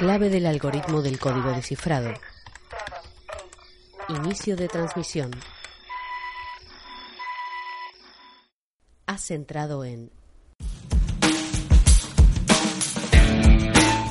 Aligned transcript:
Clave 0.00 0.30
del 0.30 0.46
algoritmo 0.46 1.02
del 1.02 1.18
código 1.18 1.50
descifrado. 1.50 2.14
Inicio 4.08 4.56
de 4.56 4.66
transmisión. 4.66 5.30
Has 9.04 9.30
entrado 9.30 9.84
en 9.84 10.10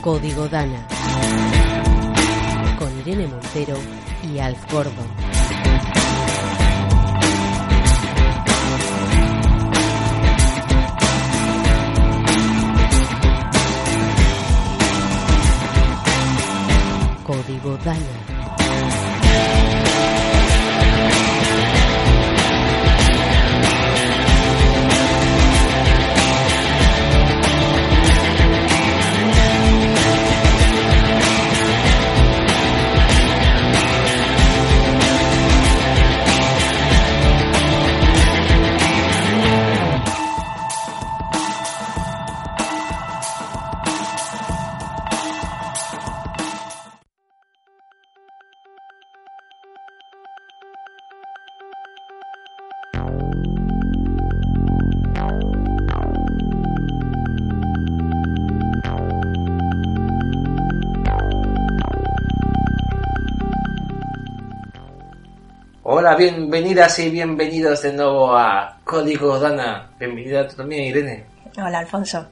Código 0.03 0.47
Dana 0.47 0.87
con 2.77 2.99
Irene 2.99 3.25
Montero 3.25 3.75
y 4.31 4.37
Alf 4.37 4.71
Gordon. 4.71 5.28
Código 17.29 17.77
Dana. 17.85 19.88
Bienvenidas 66.19 66.99
y 66.99 67.09
bienvenidos 67.09 67.81
de 67.81 67.93
nuevo 67.93 68.35
a 68.35 68.77
Código 68.83 69.39
Dana. 69.39 69.89
Bienvenida 69.97 70.45
tú 70.45 70.57
también, 70.57 70.83
Irene. 70.83 71.23
Hola, 71.55 71.79
Alfonso. 71.79 72.27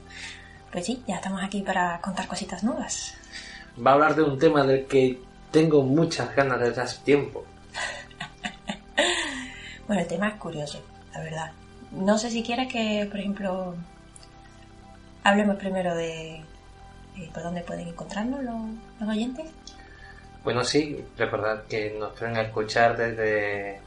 Pues 0.70 0.84
sí, 0.84 1.02
ya 1.06 1.14
estamos 1.14 1.42
aquí 1.42 1.62
para 1.62 1.98
contar 2.02 2.28
cositas 2.28 2.62
nuevas. 2.62 3.14
Va 3.84 3.92
a 3.92 3.94
hablar 3.94 4.14
de 4.14 4.24
un 4.24 4.38
tema 4.38 4.62
del 4.62 4.84
que 4.84 5.18
tengo 5.50 5.82
muchas 5.82 6.36
ganas 6.36 6.60
desde 6.60 6.82
hace 6.82 7.02
tiempo. 7.02 7.44
Bueno, 9.86 10.02
el 10.02 10.08
tema 10.08 10.28
es 10.28 10.34
curioso, 10.34 10.82
la 11.14 11.20
verdad. 11.22 11.52
No 11.92 12.18
sé 12.18 12.30
si 12.30 12.42
quieres 12.42 12.70
que, 12.70 13.08
por 13.10 13.20
ejemplo, 13.20 13.74
hablemos 15.24 15.56
primero 15.56 15.94
de 15.94 16.34
eh, 16.34 17.30
por 17.32 17.42
dónde 17.42 17.62
pueden 17.62 17.88
encontrarnos 17.88 18.44
los, 18.44 18.54
los 19.00 19.08
oyentes. 19.08 19.46
Bueno, 20.44 20.62
sí, 20.62 21.02
recordad 21.16 21.64
que 21.64 21.96
nos 21.98 22.12
pueden 22.18 22.36
escuchar 22.36 22.98
desde 22.98 23.80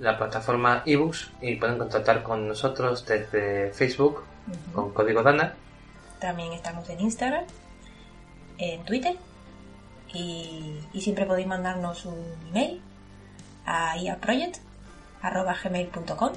la 0.00 0.18
plataforma 0.18 0.82
ebooks 0.86 1.30
y 1.40 1.56
pueden 1.56 1.78
contactar 1.78 2.22
con 2.22 2.46
nosotros 2.48 3.06
desde 3.06 3.72
Facebook 3.72 4.24
con 4.72 4.92
Código 4.92 5.22
Dana. 5.22 5.54
También 6.20 6.52
estamos 6.52 6.88
en 6.88 7.00
Instagram, 7.00 7.44
en 8.58 8.84
Twitter 8.84 9.16
y, 10.12 10.80
y 10.92 11.00
siempre 11.00 11.26
podéis 11.26 11.46
mandarnos 11.46 12.04
un 12.06 12.18
email 12.50 12.80
a 13.66 13.96
iaproject.gmail.com 13.98 16.32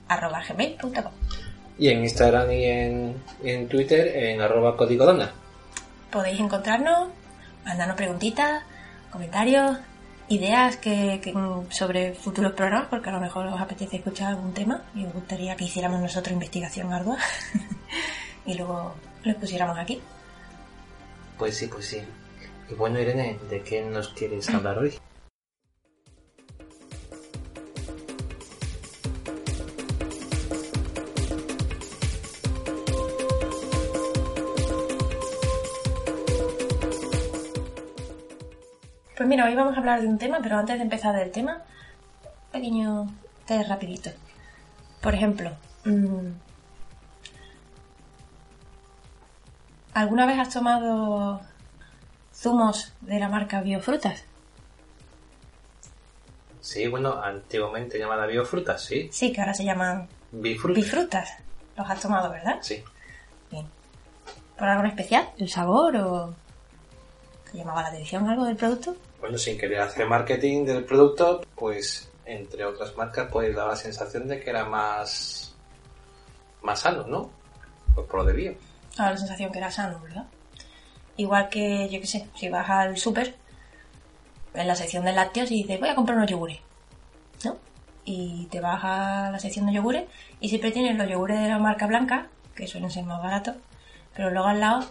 arroba 0.07 0.43
gmail.com 0.47 1.11
Y 1.79 1.87
en 1.87 2.03
Instagram 2.03 2.51
y 2.51 2.65
en, 2.65 3.15
en 3.43 3.67
Twitter 3.69 4.15
en 4.15 4.41
arroba 4.41 4.75
Código 4.75 5.05
Dana. 5.05 5.31
Podéis 6.11 6.39
encontrarnos, 6.39 7.09
mandarnos 7.65 7.95
preguntitas, 7.95 8.63
comentarios, 9.11 9.77
ideas 10.27 10.77
que, 10.77 11.33
sobre 11.69 12.13
futuros 12.13 12.53
programas, 12.53 12.87
porque 12.89 13.09
a 13.09 13.13
lo 13.13 13.19
mejor 13.19 13.47
os 13.47 13.59
apetece 13.59 13.97
escuchar 13.97 14.29
algún 14.29 14.53
tema 14.53 14.83
y 14.95 15.05
os 15.05 15.13
gustaría 15.13 15.55
que 15.55 15.65
hiciéramos 15.65 15.99
nosotros 15.99 16.33
investigación 16.33 16.93
ardua 16.93 17.17
y 18.45 18.53
luego 18.53 18.95
lo 19.23 19.35
pusiéramos 19.35 19.77
aquí. 19.77 20.01
Pues 21.37 21.57
sí, 21.57 21.67
pues 21.67 21.85
sí. 21.85 22.01
Y 22.69 22.73
bueno, 22.75 22.99
Irene, 22.99 23.39
¿de 23.49 23.61
qué 23.61 23.81
nos 23.81 24.09
quieres 24.09 24.49
hablar 24.49 24.77
hoy? 24.77 24.93
Pues 39.21 39.29
mira, 39.29 39.45
hoy 39.45 39.53
vamos 39.53 39.75
a 39.75 39.79
hablar 39.79 40.01
de 40.01 40.07
un 40.07 40.17
tema, 40.17 40.39
pero 40.41 40.57
antes 40.57 40.77
de 40.77 40.81
empezar 40.81 41.15
del 41.15 41.29
tema, 41.29 41.61
un 42.23 42.51
pequeño 42.51 43.07
test 43.45 43.69
rapidito. 43.69 44.09
Por 44.99 45.13
ejemplo, 45.13 45.51
mm, 45.85 46.31
¿alguna 49.93 50.25
vez 50.25 50.39
has 50.39 50.49
tomado 50.51 51.39
zumos 52.33 52.93
de 53.01 53.19
la 53.19 53.29
marca 53.29 53.61
Biofrutas? 53.61 54.23
Sí, 56.59 56.87
bueno, 56.87 57.21
antiguamente 57.21 57.99
llamada 57.99 58.25
biofrutas, 58.25 58.81
sí. 58.81 59.07
Sí, 59.11 59.31
que 59.31 59.41
ahora 59.41 59.53
se 59.53 59.65
llaman 59.65 60.07
Bifrutas. 60.31 60.83
Bifrutas. 60.83 61.29
Los 61.77 61.87
has 61.87 62.01
tomado, 62.01 62.31
¿verdad? 62.31 62.57
Sí. 62.61 62.83
Bien. 63.51 63.67
¿Por 64.57 64.67
algo 64.67 64.83
en 64.83 64.89
especial? 64.89 65.29
¿El 65.37 65.47
sabor 65.47 65.95
o...? 65.97 66.33
¿Te 67.51 67.59
llamaba 67.59 67.83
la 67.83 67.89
atención 67.89 68.27
algo 68.27 68.45
del 68.45 68.55
producto? 68.55 68.95
Bueno, 69.21 69.37
sin 69.37 69.57
querer 69.57 69.79
hacer 69.81 70.07
marketing 70.07 70.65
del 70.65 70.83
producto, 70.83 71.41
pues 71.55 72.11
entre 72.25 72.65
otras 72.65 72.97
marcas, 72.97 73.29
pues 73.31 73.55
daba 73.55 73.71
la 73.71 73.75
sensación 73.75 74.27
de 74.27 74.39
que 74.39 74.49
era 74.49 74.65
más 74.65 75.55
más 76.63 76.79
sano, 76.79 77.05
¿no? 77.07 77.29
Pues 77.93 78.07
por 78.07 78.21
lo 78.21 78.25
de 78.25 78.33
bio. 78.33 78.55
Daba 78.97 79.11
la 79.11 79.17
sensación 79.17 79.51
que 79.51 79.59
era 79.59 79.71
sano, 79.71 79.99
¿verdad? 80.01 80.25
Igual 81.17 81.49
que, 81.49 81.87
yo 81.89 81.99
qué 81.99 82.07
sé, 82.07 82.27
si 82.35 82.49
vas 82.49 82.69
al 82.69 82.97
súper, 82.97 83.35
en 84.53 84.67
la 84.67 84.75
sección 84.75 85.05
de 85.05 85.13
lácteos 85.13 85.51
y 85.51 85.63
dices, 85.63 85.79
voy 85.79 85.89
a 85.89 85.95
comprar 85.95 86.17
unos 86.17 86.29
yogures, 86.29 86.59
¿no? 87.45 87.57
Y 88.05 88.47
te 88.47 88.59
vas 88.59 88.83
a 88.83 89.29
la 89.31 89.39
sección 89.39 89.67
de 89.67 89.73
yogures 89.73 90.05
y 90.39 90.49
siempre 90.49 90.71
tienes 90.71 90.97
los 90.97 91.07
yogures 91.07 91.39
de 91.39 91.47
la 91.47 91.59
marca 91.59 91.85
blanca, 91.85 92.27
que 92.55 92.67
suelen 92.67 92.89
ser 92.89 93.05
más 93.05 93.21
baratos, 93.21 93.55
pero 94.15 94.31
luego 94.31 94.47
al 94.47 94.59
lado 94.59 94.85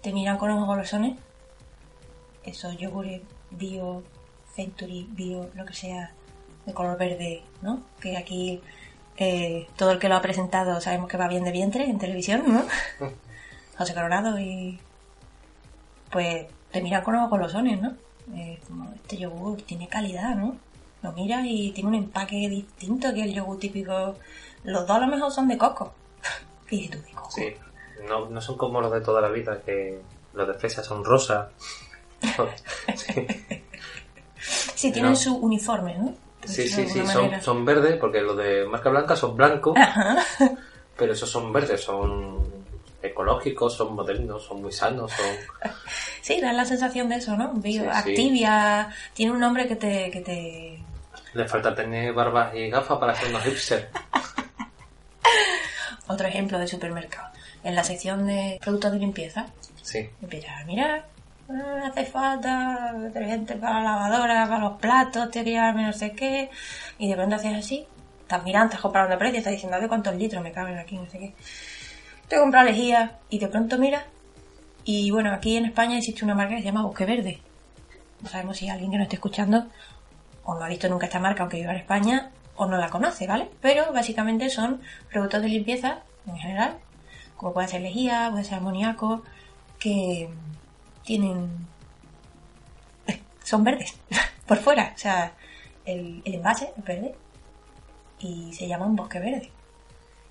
te 0.00 0.12
miran 0.12 0.38
con 0.38 0.50
ojos 0.50 0.66
golosones 0.66 1.18
esos 2.44 2.76
yogures 2.78 3.20
bio, 3.50 4.02
century, 4.54 5.08
bio, 5.10 5.50
lo 5.54 5.64
que 5.64 5.74
sea, 5.74 6.12
de 6.66 6.74
color 6.74 6.98
verde, 6.98 7.42
¿no? 7.62 7.82
Que 8.00 8.16
aquí 8.16 8.60
eh, 9.16 9.66
todo 9.76 9.92
el 9.92 9.98
que 9.98 10.08
lo 10.08 10.16
ha 10.16 10.22
presentado 10.22 10.80
sabemos 10.80 11.08
que 11.08 11.16
va 11.16 11.28
bien 11.28 11.44
de 11.44 11.52
vientre 11.52 11.84
en 11.84 11.98
televisión, 11.98 12.44
¿no? 12.46 12.64
José 13.78 13.94
Coronado 13.94 14.38
y 14.38 14.78
pues 16.10 16.46
te 16.70 16.82
miran 16.82 17.02
con 17.02 17.14
ojos 17.14 17.30
golosones, 17.30 17.80
¿no? 17.80 17.96
Eh, 18.34 18.58
como 18.66 18.92
este 18.94 19.16
yogur 19.16 19.62
tiene 19.62 19.88
calidad, 19.88 20.34
¿no? 20.34 20.56
Lo 21.02 21.12
miras 21.12 21.44
y 21.46 21.70
tiene 21.72 21.88
un 21.88 21.94
empaque 21.94 22.48
distinto 22.48 23.12
que 23.14 23.22
el 23.22 23.34
yogur 23.34 23.58
típico. 23.58 24.16
Los 24.64 24.86
dos 24.86 24.96
a 24.96 25.00
lo 25.00 25.06
mejor 25.06 25.30
son 25.30 25.48
de 25.48 25.56
coco. 25.56 25.92
¿Qué 26.66 26.76
dices 26.76 26.90
tú 26.90 27.02
de 27.02 27.12
coco? 27.12 27.30
Sí. 27.30 27.54
No, 28.08 28.28
no 28.28 28.40
son 28.40 28.56
como 28.56 28.80
los 28.80 28.92
de 28.92 29.00
toda 29.00 29.20
la 29.20 29.28
vida, 29.28 29.60
que 29.62 30.00
los 30.34 30.46
de 30.46 30.54
fresa 30.54 30.82
son 30.82 31.04
rosa. 31.04 31.50
Sí. 32.96 33.26
Sí, 34.74 34.92
tienen 34.92 35.12
No. 35.12 35.16
su 35.16 35.34
uniforme, 35.36 35.94
¿no? 35.96 36.14
por 36.40 36.48
Sí, 36.48 36.68
sí, 36.68 36.86
sí, 36.88 37.02
son, 37.42 37.64
verdes, 37.64 37.96
porque 37.98 38.20
los 38.20 38.36
de 38.36 38.64
marca 38.66 38.88
blanca 38.90 39.16
son 39.16 39.36
blancos, 39.36 39.76
Ajá. 39.76 40.16
pero 40.96 41.12
esos 41.12 41.28
son 41.28 41.52
verdes, 41.52 41.82
son 41.82 42.38
ecológicos, 43.02 43.74
son 43.74 43.94
modernos, 43.94 44.44
son 44.44 44.62
muy 44.62 44.72
sanos, 44.72 45.10
son... 45.12 45.70
Sí, 46.22 46.40
da 46.40 46.52
la 46.52 46.64
sensación 46.64 47.08
de 47.08 47.16
eso, 47.16 47.36
¿no? 47.36 47.54
Sí, 47.62 47.72
sí. 47.74 47.78
Activia, 47.80 48.88
tiene 49.14 49.32
un 49.32 49.40
nombre 49.40 49.66
que 49.66 49.76
te, 49.76 50.10
que 50.10 50.20
te... 50.20 50.78
Les 51.34 51.50
falta 51.50 51.74
tener 51.74 52.12
barbas 52.12 52.54
y 52.54 52.68
gafas 52.70 52.98
para 52.98 53.14
ser 53.14 53.28
unos 53.30 53.42
hipsters. 53.44 53.86
Otro 56.06 56.26
ejemplo 56.26 56.58
de 56.58 56.66
supermercado. 56.68 57.28
En 57.64 57.74
la 57.74 57.84
sección 57.84 58.26
de 58.26 58.58
productos 58.62 58.92
de 58.92 58.98
limpieza, 58.98 59.46
Sí. 59.82 60.08
mirar, 60.66 61.04
"Ah, 61.04 61.06
hace 61.48 62.04
falta 62.04 62.92
detergente 62.92 63.56
para 63.56 63.82
la 63.82 63.92
lavadora, 63.92 64.46
para 64.46 64.64
los 64.64 64.78
platos, 64.78 65.30
te 65.30 65.44
quería 65.44 65.72
no 65.72 65.92
sé 65.92 66.12
qué, 66.12 66.50
y 66.98 67.08
de 67.08 67.14
pronto 67.14 67.36
haces 67.36 67.54
así, 67.54 67.86
estás 68.20 68.44
mirando, 68.44 68.66
estás 68.66 68.82
comparando 68.82 69.16
precios, 69.18 69.38
estás 69.38 69.52
diciendo, 69.52 69.78
ver 69.78 69.88
cuántos 69.88 70.14
litros 70.14 70.42
me 70.42 70.52
caben 70.52 70.78
aquí, 70.78 70.96
no 70.96 71.08
sé 71.08 71.18
qué. 71.18 71.34
Te 72.28 72.36
he 72.36 72.38
comprado 72.38 72.66
lejía, 72.66 73.18
y 73.30 73.38
de 73.38 73.48
pronto 73.48 73.78
miras, 73.78 74.04
y 74.84 75.10
bueno, 75.10 75.32
aquí 75.32 75.56
en 75.56 75.66
España 75.66 75.98
existe 75.98 76.24
una 76.24 76.34
marca 76.34 76.54
que 76.54 76.60
se 76.60 76.66
llama 76.66 76.82
Bosque 76.82 77.06
Verde. 77.06 77.40
No 78.20 78.28
sabemos 78.28 78.56
si 78.58 78.68
alguien 78.68 78.90
que 78.90 78.98
nos 78.98 79.04
esté 79.04 79.16
escuchando 79.16 79.66
o 80.44 80.54
no 80.54 80.64
ha 80.64 80.68
visto 80.68 80.88
nunca 80.88 81.06
esta 81.06 81.20
marca, 81.20 81.42
aunque 81.42 81.58
viva 81.58 81.72
en 81.72 81.78
España, 81.78 82.30
o 82.56 82.66
no 82.66 82.76
la 82.76 82.88
conoce, 82.88 83.26
¿vale? 83.26 83.48
Pero 83.60 83.92
básicamente 83.92 84.50
son 84.50 84.80
productos 85.10 85.42
de 85.42 85.48
limpieza 85.48 86.00
en 86.26 86.36
general, 86.36 86.78
como 87.36 87.52
puede 87.52 87.68
ser 87.68 87.82
lejía, 87.82 88.28
puede 88.30 88.44
ser 88.44 88.58
amoníaco, 88.58 89.22
que 89.78 90.28
tienen. 91.08 91.48
son 93.42 93.64
verdes 93.64 93.96
por 94.46 94.58
fuera. 94.58 94.92
O 94.94 94.98
sea, 94.98 95.32
el, 95.86 96.20
el 96.22 96.34
envase 96.34 96.70
es 96.76 96.84
verde 96.84 97.14
y 98.18 98.52
se 98.52 98.68
llama 98.68 98.84
un 98.84 98.94
bosque 98.94 99.18
verde. 99.18 99.50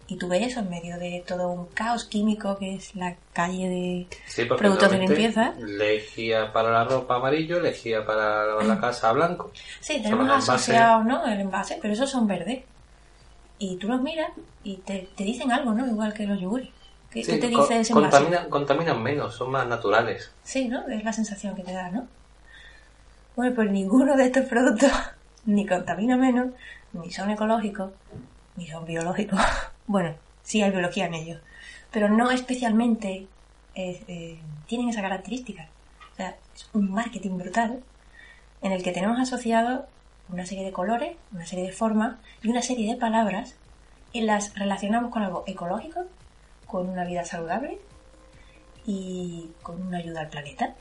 Y 0.09 0.17
tú 0.17 0.27
ves 0.29 0.47
eso 0.47 0.59
en 0.59 0.69
medio 0.69 0.97
de 0.99 1.23
todo 1.27 1.49
un 1.49 1.65
caos 1.73 2.05
químico 2.05 2.57
que 2.59 2.75
es 2.75 2.95
la 2.95 3.15
calle 3.33 3.67
de 3.67 4.07
Sí, 4.27 4.45
productos 4.45 4.91
de 4.91 4.99
limpieza. 4.99 5.55
Lejía 5.57 6.53
para 6.53 6.71
la 6.71 6.83
ropa 6.83 7.15
amarillo, 7.15 7.59
lejía 7.59 8.05
para 8.05 8.63
la 8.63 8.79
casa 8.79 9.11
blanco. 9.13 9.51
Sí, 9.81 9.99
tenemos 10.01 10.29
asociados, 10.29 11.03
¿no? 11.05 11.25
El 11.25 11.39
envase, 11.39 11.79
pero 11.81 11.95
esos 11.95 12.09
son 12.09 12.27
verdes. 12.27 12.63
Y 13.57 13.77
tú 13.77 13.87
los 13.87 13.99
miras 13.99 14.29
y 14.63 14.77
te, 14.77 15.09
te 15.15 15.23
dicen 15.23 15.51
algo, 15.51 15.73
¿no? 15.73 15.87
Igual 15.87 16.13
que 16.13 16.27
los 16.27 16.39
yogures. 16.39 16.69
¿Qué, 17.11 17.23
Sí, 17.23 17.31
qué 17.31 17.37
te 17.37 17.47
dice 17.47 17.79
ese 17.79 17.93
contaminan, 17.93 18.49
contaminan 18.49 19.01
menos, 19.01 19.35
son 19.35 19.51
más 19.51 19.67
naturales. 19.67 20.31
Sí, 20.43 20.67
¿no? 20.67 20.87
Es 20.87 21.03
la 21.03 21.13
sensación 21.13 21.55
que 21.55 21.63
te 21.63 21.73
da, 21.73 21.89
¿no? 21.89 22.07
Bueno, 23.35 23.55
pues 23.55 23.71
ninguno 23.71 24.15
de 24.15 24.25
estos 24.25 24.45
productos 24.45 24.91
ni 25.45 25.65
contamina 25.65 26.17
menos, 26.17 26.47
ni 26.93 27.11
son 27.11 27.29
ecológicos, 27.29 27.91
ni 28.55 28.67
son 28.67 28.85
biológicos. 28.85 29.39
Bueno, 29.89 30.15
sí 30.43 30.61
hay 30.61 30.71
biología 30.71 31.05
en 31.05 31.13
ellos, 31.13 31.39
pero 31.91 32.09
no 32.09 32.29
especialmente 32.29 33.25
eh, 33.73 34.03
eh, 34.09 34.37
tienen 34.65 34.89
esa 34.89 35.01
característica. 35.01 35.69
O 36.11 36.15
sea, 36.17 36.35
es 36.53 36.69
un 36.73 36.91
marketing 36.91 37.37
brutal 37.37 37.79
en 38.61 38.71
el 38.73 38.83
que 38.83 38.91
tenemos 38.91 39.17
asociado 39.17 39.85
una 40.29 40.45
serie 40.45 40.65
de 40.65 40.71
colores, 40.71 41.15
una 41.31 41.45
serie 41.45 41.65
de 41.65 41.71
formas 41.71 42.17
y 42.43 42.49
una 42.49 42.61
serie 42.61 42.91
de 42.91 42.99
palabras 42.99 43.55
y 44.11 44.21
las 44.21 44.55
relacionamos 44.55 45.11
con 45.11 45.23
algo 45.23 45.43
ecológico, 45.47 46.01
con 46.67 46.89
una 46.89 47.05
vida 47.05 47.23
saludable 47.23 47.79
y 48.85 49.49
con 49.61 49.81
una 49.81 49.97
ayuda 49.97 50.21
al 50.21 50.29
planeta, 50.29 50.75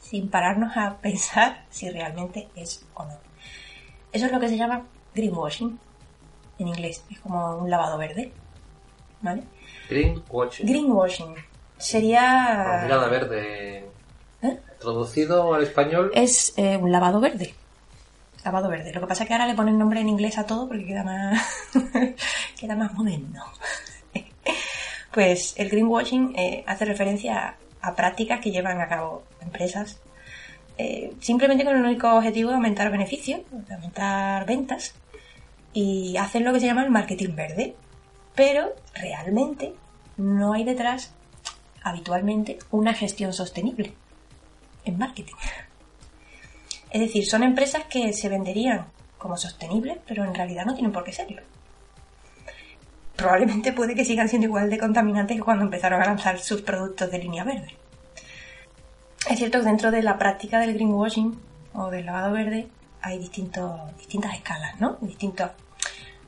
sin 0.00 0.28
pararnos 0.28 0.76
a 0.76 0.96
pensar 1.02 1.64
si 1.70 1.90
realmente 1.90 2.48
es 2.56 2.84
o 2.94 3.04
no. 3.04 3.18
Eso 4.12 4.26
es 4.26 4.32
lo 4.32 4.40
que 4.40 4.48
se 4.48 4.56
llama 4.56 4.86
greenwashing 5.14 5.78
en 6.58 6.68
inglés, 6.68 7.04
es 7.10 7.20
como 7.20 7.58
un 7.58 7.70
lavado 7.70 7.98
verde, 7.98 8.32
¿vale? 9.20 9.42
Greenwashing. 9.88 10.66
Greenwashing 10.66 11.34
sería 11.76 12.80
mirada 12.84 13.08
verde. 13.08 13.90
¿Eh? 14.42 14.60
Traducido 14.78 15.54
al 15.54 15.62
español. 15.62 16.10
es 16.14 16.54
eh, 16.56 16.76
un 16.76 16.90
lavado 16.90 17.20
verde. 17.20 17.54
Lavado 18.44 18.68
verde. 18.68 18.92
Lo 18.92 19.00
que 19.00 19.06
pasa 19.06 19.24
es 19.24 19.28
que 19.28 19.34
ahora 19.34 19.46
le 19.46 19.54
ponen 19.54 19.78
nombre 19.78 20.00
en 20.00 20.08
inglés 20.08 20.38
a 20.38 20.46
todo 20.46 20.68
porque 20.68 20.86
queda 20.86 21.02
más 21.02 21.72
queda 22.60 22.76
más 22.76 22.94
moderno. 22.94 23.44
Pues 25.16 25.54
el 25.56 25.70
greenwashing 25.70 26.34
eh, 26.36 26.62
hace 26.66 26.84
referencia 26.84 27.56
a, 27.80 27.94
prácticas 27.94 28.38
que 28.38 28.50
llevan 28.50 28.82
a 28.82 28.86
cabo 28.86 29.22
empresas 29.40 29.98
eh, 30.76 31.14
simplemente 31.22 31.64
con 31.64 31.74
el 31.74 31.82
único 31.82 32.14
objetivo 32.14 32.50
de 32.50 32.56
aumentar 32.56 32.90
beneficios, 32.90 33.40
de 33.50 33.74
aumentar 33.74 34.44
ventas 34.44 34.94
y 35.72 36.18
hacen 36.18 36.44
lo 36.44 36.52
que 36.52 36.60
se 36.60 36.66
llama 36.66 36.84
el 36.84 36.90
marketing 36.90 37.34
verde. 37.34 37.74
Pero 38.34 38.74
realmente 38.92 39.72
no 40.18 40.52
hay 40.52 40.64
detrás 40.64 41.14
habitualmente 41.82 42.58
una 42.70 42.92
gestión 42.92 43.32
sostenible 43.32 43.94
en 44.84 44.98
marketing. 44.98 45.36
Es 46.90 47.00
decir, 47.00 47.24
son 47.24 47.42
empresas 47.42 47.84
que 47.84 48.12
se 48.12 48.28
venderían 48.28 48.84
como 49.16 49.38
sostenibles, 49.38 49.96
pero 50.06 50.24
en 50.24 50.34
realidad 50.34 50.66
no 50.66 50.74
tienen 50.74 50.92
por 50.92 51.04
qué 51.04 51.12
serlo. 51.12 51.40
Probablemente 53.16 53.72
puede 53.72 53.94
que 53.94 54.04
sigan 54.04 54.28
siendo 54.28 54.46
igual 54.46 54.68
de 54.70 54.78
contaminantes 54.78 55.36
que 55.36 55.42
cuando 55.42 55.64
empezaron 55.64 56.02
a 56.02 56.06
lanzar 56.06 56.38
sus 56.38 56.60
productos 56.62 57.10
de 57.10 57.18
línea 57.18 57.44
verde. 57.44 57.74
Es 59.28 59.38
cierto 59.38 59.58
que 59.60 59.64
dentro 59.64 59.90
de 59.90 60.02
la 60.02 60.18
práctica 60.18 60.60
del 60.60 60.74
greenwashing 60.74 61.38
o 61.74 61.90
del 61.90 62.06
lavado 62.06 62.32
verde 62.32 62.68
hay 63.00 63.18
distintos, 63.18 63.96
distintas 63.98 64.34
escalas, 64.34 64.78
¿no? 64.80 64.98
Distintos, 65.00 65.50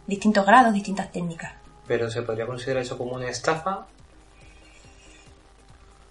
distintos 0.06 0.46
grados, 0.46 0.72
distintas 0.72 1.12
técnicas. 1.12 1.52
Pero 1.86 2.10
se 2.10 2.22
podría 2.22 2.46
considerar 2.46 2.82
eso 2.82 2.96
como 2.98 3.12
una 3.12 3.28
estafa. 3.28 3.86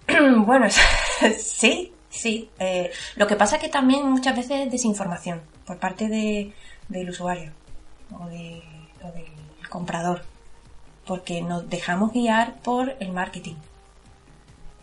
bueno, 0.38 0.66
sí, 1.38 1.92
sí. 2.08 2.50
Eh, 2.58 2.90
lo 3.16 3.26
que 3.26 3.36
pasa 3.36 3.56
es 3.56 3.62
que 3.62 3.68
también 3.68 4.08
muchas 4.10 4.36
veces 4.36 4.66
es 4.66 4.70
desinformación 4.72 5.42
por 5.66 5.78
parte 5.78 6.08
de, 6.08 6.52
del 6.88 7.10
usuario 7.10 7.52
o, 8.18 8.26
de- 8.28 8.62
o 9.02 9.12
del 9.12 9.68
comprador, 9.68 10.22
porque 11.08 11.40
nos 11.40 11.68
dejamos 11.70 12.12
guiar 12.12 12.56
por 12.62 12.94
el 13.00 13.12
marketing. 13.12 13.56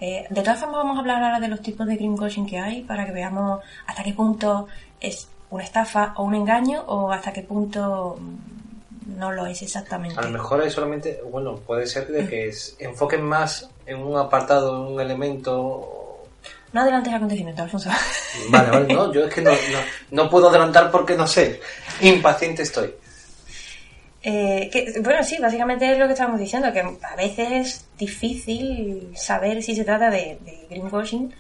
Eh, 0.01 0.25
de 0.30 0.42
todas 0.42 0.60
formas, 0.60 0.77
vamos 0.77 0.98
a 0.98 1.00
hablar 1.01 1.24
ahora 1.24 1.39
de 1.39 1.48
los 1.48 1.62
tipos 1.62 1.86
de 1.88 1.95
greenwashing 1.95 2.48
que 2.48 2.57
hay 2.57 2.81
para 2.81 3.06
que 3.06 3.12
veamos 3.12 3.62
hasta 3.86 4.04
qué 4.04 4.13
punto 4.13 4.68
es 5.00 5.30
una 5.51 5.63
estafa 5.63 6.13
o 6.18 6.24
un 6.24 6.33
engaño 6.33 6.83
o 6.88 7.12
hasta 7.12 7.31
qué 7.31 7.44
punto 7.44 8.18
mm, 8.19 9.19
no 9.19 9.31
lo 9.31 9.45
es 9.45 9.62
exactamente. 9.62 10.19
A 10.19 10.24
lo 10.24 10.31
mejor 10.31 10.62
hay 10.62 10.72
solamente, 10.72 11.22
bueno, 11.32 11.55
puede 11.58 11.86
ser 11.86 12.08
de 12.08 12.27
que 12.27 12.51
se 12.51 12.84
enfoquen 12.84 13.22
más 13.24 13.70
en 13.86 14.00
un 14.00 14.17
apartado, 14.17 14.75
en 14.88 14.94
un 14.94 15.00
elemento. 15.00 16.24
No 16.74 16.82
adelantes 16.82 17.13
acontecimientos, 17.13 17.63
Alfonso. 17.63 17.89
Vale, 18.50 18.70
vale, 18.70 18.94
no, 18.94 19.13
yo 19.13 19.25
es 19.25 19.34
que 19.34 19.41
no, 19.41 19.51
no, 19.51 20.24
no 20.24 20.29
puedo 20.29 20.50
adelantar 20.50 20.91
porque 20.91 21.15
no 21.15 21.27
sé. 21.27 21.62
Impaciente 22.01 22.63
estoy. 22.63 22.94
Eh, 24.27 24.72
que, 24.72 25.00
bueno, 25.01 25.24
sí, 25.24 25.38
básicamente 25.39 25.91
es 25.91 26.00
lo 26.00 26.08
que 26.08 26.13
estábamos 26.13 26.39
diciendo, 26.39 26.74
que 26.74 26.79
a 26.79 27.15
veces 27.15 27.51
es 27.51 27.88
difícil 27.96 29.12
saber 29.15 29.62
si 29.62 29.75
se 29.75 29.86
trata 29.86 30.10
de, 30.10 30.39
greenwashing, 30.67 31.32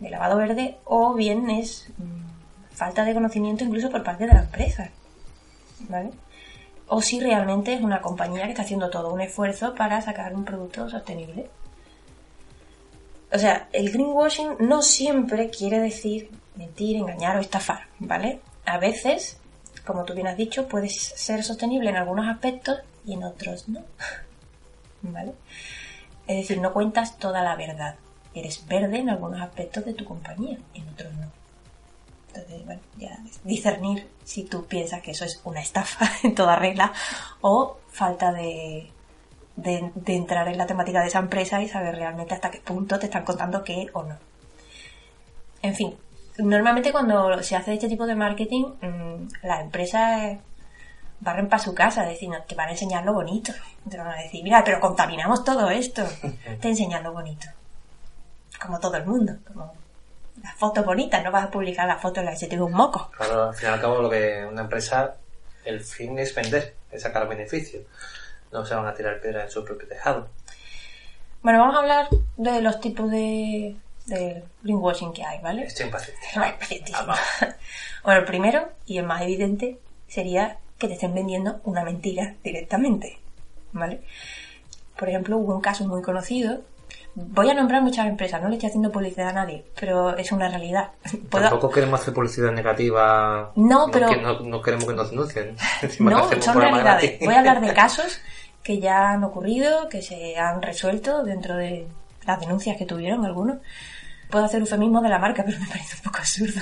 de 0.00 0.10
lavado 0.10 0.38
verde, 0.38 0.76
o 0.84 1.14
bien 1.14 1.48
es 1.50 1.88
mm, 1.98 2.74
falta 2.74 3.04
de 3.04 3.14
conocimiento 3.14 3.62
incluso 3.62 3.90
por 3.90 4.02
parte 4.02 4.26
de 4.26 4.34
la 4.34 4.40
empresa. 4.40 4.90
¿Vale? 5.88 6.10
O 6.88 7.00
si 7.00 7.20
realmente 7.20 7.74
es 7.74 7.80
una 7.80 8.00
compañía 8.00 8.42
que 8.46 8.50
está 8.50 8.62
haciendo 8.62 8.90
todo 8.90 9.14
un 9.14 9.20
esfuerzo 9.20 9.76
para 9.76 10.00
sacar 10.02 10.34
un 10.34 10.44
producto 10.44 10.90
sostenible. 10.90 11.48
O 13.32 13.38
sea, 13.38 13.68
el 13.72 13.92
greenwashing 13.92 14.56
no 14.58 14.82
siempre 14.82 15.48
quiere 15.48 15.78
decir 15.78 16.28
mentir, 16.56 16.96
engañar 16.96 17.36
o 17.36 17.40
estafar, 17.40 17.86
¿vale? 18.00 18.40
A 18.66 18.78
veces, 18.78 19.38
como 19.84 20.04
tú 20.04 20.14
bien 20.14 20.26
has 20.26 20.36
dicho, 20.36 20.68
puedes 20.68 20.94
ser 20.94 21.42
sostenible 21.42 21.90
en 21.90 21.96
algunos 21.96 22.28
aspectos 22.28 22.78
y 23.04 23.14
en 23.14 23.24
otros 23.24 23.68
no. 23.68 23.82
¿Vale? 25.02 25.34
Es 26.26 26.36
decir, 26.36 26.60
no 26.60 26.72
cuentas 26.72 27.18
toda 27.18 27.42
la 27.42 27.56
verdad. 27.56 27.96
Eres 28.34 28.66
verde 28.66 28.98
en 28.98 29.10
algunos 29.10 29.40
aspectos 29.40 29.84
de 29.84 29.94
tu 29.94 30.04
compañía, 30.04 30.58
en 30.74 30.88
otros 30.88 31.12
no. 31.14 31.30
Entonces, 32.28 32.64
bueno, 32.64 32.80
ya 32.96 33.18
discernir 33.44 34.08
si 34.24 34.44
tú 34.44 34.64
piensas 34.64 35.02
que 35.02 35.10
eso 35.10 35.24
es 35.24 35.40
una 35.44 35.60
estafa 35.60 36.10
en 36.22 36.34
toda 36.34 36.56
regla 36.56 36.92
o 37.40 37.78
falta 37.88 38.32
de, 38.32 38.90
de, 39.56 39.90
de 39.94 40.16
entrar 40.16 40.48
en 40.48 40.56
la 40.56 40.66
temática 40.66 41.02
de 41.02 41.08
esa 41.08 41.18
empresa 41.18 41.60
y 41.60 41.68
saber 41.68 41.96
realmente 41.96 42.34
hasta 42.34 42.50
qué 42.50 42.60
punto 42.60 42.98
te 42.98 43.06
están 43.06 43.24
contando 43.24 43.64
qué 43.64 43.88
o 43.92 44.04
no. 44.04 44.16
En 45.60 45.74
fin, 45.74 45.94
normalmente 46.38 46.92
cuando 46.92 47.42
se 47.42 47.56
hace 47.56 47.74
este 47.74 47.88
tipo 47.88 48.06
de 48.06 48.14
marketing, 48.14 48.64
mmm, 48.80 49.28
las 49.42 49.60
empresas 49.60 50.38
barren 51.20 51.48
para 51.48 51.62
su 51.62 51.74
casa, 51.74 52.02
es 52.02 52.10
decir, 52.10 52.28
no, 52.28 52.42
te 52.42 52.54
van 52.54 52.68
a 52.68 52.72
enseñar 52.72 53.04
lo 53.04 53.12
bonito. 53.12 53.52
Te 53.88 53.96
van 53.96 54.08
a 54.08 54.16
decir, 54.16 54.42
mira, 54.42 54.62
pero 54.64 54.80
contaminamos 54.80 55.44
todo 55.44 55.70
esto. 55.70 56.04
Te 56.60 56.68
enseñan 56.68 57.04
lo 57.04 57.12
bonito. 57.12 57.46
Como 58.60 58.78
todo 58.80 58.96
el 58.96 59.06
mundo. 59.06 59.34
Como 59.46 59.72
las 60.42 60.54
fotos 60.54 60.84
bonitas, 60.84 61.22
no 61.22 61.30
vas 61.30 61.44
a 61.44 61.50
publicar 61.50 61.86
la 61.86 61.98
foto 61.98 62.20
en 62.20 62.26
la 62.26 62.32
que 62.32 62.38
se 62.38 62.46
te 62.48 62.56
ve 62.56 62.62
un 62.62 62.72
moco. 62.72 63.10
Claro, 63.16 63.48
al 63.48 63.54
fin 63.54 63.68
y 63.68 63.72
al 63.72 63.80
cabo 63.80 64.02
lo 64.02 64.10
que 64.10 64.44
una 64.50 64.62
empresa, 64.62 65.14
el 65.64 65.80
fin 65.80 66.18
es 66.18 66.34
vender, 66.34 66.74
es 66.90 67.02
sacar 67.02 67.28
beneficio. 67.28 67.80
No 68.50 68.64
se 68.66 68.74
van 68.74 68.86
a 68.86 68.94
tirar 68.94 69.20
piedras 69.20 69.44
en 69.44 69.50
su 69.50 69.64
propio 69.64 69.86
tejado. 69.86 70.28
Bueno, 71.42 71.60
vamos 71.60 71.76
a 71.76 71.78
hablar 71.80 72.08
de 72.36 72.60
los 72.60 72.80
tipos 72.80 73.10
de, 73.10 73.76
de 74.06 74.42
greenwashing 74.62 75.12
que 75.12 75.24
hay, 75.24 75.40
¿vale? 75.40 75.64
Estoy 75.64 75.86
impaciente. 75.86 76.20
Ay, 76.36 76.52
pacientísimo. 76.58 77.12
Bueno, 78.04 78.18
el 78.20 78.26
primero, 78.26 78.68
y 78.84 78.98
el 78.98 79.06
más 79.06 79.22
evidente, 79.22 79.78
sería 80.08 80.58
que 80.76 80.88
te 80.88 80.94
estén 80.94 81.14
vendiendo 81.14 81.60
una 81.62 81.84
mentira 81.84 82.34
directamente, 82.42 83.20
¿vale? 83.72 84.00
Por 84.98 85.08
ejemplo, 85.08 85.36
hubo 85.36 85.54
un 85.54 85.60
caso 85.60 85.86
muy 85.86 86.02
conocido. 86.02 86.62
Voy 87.14 87.48
a 87.48 87.54
nombrar 87.54 87.80
muchas 87.80 88.08
empresas, 88.08 88.42
no 88.42 88.48
le 88.48 88.54
estoy 88.56 88.70
haciendo 88.70 88.90
publicidad 88.90 89.28
a 89.28 89.32
nadie, 89.32 89.64
pero 89.78 90.16
es 90.16 90.32
una 90.32 90.48
realidad. 90.48 90.90
Puedo- 91.30 91.44
Tampoco 91.50 91.70
queremos 91.70 92.00
hacer 92.00 92.12
publicidad 92.12 92.50
negativa. 92.50 93.52
No, 93.54 93.88
pero- 93.92 94.08
no, 94.16 94.40
no 94.40 94.60
queremos 94.62 94.86
que 94.86 94.94
nos 94.94 95.10
denuncien. 95.10 95.54
No, 96.00 96.28
son 96.40 96.60
realidades. 96.60 97.20
Voy 97.20 97.34
a 97.34 97.38
hablar 97.38 97.60
de 97.60 97.72
casos 97.72 98.20
que 98.64 98.80
ya 98.80 99.10
han 99.12 99.22
ocurrido, 99.22 99.88
que 99.88 100.02
se 100.02 100.36
han 100.38 100.60
resuelto 100.60 101.22
dentro 101.22 101.54
de 101.56 101.86
las 102.26 102.40
denuncias 102.40 102.76
que 102.76 102.84
tuvieron 102.86 103.24
algunos. 103.24 103.58
Puedo 104.32 104.46
hacer 104.46 104.60
eufemismo 104.60 105.02
de 105.02 105.10
la 105.10 105.18
marca, 105.18 105.44
pero 105.44 105.58
me 105.60 105.66
parece 105.66 105.94
un 105.96 106.02
poco 106.04 106.18
absurdo. 106.18 106.60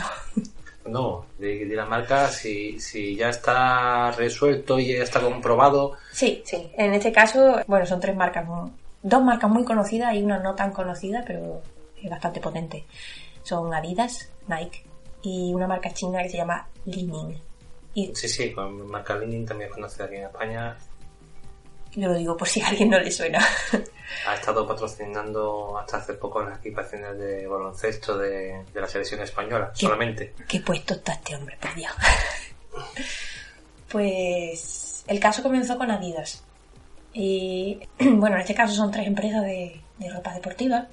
No, 0.86 1.26
de, 1.38 1.66
de 1.66 1.76
la 1.76 1.86
marca, 1.86 2.26
si, 2.26 2.80
si 2.80 3.14
ya 3.14 3.28
está 3.28 4.10
resuelto 4.10 4.80
y 4.80 4.94
ya 4.94 5.04
está 5.04 5.20
comprobado, 5.20 5.96
Sí, 6.12 6.42
sí. 6.44 6.68
En 6.76 6.92
este 6.94 7.12
caso, 7.12 7.60
bueno, 7.68 7.86
son 7.86 8.00
tres 8.00 8.16
marcas, 8.16 8.44
dos 9.02 9.22
marcas 9.22 9.48
muy 9.48 9.64
conocidas 9.64 10.14
y 10.14 10.22
una 10.22 10.40
no 10.40 10.56
tan 10.56 10.72
conocida, 10.72 11.22
pero 11.24 11.62
es 12.02 12.10
bastante 12.10 12.40
potente. 12.40 12.84
Son 13.44 13.72
Adidas, 13.72 14.28
Nike 14.48 14.82
y 15.22 15.54
una 15.54 15.68
marca 15.68 15.92
china 15.92 16.22
que 16.24 16.30
se 16.30 16.38
llama 16.38 16.66
Li-Ning. 16.86 17.38
Y 17.94 18.12
sí, 18.14 18.28
sí, 18.28 18.52
con 18.52 18.88
marca 18.88 19.14
Lenin 19.16 19.46
también 19.46 19.70
es 19.70 19.74
conocida 19.74 20.06
aquí 20.06 20.16
en 20.16 20.24
España. 20.24 20.76
Yo 21.94 22.08
lo 22.08 22.14
digo 22.14 22.36
por 22.36 22.48
si 22.48 22.60
a 22.62 22.68
alguien 22.68 22.90
no 22.90 22.98
le 22.98 23.10
suena. 23.10 23.44
Ha 24.26 24.34
estado 24.34 24.66
patrocinando 24.66 25.78
hasta 25.78 25.98
hace 25.98 26.14
poco 26.14 26.42
las 26.42 26.58
equipaciones 26.58 27.16
de 27.16 27.46
baloncesto 27.46 28.18
de, 28.18 28.64
de 28.74 28.80
la 28.80 28.88
selección 28.88 29.20
española, 29.20 29.70
¿Qué? 29.72 29.86
solamente. 29.86 30.34
Qué 30.48 30.58
puesto 30.60 30.94
está 30.94 31.12
este 31.12 31.36
hombre, 31.36 31.56
por 31.60 31.74
Dios. 31.74 31.92
Pues 33.88 35.04
el 35.08 35.18
caso 35.18 35.42
comenzó 35.42 35.76
con 35.76 35.90
Adidas. 35.90 36.42
Y 37.12 37.80
bueno, 37.98 38.36
en 38.36 38.42
este 38.42 38.54
caso 38.54 38.74
son 38.74 38.90
tres 38.90 39.06
empresas 39.06 39.42
de, 39.42 39.80
de 39.98 40.10
ropa 40.10 40.32
deportiva. 40.34 40.86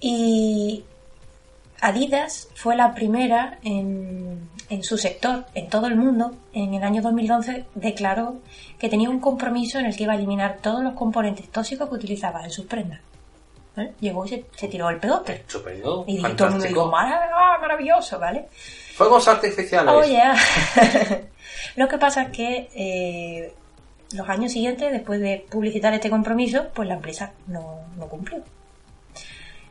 Y 0.00 0.84
Adidas 1.80 2.48
fue 2.54 2.74
la 2.76 2.94
primera 2.94 3.58
en, 3.62 4.48
en 4.68 4.82
su 4.82 4.98
sector, 4.98 5.44
en 5.54 5.68
todo 5.68 5.86
el 5.86 5.96
mundo, 5.96 6.34
en 6.52 6.74
el 6.74 6.82
año 6.82 7.02
2011 7.02 7.66
declaró 7.74 8.36
que 8.78 8.88
tenía 8.88 9.08
un 9.10 9.20
compromiso 9.20 9.78
en 9.78 9.86
el 9.86 9.96
que 9.96 10.02
iba 10.02 10.12
a 10.14 10.16
eliminar 10.16 10.58
todos 10.60 10.82
los 10.82 10.94
componentes 10.94 11.48
tóxicos 11.50 11.88
que 11.88 11.94
utilizaba 11.94 12.44
en 12.44 12.50
sus 12.50 12.66
prendas. 12.66 13.00
¿Vale? 13.76 13.92
Llegó 14.00 14.24
y 14.26 14.28
se, 14.28 14.44
se 14.56 14.66
tiró 14.66 14.90
el 14.90 14.96
pegote. 14.98 15.34
Estupendo, 15.34 16.04
Y 16.08 16.20
todo 16.20 16.48
el 16.48 16.54
mundo 16.54 16.66
dijo, 16.66 16.90
fantástico. 16.90 16.90
"Marav- 16.90 17.30
ah, 17.32 17.58
maravilloso, 17.60 18.18
¿vale? 18.18 18.48
Fuegos 18.96 19.28
artificiales. 19.28 19.94
Oh, 19.94 20.02
yeah. 20.02 20.34
Lo 21.76 21.86
que 21.86 21.96
pasa 21.98 22.22
es 22.22 22.30
que 22.30 22.68
eh, 22.74 23.54
los 24.14 24.28
años 24.28 24.50
siguientes, 24.50 24.90
después 24.90 25.20
de 25.20 25.46
publicitar 25.48 25.94
este 25.94 26.10
compromiso, 26.10 26.66
pues 26.74 26.88
la 26.88 26.94
empresa 26.94 27.32
no, 27.46 27.82
no 27.96 28.08
cumplió. 28.08 28.42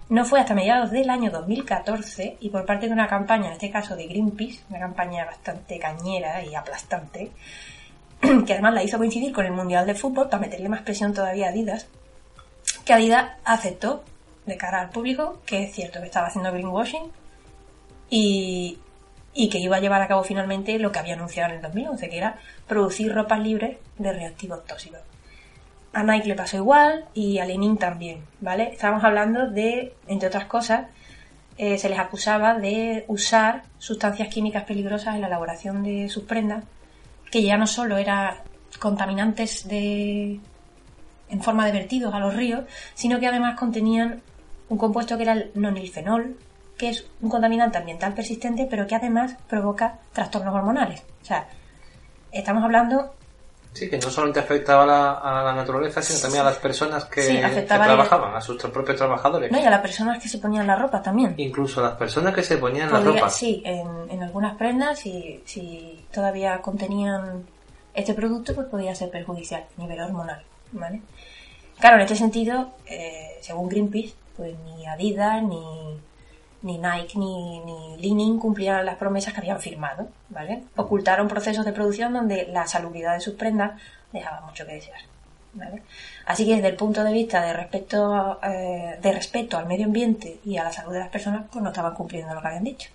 No 0.10 0.24
fue 0.24 0.40
hasta 0.40 0.54
mediados 0.54 0.92
del 0.92 1.10
año 1.10 1.32
2014 1.32 2.38
y 2.40 2.50
por 2.50 2.66
parte 2.66 2.88
de 2.88 2.94
una 2.94 3.08
campaña, 3.08 3.48
en 3.48 3.54
este 3.54 3.70
caso 3.70 3.96
de 3.98 4.08
Greenpeace, 4.08 4.62
una 4.70 4.80
campaña 4.80 5.26
bastante 5.26 5.78
cañera 5.80 6.42
y 6.46 6.56
aplastante, 6.56 7.32
que 8.46 8.54
además 8.54 8.74
la 8.74 8.84
hizo 8.84 8.98
coincidir 8.98 9.34
con 9.34 9.46
el 9.46 9.52
Mundial 9.52 9.86
de 9.86 9.96
Fútbol 9.96 10.30
para 10.30 10.40
meterle 10.40 10.70
más 10.70 10.82
presión 10.84 11.14
todavía 11.14 11.48
a 11.48 11.50
Adidas, 11.50 11.88
que 12.86 12.94
Adidas 12.94 13.32
aceptó 13.44 14.06
de 14.46 14.56
cara 14.56 14.80
al 14.80 14.92
público 14.92 15.42
que 15.46 15.64
es 15.64 15.76
cierto 15.76 16.00
que 16.00 16.06
estaba 16.06 16.28
haciendo 16.28 16.54
greenwashing 16.54 17.12
y, 18.10 18.80
y 19.34 19.50
que 19.50 19.60
iba 19.60 19.76
a 19.76 19.82
llevar 19.82 20.02
a 20.02 20.08
cabo 20.08 20.24
finalmente 20.24 20.80
lo 20.80 20.90
que 20.90 21.00
había 21.00 21.16
anunciado 21.16 21.50
en 21.50 21.58
el 21.58 21.62
2011, 21.62 22.10
que 22.10 22.18
era 22.18 22.40
producir 22.66 23.14
ropas 23.14 23.42
libres 23.42 23.78
de 23.98 24.14
reactivos 24.14 24.66
tóxicos. 24.66 25.02
A 25.98 26.04
Nike 26.04 26.28
le 26.28 26.36
pasó 26.36 26.58
igual 26.58 27.06
y 27.16 27.40
a 27.40 27.46
Lenin 27.46 27.76
también, 27.76 28.24
¿vale? 28.40 28.70
Estábamos 28.72 29.04
hablando 29.04 29.50
de, 29.50 29.96
entre 30.06 30.28
otras 30.28 30.46
cosas, 30.46 30.86
eh, 31.58 31.80
se 31.80 31.90
les 31.90 31.98
acusaba 31.98 32.54
de 32.54 33.04
usar 33.08 33.64
sustancias 33.80 34.28
químicas 34.28 34.64
peligrosas 34.66 35.16
en 35.16 35.22
la 35.22 35.28
elaboración 35.28 35.82
de 35.82 36.08
sus 36.08 36.26
prendas, 36.26 36.66
que 37.32 37.42
ya 37.42 37.58
no 37.58 37.66
solo 37.66 37.98
eran 37.98 38.36
contaminantes 38.78 39.68
de, 39.68 40.40
en 41.30 41.42
forma 41.42 41.66
de 41.66 41.72
vertidos 41.72 42.14
a 42.14 42.20
los 42.20 42.36
ríos, 42.36 42.66
sino 42.94 43.20
que 43.20 43.26
además 43.26 43.58
contenían 43.58 44.22
un 44.70 44.78
compuesto 44.78 45.18
que 45.18 45.24
era 45.24 45.34
el 45.34 45.52
nonilfenol, 45.56 46.38
que 46.78 46.90
es 46.90 47.08
un 47.22 47.30
contaminante 47.32 47.80
ambiental 47.80 48.14
persistente, 48.14 48.68
pero 48.70 48.86
que 48.86 48.94
además 48.94 49.36
provoca 49.50 49.98
trastornos 50.14 50.54
hormonales. 50.54 51.02
O 51.24 51.26
sea, 51.26 51.48
estamos 52.32 52.64
hablando 52.64 53.17
Sí, 53.78 53.90
que 53.90 53.98
no 54.00 54.10
solamente 54.10 54.40
afectaba 54.40 54.84
a 54.84 54.86
la, 54.88 55.12
a 55.14 55.44
la 55.44 55.54
naturaleza, 55.54 56.02
sino 56.02 56.20
también 56.20 56.42
a 56.42 56.46
las 56.46 56.58
personas 56.58 57.06
que, 57.06 57.22
Sí, 57.22 57.38
que 57.38 57.46
afectaba 57.46 57.86
trabajaban, 57.86 58.36
a 58.36 58.42
sus 58.42 58.58
propios 58.64 58.98
trabajadores. 58.98 59.52
¿no? 59.52 59.60
y 59.60 59.64
a 59.64 59.70
las 59.70 59.82
personas 59.82 60.22
que 60.22 60.28
se 60.28 60.40
ponían 60.40 60.66
la 60.66 60.76
ropa 60.76 61.02
también. 61.02 61.36
Incluso 61.38 61.82
a 61.82 61.90
las 61.90 61.98
personas 61.98 62.34
que 62.34 62.42
se 62.42 62.58
ponían 62.58 62.92
la 62.92 63.00
ropa. 63.02 63.30
sí, 63.30 63.62
en, 63.64 63.88
en 64.10 64.24
algunas 64.24 64.58
prendas, 64.58 64.98
si, 65.00 65.44
si 65.46 66.06
todavía 66.12 66.60
contenían 66.62 67.46
este 67.94 68.14
producto, 68.16 68.56
pues 68.56 68.68
podía 68.68 68.96
ser 68.96 69.12
perjudicial 69.12 69.66
a 69.78 69.82
nivel 69.82 70.00
hormonal, 70.00 70.42
¿vale? 70.72 71.02
Claro, 71.80 71.98
en 71.98 72.02
este 72.02 72.16
sentido, 72.16 72.72
eh, 72.88 73.38
según 73.42 73.70
Greenpeace, 73.70 74.16
pues 74.36 74.56
ni 74.66 74.88
Adidas, 74.88 75.44
ni, 75.44 76.00
ni 76.62 76.78
Nike, 76.78 77.18
ni, 77.18 77.60
ni 77.60 77.98
Li-Ning 77.98 78.40
cumplían 78.40 78.86
las 78.86 78.96
promesas 78.96 79.34
que 79.34 79.40
habían 79.40 79.60
firmado, 79.60 80.08
¿vale? 80.30 80.64
Ocultaron 80.76 81.28
procesos 81.28 81.66
de 81.66 81.74
producción 81.74 82.14
donde 82.14 82.48
la 82.48 82.68
salubridad 82.68 83.14
de 83.14 83.22
sus 83.22 83.36
prendas 83.36 83.80
dejaba 84.12 84.42
mucho 84.42 84.66
que 84.66 84.74
desear, 84.74 85.00
¿vale? 85.54 85.84
Así 86.26 86.46
que 86.46 86.56
desde 86.56 86.70
el 86.70 86.76
punto 86.76 87.04
de 87.04 87.14
vista 87.14 87.42
de 87.42 87.54
respeto, 87.54 88.40
eh, 88.44 88.98
de 89.02 89.12
respeto 89.12 89.58
al 89.58 89.68
medio 89.68 89.86
ambiente 89.86 90.40
y 90.44 90.58
a 90.58 90.64
la 90.64 90.72
salud 90.72 90.94
de 90.94 91.00
las 91.00 91.10
personas, 91.10 91.46
pues 91.52 91.62
no 91.64 91.70
estaban 91.70 91.94
cumpliendo 91.94 92.34
lo 92.34 92.42
que 92.42 92.48
habían 92.48 92.64
dicho. 92.64 92.90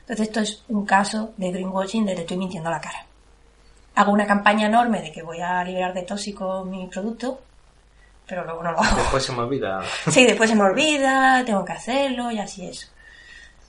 Entonces 0.00 0.28
esto 0.28 0.40
es 0.40 0.64
un 0.68 0.86
caso 0.86 1.34
de 1.36 1.50
greenwashing 1.52 2.06
de 2.06 2.14
te 2.14 2.20
estoy 2.22 2.38
mintiendo 2.38 2.70
la 2.70 2.80
cara. 2.80 3.04
Hago 3.94 4.12
una 4.12 4.26
campaña 4.26 4.68
enorme 4.68 5.02
de 5.02 5.12
que 5.12 5.22
voy 5.22 5.40
a 5.40 5.62
liberar 5.64 5.92
de 5.92 6.02
tóxico 6.02 6.64
mi 6.64 6.86
producto, 6.86 7.40
pero 8.26 8.44
luego 8.44 8.62
no 8.62 8.72
lo 8.72 8.80
hago. 8.80 8.96
Después 8.96 9.24
se 9.24 9.32
me 9.32 9.40
olvida. 9.40 9.82
Sí, 10.08 10.24
después 10.24 10.48
se 10.48 10.56
me 10.56 10.62
olvida, 10.62 11.42
tengo 11.44 11.64
que 11.64 11.72
hacerlo 11.72 12.30
y 12.30 12.38
así 12.38 12.66
es. 12.66 12.90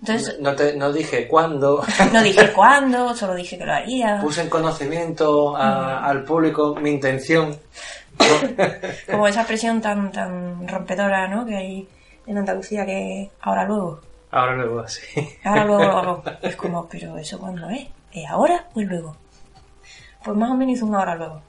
Entonces, 0.02 0.38
No, 0.40 0.56
te, 0.56 0.76
no 0.76 0.94
dije 0.94 1.28
cuándo. 1.28 1.84
no 2.14 2.22
dije 2.24 2.52
cuándo, 2.54 3.14
solo 3.16 3.36
dije 3.36 3.58
que 3.58 3.66
lo 3.66 3.74
haría. 3.74 4.20
Puse 4.22 4.42
en 4.42 4.50
conocimiento 4.50 5.56
a- 5.58 6.06
al 6.06 6.24
público 6.24 6.76
mi 6.76 6.92
intención. 6.92 7.58
Como 9.12 9.28
esa 9.28 9.42
expresión 9.42 9.82
tan, 9.82 10.12
tan 10.12 10.68
rompedora, 10.68 11.28
¿no? 11.28 11.46
Que 11.46 11.56
hay 11.56 11.90
en 12.28 12.38
Andalucía 12.38 12.86
que 12.86 13.30
ahora 13.42 13.66
luego, 13.66 14.02
Ahora 14.32 14.56
luego 14.56 14.80
así. 14.82 15.02
ahora 15.44 15.66
luego 15.66 15.84
lo 15.84 15.98
hago. 15.98 16.24
Es 16.42 16.56
como, 16.56 16.88
pero 16.88 17.18
¿eso 17.18 17.40
cuándo 17.40 17.70
es? 17.70 17.88
¿Es 18.14 18.28
ahora 18.30 18.68
o 18.74 18.80
es 18.82 18.88
luego? 18.88 19.16
Pues 20.24 20.38
más 20.38 20.52
o 20.52 20.56
menos 20.56 20.76
hizo 20.76 20.86
una 20.86 21.00
hora 21.00 21.16
luego. 21.16 21.42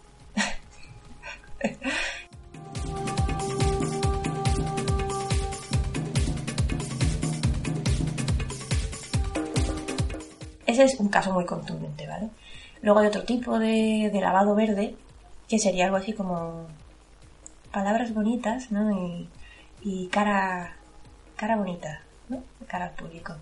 Ese 10.71 10.85
es 10.85 11.01
un 11.01 11.09
caso 11.09 11.33
muy 11.33 11.45
contundente, 11.45 12.07
¿vale? 12.07 12.29
Luego 12.83 13.01
hay 13.01 13.09
otro 13.09 13.25
tipo 13.25 13.59
de, 13.59 14.09
de 14.13 14.21
lavado 14.21 14.55
verde, 14.55 14.95
que 15.49 15.59
sería 15.59 15.87
algo 15.87 15.97
así 15.97 16.13
como 16.13 16.67
palabras 17.73 18.15
bonitas, 18.15 18.71
¿no? 18.71 18.91
Y, 18.91 19.29
y 19.83 20.07
cara, 20.09 20.77
cara 21.37 21.57
bonita, 21.57 22.03
¿no? 22.29 22.43
Cara 22.69 22.85
al 22.87 22.93
público. 22.93 23.35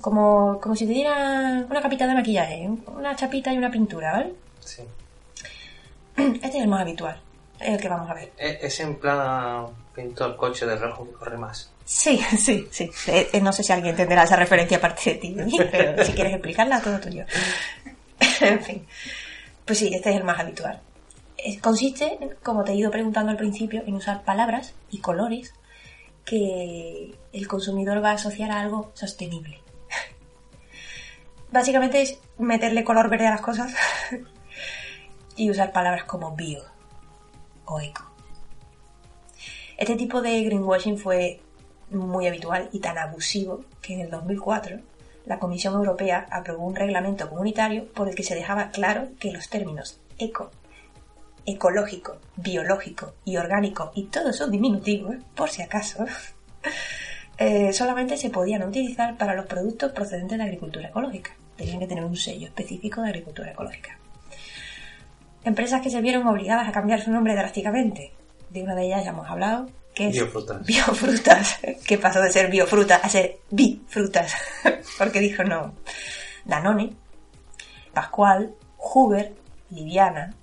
Como, 0.00 0.58
como 0.60 0.74
si 0.76 0.86
te 0.86 0.92
dieran 0.94 1.66
una 1.70 1.80
capita 1.82 2.06
de 2.06 2.14
maquillaje, 2.14 2.68
una 2.86 3.14
chapita 3.16 3.52
y 3.52 3.58
una 3.58 3.70
pintura, 3.70 4.12
¿vale? 4.12 4.34
Sí. 4.60 4.82
Este 6.16 6.46
es 6.48 6.54
el 6.54 6.68
más 6.68 6.80
habitual, 6.80 7.20
el 7.60 7.78
que 7.78 7.88
vamos 7.88 8.08
a 8.10 8.14
ver. 8.14 8.32
E- 8.38 8.58
Es 8.62 8.80
en 8.80 8.96
plan 8.96 9.66
pinto 9.94 10.24
el 10.24 10.36
coche 10.36 10.64
de 10.66 10.76
rojo 10.76 11.04
que 11.06 11.12
corre 11.12 11.36
más. 11.36 11.70
Sí, 11.86 12.18
sí, 12.38 12.66
sí. 12.70 12.90
Eh, 13.06 13.30
eh, 13.32 13.40
no 13.40 13.52
sé 13.52 13.62
si 13.62 13.72
alguien 13.72 13.92
entenderá 13.92 14.24
esa 14.24 14.36
referencia 14.36 14.76
aparte 14.76 15.10
de 15.14 15.16
ti, 15.16 15.36
pero 15.70 16.04
si 16.04 16.12
quieres 16.12 16.34
explicarla, 16.34 16.80
todo 16.82 16.98
tuyo. 17.00 17.24
en 18.40 18.60
fin. 18.62 18.86
Pues 19.64 19.78
sí, 19.78 19.94
este 19.94 20.10
es 20.10 20.16
el 20.16 20.24
más 20.24 20.38
habitual. 20.40 20.80
Es- 21.38 21.60
consiste, 21.60 22.18
como 22.42 22.64
te 22.64 22.72
he 22.72 22.74
ido 22.76 22.90
preguntando 22.90 23.30
al 23.30 23.36
principio, 23.38 23.82
en 23.86 23.94
usar 23.94 24.24
palabras 24.24 24.74
y 24.90 24.98
colores 24.98 25.54
que 26.24 27.14
el 27.32 27.46
consumidor 27.48 28.02
va 28.04 28.10
a 28.10 28.14
asociar 28.14 28.50
a 28.50 28.60
algo 28.60 28.90
sostenible. 28.94 29.60
Básicamente 31.52 32.02
es 32.02 32.18
meterle 32.38 32.82
color 32.84 33.08
verde 33.08 33.28
a 33.28 33.30
las 33.30 33.40
cosas 33.40 33.72
y 35.36 35.50
usar 35.50 35.72
palabras 35.72 36.04
como 36.04 36.34
bio 36.34 36.64
o 37.64 37.80
eco. 37.80 38.02
Este 39.76 39.94
tipo 39.94 40.20
de 40.20 40.42
greenwashing 40.42 40.98
fue 40.98 41.40
muy 41.90 42.26
habitual 42.26 42.68
y 42.72 42.80
tan 42.80 42.98
abusivo 42.98 43.64
que 43.80 43.94
en 43.94 44.00
el 44.00 44.10
2004 44.10 44.80
la 45.26 45.38
Comisión 45.38 45.74
Europea 45.74 46.26
aprobó 46.30 46.64
un 46.66 46.76
reglamento 46.76 47.28
comunitario 47.28 47.86
por 47.92 48.08
el 48.08 48.14
que 48.14 48.22
se 48.22 48.34
dejaba 48.34 48.70
claro 48.70 49.08
que 49.18 49.32
los 49.32 49.48
términos 49.48 50.00
eco, 50.18 50.50
ecológico, 51.44 52.18
biológico 52.36 53.14
y 53.24 53.36
orgánico, 53.36 53.92
y 53.94 54.04
todos 54.04 54.36
son 54.36 54.50
diminutivos, 54.50 55.16
por 55.34 55.50
si 55.50 55.62
acaso, 55.62 56.04
eh, 57.38 57.72
solamente 57.72 58.16
se 58.16 58.30
podían 58.30 58.62
utilizar 58.62 59.16
para 59.16 59.34
los 59.34 59.46
productos 59.46 59.92
procedentes 59.92 60.38
de 60.38 60.44
agricultura 60.44 60.88
ecológica. 60.88 61.32
Tenían 61.56 61.80
que 61.80 61.86
tener 61.86 62.04
un 62.04 62.16
sello 62.16 62.46
específico 62.46 63.02
de 63.02 63.08
agricultura 63.08 63.50
ecológica. 63.50 63.98
Empresas 65.44 65.80
que 65.80 65.90
se 65.90 66.00
vieron 66.00 66.26
obligadas 66.26 66.68
a 66.68 66.72
cambiar 66.72 67.00
su 67.00 67.10
nombre 67.10 67.34
drásticamente. 67.34 68.12
De 68.50 68.62
una 68.62 68.74
de 68.74 68.86
ellas 68.86 69.04
ya 69.04 69.10
hemos 69.10 69.28
hablado, 69.28 69.68
que 69.96 70.08
es 70.08 70.12
Biofrutas. 70.14 70.66
Biofrutas, 70.66 71.56
que 71.86 71.96
pasó 71.96 72.20
de 72.20 72.30
ser 72.30 72.50
biofruta 72.50 72.96
a 72.96 73.08
ser 73.08 73.38
bifrutas, 73.50 74.30
porque 74.98 75.20
dijo 75.20 75.42
no. 75.42 75.74
Danone, 76.44 76.92
Pascual, 77.94 78.54
Huber, 78.76 79.32
Liviana, 79.70 80.34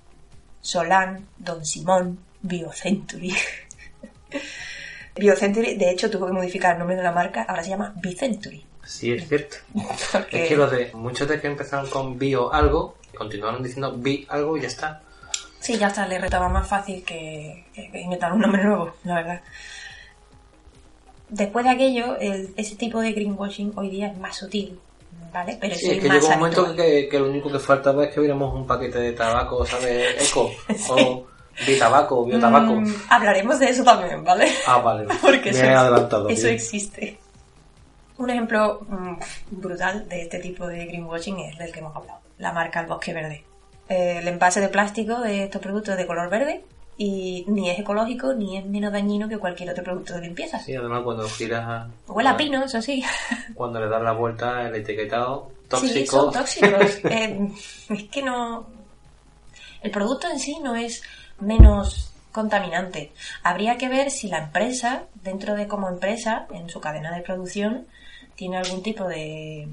Solán, 0.60 1.28
Don 1.38 1.64
Simón, 1.64 2.18
Biocentury. 2.42 3.32
Biocentury, 5.16 5.76
de 5.76 5.90
hecho, 5.90 6.10
tuvo 6.10 6.26
que 6.26 6.32
modificar 6.32 6.72
el 6.72 6.78
nombre 6.80 6.96
de 6.96 7.02
la 7.04 7.12
marca, 7.12 7.42
ahora 7.48 7.62
se 7.62 7.70
llama 7.70 7.94
Bicentury. 7.96 8.66
Sí, 8.84 9.12
es 9.12 9.28
cierto. 9.28 9.56
Porque- 10.12 10.42
Es 10.42 10.48
que 10.48 10.56
los 10.56 10.70
de 10.70 10.90
muchos 10.94 11.28
de 11.28 11.40
que 11.40 11.46
empezaron 11.46 11.88
con 11.88 12.18
bio 12.18 12.52
algo, 12.52 12.96
continuaron 13.16 13.62
diciendo 13.62 13.92
bi 13.96 14.26
algo 14.28 14.56
y 14.58 14.62
ya 14.62 14.66
está. 14.66 15.00
Sí, 15.64 15.78
ya 15.78 15.86
está, 15.88 16.06
le 16.06 16.18
retaba 16.18 16.48
más 16.50 16.68
fácil 16.68 17.02
que, 17.04 17.64
que- 17.74 17.90
que 17.90 18.00
inventar 18.02 18.32
un 18.34 18.40
nombre 18.42 18.62
nuevo, 18.62 18.92
la 19.04 19.14
verdad. 19.14 19.40
Después 21.30 21.64
de 21.64 21.70
aquello, 21.70 22.16
el- 22.18 22.52
ese 22.56 22.76
tipo 22.76 23.00
de 23.00 23.12
greenwashing 23.12 23.72
hoy 23.76 23.88
día 23.88 24.08
es 24.08 24.18
más 24.18 24.36
sutil, 24.36 24.78
¿vale? 25.32 25.56
Pero 25.58 25.74
Sí, 25.74 25.90
es 25.92 26.02
que 26.02 26.08
llegó 26.10 26.28
un 26.28 26.34
momento 26.38 26.76
que, 26.76 27.08
que 27.10 27.18
lo 27.18 27.28
único 27.30 27.50
que 27.50 27.58
faltaba 27.58 28.04
es 28.04 28.12
que 28.12 28.20
viéramos 28.20 28.54
un 28.54 28.66
paquete 28.66 28.98
de 28.98 29.12
tabaco, 29.12 29.64
¿sabes? 29.64 30.30
Eco. 30.30 30.50
O 30.90 31.26
bitabaco, 31.66 32.24
biotabaco. 32.26 32.72
Mm, 32.74 32.94
hablaremos 33.08 33.58
de 33.60 33.70
eso 33.70 33.84
también, 33.84 34.22
¿vale? 34.24 34.50
Ah, 34.66 34.78
vale. 34.78 35.06
Porque 35.22 35.50
Me 35.52 35.58
eso, 35.58 35.64
he 35.64 35.68
adelantado. 35.74 36.28
eso 36.28 36.42
bien. 36.42 36.54
existe. 36.56 37.18
Un 38.18 38.28
ejemplo 38.28 38.80
mm, 38.88 39.14
brutal 39.62 40.06
de 40.08 40.22
este 40.22 40.40
tipo 40.40 40.66
de 40.66 40.84
greenwashing 40.84 41.38
es 41.40 41.56
del 41.56 41.72
que 41.72 41.78
hemos 41.80 41.96
hablado, 41.96 42.18
la 42.38 42.52
marca 42.52 42.80
El 42.80 42.86
Bosque 42.86 43.14
Verde. 43.14 43.44
El 43.88 44.26
envase 44.28 44.60
de 44.60 44.68
plástico 44.68 45.20
de 45.20 45.44
estos 45.44 45.60
productos 45.60 45.96
de 45.96 46.06
color 46.06 46.30
verde 46.30 46.64
y 46.96 47.44
ni 47.48 47.70
es 47.70 47.78
ecológico 47.78 48.32
ni 48.34 48.56
es 48.56 48.64
menos 48.64 48.92
dañino 48.92 49.28
que 49.28 49.36
cualquier 49.38 49.70
otro 49.70 49.84
producto 49.84 50.14
de 50.14 50.22
limpieza. 50.22 50.58
Sí, 50.60 50.74
además 50.74 51.02
cuando 51.02 51.28
giras... 51.28 51.88
Huele 52.06 52.28
a 52.28 52.36
pino, 52.36 52.64
eso 52.64 52.80
sí. 52.80 53.04
Cuando 53.54 53.80
le 53.80 53.88
das 53.88 54.02
la 54.02 54.12
vuelta, 54.12 54.66
el 54.68 54.74
etiquetado 54.76 55.50
Sí, 55.80 56.06
son 56.06 56.32
tóxico. 56.32 56.70
tóxicos. 56.78 56.98
Eh, 57.10 57.48
es 57.90 58.02
que 58.04 58.22
no. 58.22 58.66
El 59.82 59.90
producto 59.90 60.28
en 60.30 60.38
sí 60.38 60.58
no 60.62 60.76
es 60.76 61.02
menos 61.40 62.12
contaminante. 62.32 63.12
Habría 63.42 63.76
que 63.76 63.88
ver 63.88 64.10
si 64.10 64.28
la 64.28 64.38
empresa, 64.38 65.04
dentro 65.22 65.54
de 65.54 65.66
como 65.66 65.88
empresa, 65.88 66.46
en 66.52 66.68
su 66.68 66.80
cadena 66.80 67.14
de 67.14 67.22
producción, 67.22 67.86
tiene 68.34 68.58
algún 68.58 68.82
tipo 68.82 69.04
de 69.08 69.68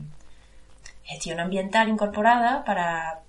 gestión 1.04 1.40
ambiental 1.40 1.90
incorporada 1.90 2.64
para 2.64 3.20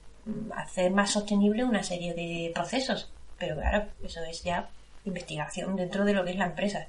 hacer 0.55 0.91
más 0.91 1.11
sostenible 1.11 1.65
una 1.65 1.83
serie 1.83 2.15
de 2.15 2.51
procesos. 2.55 3.11
Pero 3.39 3.57
claro, 3.57 3.87
eso 4.03 4.23
es 4.25 4.43
ya 4.43 4.69
investigación 5.05 5.77
dentro 5.77 6.05
de 6.05 6.13
lo 6.13 6.25
que 6.25 6.31
es 6.31 6.37
la 6.37 6.47
empresa. 6.47 6.87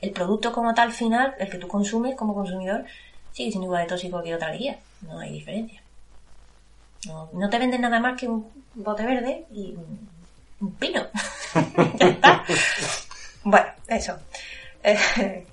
El 0.00 0.10
producto 0.12 0.52
como 0.52 0.74
tal 0.74 0.92
final, 0.92 1.34
el 1.38 1.48
que 1.48 1.58
tú 1.58 1.68
consumes 1.68 2.14
como 2.14 2.34
consumidor, 2.34 2.84
sigue 3.32 3.50
siendo 3.50 3.66
igual 3.66 3.82
de 3.82 3.88
tóxico 3.88 4.22
que 4.22 4.34
otra 4.34 4.52
lejía. 4.52 4.78
No 5.02 5.18
hay 5.18 5.32
diferencia. 5.32 5.82
No, 7.06 7.30
no 7.32 7.50
te 7.50 7.58
venden 7.58 7.80
nada 7.80 8.00
más 8.00 8.18
que 8.18 8.28
un 8.28 8.50
bote 8.74 9.04
verde 9.04 9.46
y 9.52 9.74
un, 10.60 10.74
pino. 10.74 11.06
Bueno, 13.46 13.66
eso. 13.88 14.18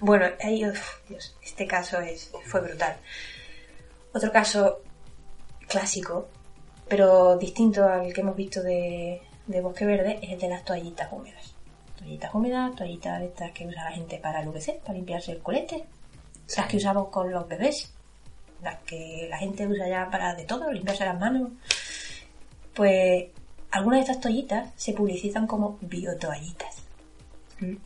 Bueno, 0.00 0.26
ahí, 0.42 0.64
Dios, 1.08 1.36
este 1.42 1.66
caso 1.66 2.00
es, 2.00 2.30
fue 2.44 2.60
brutal. 2.60 2.96
Otro 4.12 4.30
caso 4.30 4.82
clásico, 5.68 6.28
pero 6.90 7.38
distinto 7.38 7.84
al 7.86 8.12
que 8.12 8.20
hemos 8.20 8.36
visto 8.36 8.62
de, 8.62 9.22
de 9.46 9.60
Bosque 9.60 9.86
Verde, 9.86 10.18
es 10.20 10.30
el 10.32 10.40
de 10.40 10.48
las 10.48 10.64
toallitas 10.64 11.10
húmedas. 11.12 11.54
Toallitas 11.96 12.34
húmedas, 12.34 12.74
toallitas 12.74 13.20
de 13.20 13.26
estas 13.26 13.52
que 13.52 13.66
usa 13.66 13.84
la 13.84 13.92
gente 13.92 14.18
para 14.18 14.40
enluquecer, 14.40 14.80
para 14.80 14.94
limpiarse 14.94 15.30
el 15.32 15.38
colete. 15.38 15.84
Las 16.56 16.66
que 16.66 16.78
usamos 16.78 17.08
con 17.08 17.30
los 17.30 17.46
bebés. 17.46 17.92
Las 18.60 18.80
que 18.80 19.28
la 19.30 19.38
gente 19.38 19.66
usa 19.68 19.88
ya 19.88 20.10
para 20.10 20.34
de 20.34 20.44
todo, 20.44 20.72
limpiarse 20.72 21.04
las 21.04 21.18
manos. 21.18 21.50
Pues 22.74 23.28
algunas 23.70 23.98
de 23.98 24.02
estas 24.02 24.20
toallitas 24.20 24.70
se 24.74 24.92
publicitan 24.92 25.46
como 25.46 25.78
biotoallitas 25.80 26.82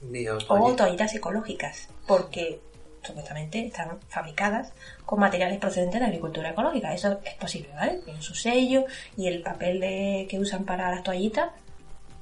Bio, 0.02 0.38
o 0.48 0.54
oye, 0.54 0.76
toallitas 0.76 1.14
ecológicas, 1.14 1.88
porque 2.06 2.60
supuestamente 3.04 3.66
están 3.66 3.98
fabricadas 4.08 4.72
con 5.04 5.20
materiales 5.20 5.58
procedentes 5.58 6.00
de 6.00 6.06
agricultura 6.06 6.50
ecológica. 6.50 6.92
Eso 6.94 7.18
es 7.24 7.34
posible, 7.34 7.70
¿vale? 7.74 8.00
Tienen 8.04 8.22
su 8.22 8.34
sello 8.34 8.84
y 9.16 9.26
el 9.28 9.42
papel 9.42 9.80
de- 9.80 10.26
que 10.28 10.38
usan 10.38 10.64
para 10.64 10.90
las 10.90 11.02
toallitas 11.02 11.50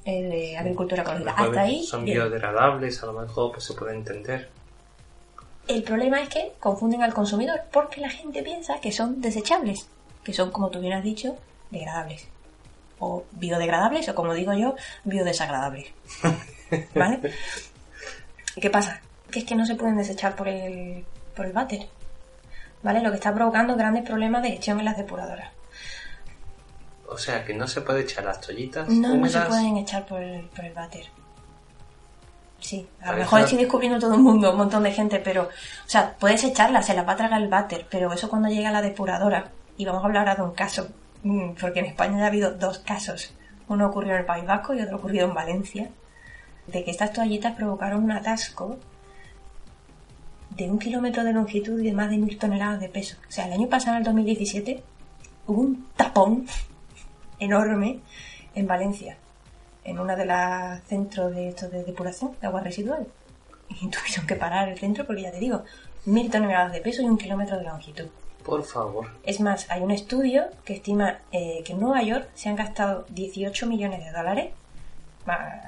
de 0.05 0.57
agricultura 0.59 1.03
ecológica. 1.03 1.31
Hasta 1.37 1.61
ahí. 1.63 1.85
Son 1.85 2.05
bien. 2.05 2.19
biodegradables, 2.19 3.03
a 3.03 3.07
lo 3.07 3.13
mejor 3.13 3.53
pues 3.53 3.65
se 3.65 3.75
puede 3.75 3.95
entender. 3.95 4.49
El 5.69 5.85
problema 5.85 6.21
es 6.21 6.29
que 6.29 6.53
confunden 6.59 7.03
al 7.03 7.15
consumidor 7.15 7.61
porque 7.73 8.01
la 8.01 8.11
gente 8.11 8.43
piensa 8.43 8.81
que 8.81 8.91
son 8.91 9.21
desechables, 9.21 9.87
que 10.25 10.33
son, 10.33 10.51
como 10.51 10.71
tú 10.71 10.81
bien 10.81 10.93
has 10.95 11.05
dicho, 11.05 11.37
degradables. 11.71 12.27
O 12.99 13.25
biodegradables, 13.33 14.09
o 14.09 14.15
como 14.15 14.35
digo 14.35 14.53
yo, 14.55 14.75
biodesagradables. 15.05 15.87
¿Vale? 16.95 17.21
¿Qué 18.61 18.71
pasa? 18.71 19.01
Que 19.33 19.41
es 19.41 19.45
que 19.45 19.57
no 19.57 19.67
se 19.67 19.75
pueden 19.75 19.97
desechar 19.97 20.37
por 20.37 20.47
el, 20.47 21.05
por 21.35 21.47
el 21.47 21.53
váter. 21.53 21.89
¿Vale? 22.83 23.01
Lo 23.03 23.11
que 23.11 23.17
está 23.17 23.35
provocando 23.35 23.75
grandes 23.75 24.05
problemas 24.05 24.43
de 24.43 24.51
gestión 24.51 24.79
en 24.79 24.85
las 24.85 24.97
depuradoras. 24.97 25.51
O 27.09 27.19
sea 27.19 27.45
que 27.45 27.55
no 27.55 27.67
se 27.67 27.81
puede 27.83 28.03
echar 28.03 28.25
las 28.25 28.41
toallitas 28.41 28.89
No, 28.89 29.15
no 29.15 29.29
se 29.29 29.41
pueden 29.41 29.77
echar 29.77 30.07
por 30.07 30.23
el, 30.23 30.47
por 30.47 30.65
el 30.65 30.73
váter. 30.73 31.05
Sí, 32.63 32.89
a 33.03 33.11
lo 33.11 33.19
mejor 33.19 33.41
estoy 33.41 33.59
descubriendo 33.59 33.99
todo 33.99 34.15
el 34.15 34.21
mundo, 34.21 34.53
un 34.53 34.57
montón 34.57 34.85
de 34.85 34.93
gente, 34.93 35.19
pero, 35.19 35.43
o 35.43 35.89
sea, 35.89 36.15
puedes 36.19 36.45
echarla, 36.45 36.81
se 36.81 36.95
la 36.95 37.03
va 37.03 37.15
a 37.15 37.17
tragar 37.17 37.43
el 37.43 37.49
váter, 37.49 37.87
pero 37.91 38.13
eso 38.13 38.31
cuando 38.31 38.49
llega 38.49 38.69
a 38.69 38.73
la 38.73 38.81
depuradora, 38.81 39.51
y 39.77 39.85
vamos 39.85 40.03
a 40.03 40.07
hablar 40.07 40.29
ahora 40.29 40.37
de 40.37 40.49
un 40.49 40.55
caso, 40.55 40.89
mm, 41.25 41.55
porque 41.61 41.81
en 41.81 41.87
España 41.87 42.19
ya 42.19 42.25
ha 42.25 42.29
habido 42.29 42.53
dos 42.53 42.79
casos, 42.79 43.35
uno 43.67 43.89
ocurrió 43.89 44.13
en 44.13 44.21
el 44.21 44.27
País 44.27 44.47
Vasco 44.47 44.75
y 44.75 44.81
otro 44.81 44.99
ocurrió 44.99 45.25
en 45.25 45.35
Valencia, 45.35 45.91
de 46.69 46.85
que 46.85 46.93
estas 46.93 47.13
toallitas 47.13 47.57
provocaron 47.57 48.05
un 48.05 48.13
atasco 48.13 48.79
de 50.57 50.71
un 50.71 50.79
kilómetro 50.79 51.25
de 51.25 51.33
longitud 51.33 51.81
y 51.81 51.87
de 51.87 51.93
más 51.93 52.11
de 52.11 52.19
mil 52.19 52.39
toneladas 52.39 52.81
de 52.81 52.89
peso. 52.89 53.17
O 53.29 53.33
sea, 53.33 53.47
el 53.47 53.53
año 53.53 53.69
pasado, 53.69 53.97
en 53.97 53.99
el 53.99 54.05
2017, 54.05 54.83
hubo 55.47 55.61
un 55.61 55.89
tapón 55.97 56.47
enorme 57.39 58.01
en 58.55 58.67
Valencia, 58.67 59.17
en 59.85 59.99
una 59.99 60.17
de 60.17 60.27
las 60.27 60.83
centros 60.85 61.35
de 61.35 61.49
estos 61.49 61.71
de 61.71 61.85
depuración 61.85 62.33
de 62.41 62.47
agua 62.47 62.61
residual. 62.61 63.07
Y 63.69 63.89
tuvieron 63.89 64.27
que 64.27 64.37
parar 64.37 64.69
el 64.69 64.79
centro 64.79 65.07
porque 65.07 65.23
ya 65.23 65.33
te 65.33 65.39
digo, 65.39 65.65
mil 66.05 66.31
toneladas 66.31 66.73
de 66.73 66.81
peso 66.81 67.03
y 67.03 67.07
un 67.07 67.19
kilómetro 67.19 67.57
de 67.57 67.65
longitud. 67.65 68.09
Por 68.45 68.65
favor. 68.65 69.09
Es 69.23 69.41
más, 69.41 69.71
hay 69.71 69.83
un 69.83 69.93
estudio 69.93 70.47
que 70.65 70.75
estima 70.75 71.21
eh, 71.31 71.63
que 71.65 71.73
en 71.73 71.81
Nueva 71.81 72.03
York 72.03 72.29
se 72.35 72.49
han 72.49 72.57
gastado 72.57 73.07
18 73.11 73.67
millones 73.67 74.05
de 74.05 74.11
dólares, 74.11 74.53
más 75.27 75.63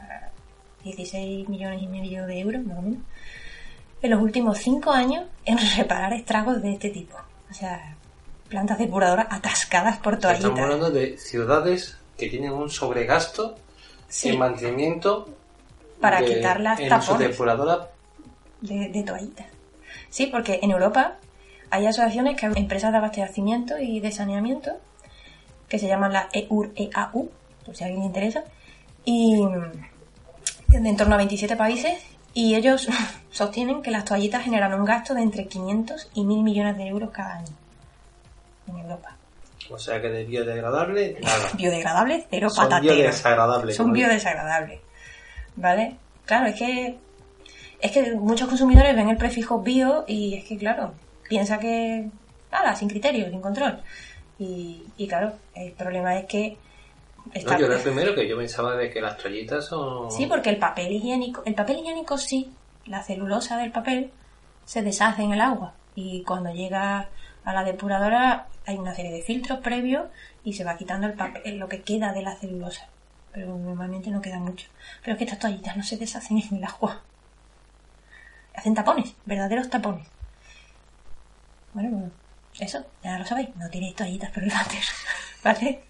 16 0.82 1.48
millones 1.48 1.82
y 1.82 1.86
medio 1.86 2.26
de 2.26 2.40
euros, 2.40 2.64
más 2.64 2.78
o 2.78 2.82
menos, 2.82 3.00
en 4.04 4.10
los 4.10 4.20
últimos 4.20 4.58
5 4.58 4.90
años 4.92 5.24
en 5.44 5.58
reparar 5.76 6.12
estragos 6.12 6.62
de 6.62 6.72
este 6.74 6.90
tipo. 6.90 7.16
O 7.50 7.54
sea, 7.54 7.96
plantas 8.48 8.78
depuradoras 8.78 9.26
atascadas 9.30 9.98
por 9.98 10.14
Estamos 10.14 10.38
toallitas. 10.40 10.62
hablando 10.64 10.90
de 10.90 11.18
ciudades 11.18 11.96
que 12.18 12.28
tienen 12.28 12.52
un 12.52 12.70
sobregasto 12.70 13.56
Sí. 14.08 14.28
en 14.28 14.38
mantenimiento 14.38 15.28
Para 16.00 16.20
de- 16.20 16.26
quitar 16.34 16.60
las 16.60 16.78
en 16.78 16.88
tapones. 16.88 17.28
depuradora. 17.30 17.88
de, 18.60 18.88
de 18.88 19.02
toallitas. 19.02 19.46
Sí, 20.08 20.26
porque 20.26 20.60
en 20.62 20.70
Europa 20.70 21.16
hay 21.70 21.86
asociaciones, 21.86 22.38
que 22.40 22.46
empresas 22.46 22.92
de 22.92 22.98
abastecimiento 22.98 23.78
y 23.78 24.00
de 24.00 24.10
saneamiento, 24.12 24.72
que 25.68 25.78
se 25.78 25.88
llaman 25.88 26.12
la 26.12 26.28
E 26.32 26.46
EUR-EAU, 26.48 27.30
por 27.66 27.76
si 27.76 27.82
a 27.82 27.86
alguien 27.88 28.00
le 28.02 28.06
interesa, 28.06 28.44
y 29.04 29.36
de 30.68 30.88
en 30.88 30.96
torno 30.96 31.14
a 31.14 31.18
27 31.18 31.56
países, 31.56 31.98
Y 32.34 32.54
ellos 32.56 32.88
sostienen 33.30 33.82
que 33.82 33.90
las 33.90 34.04
toallitas 34.04 34.44
generan 34.44 34.74
un 34.74 34.84
gasto 34.84 35.14
de 35.14 35.22
entre 35.22 35.46
500 35.46 36.10
y 36.14 36.24
1000 36.24 36.42
millones 36.42 36.76
de 36.76 36.86
euros 36.88 37.10
cada 37.10 37.36
año 37.38 37.52
en 38.68 38.78
Europa. 38.78 39.16
O 39.70 39.78
sea 39.78 40.00
que 40.00 40.08
de 40.08 40.24
biodegradable, 40.24 41.16
nada. 41.22 41.48
Biodegradable, 41.56 42.26
cero 42.28 42.50
Son 42.50 42.64
patatero. 42.68 42.94
biodesagradables. 42.94 43.76
Son 43.76 43.92
biodesagradables. 43.92 44.80
¿Vale? 45.56 45.96
Claro, 46.26 46.46
es 46.48 46.56
que 46.56 46.98
es 47.80 47.90
que 47.92 48.14
muchos 48.14 48.48
consumidores 48.48 48.96
ven 48.96 49.08
el 49.10 49.16
prefijo 49.16 49.60
bio 49.60 50.04
y 50.06 50.34
es 50.36 50.44
que, 50.44 50.56
claro, 50.56 50.94
piensa 51.28 51.58
que, 51.58 52.08
nada, 52.50 52.74
sin 52.74 52.88
criterio, 52.88 53.28
sin 53.28 53.40
control. 53.40 53.78
Y, 54.38 54.82
y 54.96 55.06
claro, 55.06 55.34
el 55.54 55.72
problema 55.72 56.16
es 56.18 56.24
que 56.24 56.56
está- 57.32 57.54
No, 57.54 57.60
yo 57.60 57.66
era 57.66 57.76
el 57.76 57.82
primero 57.82 58.14
que 58.14 58.28
yo 58.28 58.36
pensaba 58.36 58.76
de 58.76 58.90
que 58.90 59.00
las 59.00 59.16
toallitas 59.16 59.66
son... 59.66 60.10
Sí, 60.10 60.26
porque 60.26 60.50
el 60.50 60.58
papel 60.58 60.92
higiénico, 60.92 61.42
el 61.46 61.54
papel 61.54 61.78
higiénico 61.78 62.18
sí, 62.18 62.52
la 62.86 63.02
celulosa 63.02 63.56
del 63.58 63.72
papel 63.72 64.12
se 64.64 64.82
deshace 64.82 65.22
en 65.22 65.32
el 65.32 65.40
agua 65.40 65.74
y 65.94 66.22
cuando 66.24 66.50
llega 66.52 67.08
a 67.44 67.52
la 67.52 67.64
depuradora 67.64 68.46
hay 68.66 68.76
una 68.76 68.94
serie 68.94 69.12
de 69.12 69.22
filtros 69.22 69.58
previos 69.60 70.06
y 70.42 70.54
se 70.54 70.64
va 70.64 70.76
quitando 70.76 71.06
el 71.06 71.14
papel, 71.14 71.58
lo 71.58 71.68
que 71.68 71.82
queda 71.82 72.12
de 72.12 72.22
la 72.22 72.34
celulosa. 72.36 72.88
Pero 73.32 73.48
normalmente 73.58 74.10
no 74.10 74.20
queda 74.22 74.38
mucho. 74.38 74.68
Pero 75.02 75.12
es 75.14 75.18
que 75.18 75.24
estas 75.24 75.38
toallitas 75.40 75.76
no 75.76 75.82
se 75.82 75.96
deshacen 75.96 76.38
en 76.38 76.58
el 76.58 76.64
agua. 76.64 77.02
Hacen 78.54 78.74
tapones, 78.74 79.14
verdaderos 79.26 79.68
tapones. 79.68 80.06
Bueno, 81.72 81.90
bueno, 81.90 82.10
eso, 82.60 82.84
ya 83.02 83.18
lo 83.18 83.24
sabéis, 83.26 83.48
no 83.56 83.68
tiréis 83.68 83.96
toallitas 83.96 84.30
por 84.30 84.44
el 84.44 84.50
váter, 84.50 84.82
¿vale? 85.44 85.82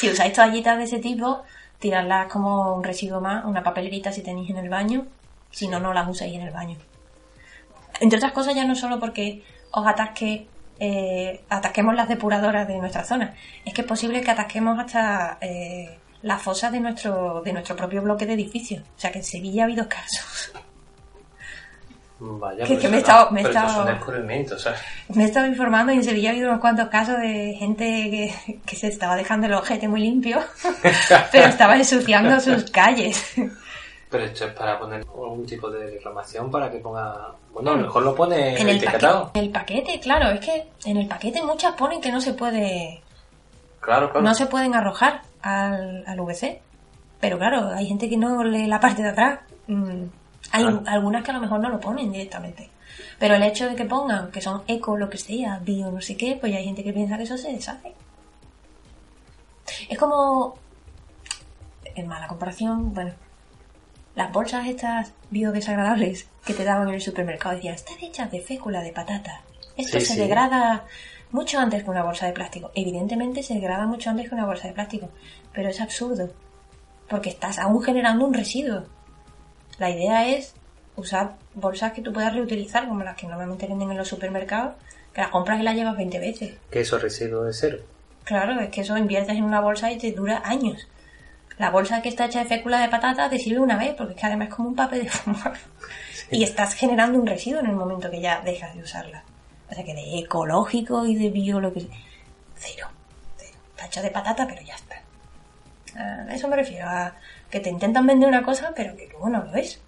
Si 0.00 0.08
usáis 0.08 0.32
toallitas 0.32 0.78
de 0.78 0.84
ese 0.84 0.98
tipo, 0.98 1.42
tirarlas 1.78 2.26
como 2.32 2.74
un 2.74 2.82
residuo 2.82 3.20
más, 3.20 3.44
una 3.44 3.62
papelerita 3.62 4.10
si 4.10 4.22
tenéis 4.22 4.48
en 4.48 4.56
el 4.56 4.70
baño, 4.70 5.06
si 5.50 5.68
no, 5.68 5.78
no 5.78 5.92
las 5.92 6.08
uséis 6.08 6.36
en 6.36 6.40
el 6.40 6.54
baño. 6.54 6.78
Entre 8.00 8.16
otras 8.16 8.32
cosas, 8.32 8.54
ya 8.54 8.64
no 8.64 8.74
solo 8.74 8.98
porque 8.98 9.42
os 9.72 9.86
atasque, 9.86 10.46
eh, 10.78 11.44
atasquemos 11.50 11.94
las 11.94 12.08
depuradoras 12.08 12.66
de 12.66 12.78
nuestra 12.78 13.04
zona, 13.04 13.34
es 13.62 13.74
que 13.74 13.82
es 13.82 13.86
posible 13.86 14.22
que 14.22 14.30
atasquemos 14.30 14.78
hasta 14.78 15.36
eh, 15.42 15.98
las 16.22 16.40
fosas 16.40 16.72
de 16.72 16.80
nuestro, 16.80 17.42
de 17.42 17.52
nuestro 17.52 17.76
propio 17.76 18.00
bloque 18.00 18.24
de 18.24 18.32
edificios. 18.32 18.82
O 18.96 18.98
sea 18.98 19.12
que 19.12 19.18
en 19.18 19.24
Sevilla 19.24 19.64
ha 19.64 19.66
habido 19.66 19.86
casos. 19.86 20.50
Vaya, 22.22 22.64
Que- 22.64 22.74
pues 22.74 22.80
que 22.80 22.88
me 22.88 22.96
he 22.96 23.00
estado- 23.00 23.30
me 23.30 23.40
he 23.40 23.44
estado- 23.44 23.68
¿sabes? 24.58 24.80
Me 25.08 25.22
he 25.22 25.26
estado 25.26 25.46
informando 25.46 25.90
y 25.92 25.96
en 25.96 26.04
Sevilla 26.04 26.28
ha 26.28 26.32
habido 26.32 26.48
unos 26.50 26.60
cuantos 26.60 26.88
casos 26.88 27.18
de 27.18 27.54
gente 27.58 27.84
que, 27.84 28.60
que 28.66 28.76
se 28.76 28.88
estaba 28.88 29.16
dejando 29.16 29.46
el 29.46 29.54
ojete 29.54 29.88
muy 29.88 30.00
limpio, 30.02 30.38
pero 31.32 31.46
estaba 31.46 31.76
ensuciando 31.76 32.38
sus 32.40 32.70
calles. 32.70 33.32
Pero 34.10 34.24
esto 34.24 34.44
es 34.46 34.52
para 34.52 34.78
poner 34.78 35.00
algún 35.00 35.46
tipo 35.46 35.70
de 35.70 35.92
reclamación 35.92 36.50
para 36.50 36.70
que 36.70 36.78
ponga... 36.78 37.28
Bueno, 37.54 37.70
a 37.70 37.76
lo 37.76 37.82
mejor 37.82 38.02
lo 38.02 38.14
pone 38.14 38.60
En 38.60 38.68
el, 38.68 38.76
etiquetado. 38.76 39.26
paquete, 39.32 39.38
en 39.38 39.44
el 39.46 39.50
paquete, 39.52 40.00
claro, 40.00 40.30
es 40.30 40.40
que 40.40 40.68
en 40.84 40.96
el 40.98 41.06
paquete 41.08 41.42
muchas 41.42 41.74
ponen 41.74 42.00
que 42.00 42.12
no 42.12 42.20
se 42.20 42.34
puede, 42.34 43.00
Claro, 43.80 44.10
claro. 44.10 44.26
no 44.26 44.34
se 44.34 44.46
pueden 44.46 44.74
arrojar 44.74 45.22
al, 45.42 46.04
al 46.06 46.20
VC. 46.20 46.60
Pero 47.20 47.38
claro, 47.38 47.68
hay 47.74 47.86
gente 47.86 48.08
que 48.08 48.16
no 48.16 48.42
lee 48.44 48.66
la 48.66 48.80
parte 48.80 49.02
de 49.02 49.08
atrás. 49.10 49.40
Mm, 49.68 50.04
Hay 50.52 50.64
algunas 50.86 51.22
que 51.24 51.30
a 51.30 51.34
lo 51.34 51.40
mejor 51.40 51.60
no 51.60 51.68
lo 51.68 51.80
ponen 51.80 52.10
directamente. 52.12 52.70
Pero 53.18 53.34
el 53.36 53.42
hecho 53.42 53.68
de 53.68 53.76
que 53.76 53.84
pongan 53.84 54.30
que 54.30 54.40
son 54.40 54.62
eco, 54.66 54.96
lo 54.96 55.08
que 55.08 55.18
sea, 55.18 55.60
bio, 55.62 55.90
no 55.90 56.00
sé 56.00 56.16
qué, 56.16 56.36
pues 56.40 56.52
ya 56.52 56.58
hay 56.58 56.64
gente 56.64 56.82
que 56.82 56.92
piensa 56.92 57.16
que 57.16 57.22
eso 57.24 57.36
se 57.38 57.52
deshace. 57.52 57.94
Es 59.88 59.98
como. 59.98 60.56
En 61.94 62.06
mala 62.06 62.28
comparación, 62.28 62.94
bueno. 62.94 63.12
Las 64.16 64.32
bolsas 64.32 64.66
estas 64.66 65.12
biodesagradables 65.30 66.28
que 66.44 66.52
te 66.54 66.64
daban 66.64 66.88
en 66.88 66.94
el 66.94 67.00
supermercado 67.00 67.54
decían, 67.54 67.74
están 67.74 67.96
hechas 68.02 68.30
de 68.30 68.40
fécula 68.40 68.82
de 68.82 68.92
patata. 68.92 69.42
Esto 69.76 70.00
Sí, 70.00 70.06
se 70.06 70.14
sí. 70.14 70.20
degrada 70.20 70.84
mucho 71.30 71.60
antes 71.60 71.84
que 71.84 71.90
una 71.90 72.02
bolsa 72.02 72.26
de 72.26 72.32
plástico. 72.32 72.72
Evidentemente 72.74 73.42
se 73.42 73.54
degrada 73.54 73.86
mucho 73.86 74.10
antes 74.10 74.28
que 74.28 74.34
una 74.34 74.46
bolsa 74.46 74.66
de 74.68 74.74
plástico. 74.74 75.08
Pero 75.52 75.68
es 75.68 75.80
absurdo. 75.80 76.28
Porque 77.08 77.30
estás 77.30 77.58
aún 77.58 77.80
generando 77.82 78.26
un 78.26 78.34
residuo. 78.34 78.84
La 79.80 79.88
idea 79.88 80.28
es 80.28 80.54
usar 80.94 81.36
bolsas 81.54 81.92
que 81.92 82.02
tú 82.02 82.12
puedas 82.12 82.34
reutilizar, 82.34 82.86
como 82.86 83.02
las 83.02 83.16
que 83.16 83.26
normalmente 83.26 83.66
venden 83.66 83.90
en 83.90 83.96
los 83.96 84.08
supermercados, 84.08 84.74
que 85.14 85.22
las 85.22 85.30
compras 85.30 85.58
y 85.58 85.62
las 85.62 85.74
llevas 85.74 85.96
20 85.96 86.18
veces. 86.18 86.54
Que 86.70 86.80
eso 86.80 86.98
residuo 86.98 87.44
de 87.44 87.54
cero. 87.54 87.78
Claro, 88.24 88.60
es 88.60 88.68
que 88.68 88.82
eso 88.82 88.98
inviertes 88.98 89.36
en 89.36 89.44
una 89.44 89.62
bolsa 89.62 89.90
y 89.90 89.96
te 89.96 90.12
dura 90.12 90.42
años. 90.44 90.86
La 91.56 91.70
bolsa 91.70 92.02
que 92.02 92.10
está 92.10 92.26
hecha 92.26 92.40
de 92.40 92.44
fécula 92.44 92.78
de 92.78 92.90
patata 92.90 93.30
te 93.30 93.38
sirve 93.38 93.58
una 93.58 93.78
vez, 93.78 93.94
porque 93.94 94.12
es 94.12 94.20
que 94.20 94.26
además 94.26 94.48
es 94.48 94.54
como 94.54 94.68
un 94.68 94.76
papel 94.76 95.04
de 95.04 95.10
fumar. 95.10 95.54
Y 96.30 96.44
estás 96.44 96.74
generando 96.74 97.18
un 97.18 97.26
residuo 97.26 97.58
en 97.60 97.66
el 97.66 97.74
momento 97.74 98.08
que 98.08 98.20
ya 98.20 98.40
dejas 98.42 98.74
de 98.76 98.82
usarla. 98.82 99.24
O 99.68 99.74
sea 99.74 99.82
que 99.82 99.94
de 99.94 100.18
ecológico 100.18 101.06
y 101.06 101.16
de 101.16 101.30
bio, 101.30 101.58
lo 101.58 101.72
que 101.72 101.80
Cero. 102.54 102.86
Cero. 103.36 103.58
Está 103.70 103.86
hecha 103.86 104.02
de 104.02 104.10
patata, 104.10 104.46
pero 104.46 104.60
ya 104.60 104.74
está. 104.74 105.02
A 105.96 106.32
eso 106.34 106.46
me 106.46 106.56
refiero, 106.56 106.86
a 106.86 107.14
que 107.50 107.60
te 107.60 107.68
intentan 107.68 108.06
vender 108.06 108.28
una 108.28 108.42
cosa, 108.42 108.72
pero 108.76 108.96
que 108.96 109.08
luego 109.08 109.28
no 109.28 109.44
lo 109.44 109.54
es. 109.54 109.80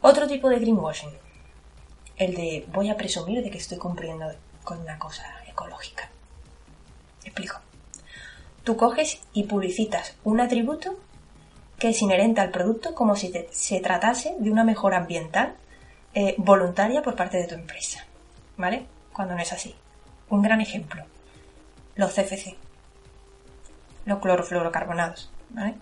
Otro 0.00 0.26
tipo 0.28 0.48
de 0.48 0.58
greenwashing. 0.58 1.10
El 2.16 2.34
de 2.34 2.66
voy 2.72 2.90
a 2.90 2.96
presumir 2.96 3.42
de 3.42 3.50
que 3.50 3.58
estoy 3.58 3.78
cumpliendo 3.78 4.26
con 4.62 4.78
una 4.80 4.98
cosa 4.98 5.24
ecológica. 5.48 6.10
Explico. 7.24 7.60
Tú 8.62 8.76
coges 8.76 9.20
y 9.32 9.44
publicitas 9.44 10.14
un 10.22 10.40
atributo 10.40 10.96
que 11.78 11.88
es 11.88 12.02
inherente 12.02 12.40
al 12.40 12.50
producto 12.50 12.94
como 12.94 13.16
si 13.16 13.32
se 13.50 13.80
tratase 13.80 14.36
de 14.38 14.50
una 14.50 14.62
mejora 14.62 14.98
ambiental 14.98 15.56
eh, 16.14 16.34
voluntaria 16.38 17.02
por 17.02 17.14
parte 17.16 17.38
de 17.38 17.46
tu 17.46 17.54
empresa. 17.54 18.04
¿Vale? 18.56 18.86
Cuando 19.12 19.34
no 19.34 19.40
es 19.42 19.52
así. 19.52 19.74
Un 20.30 20.42
gran 20.42 20.60
ejemplo. 20.60 21.02
Los 21.96 22.12
CFC. 22.12 22.56
Los 24.06 24.18
clorofluorocarbonados. 24.20 25.30
¿Vale? 25.50 25.74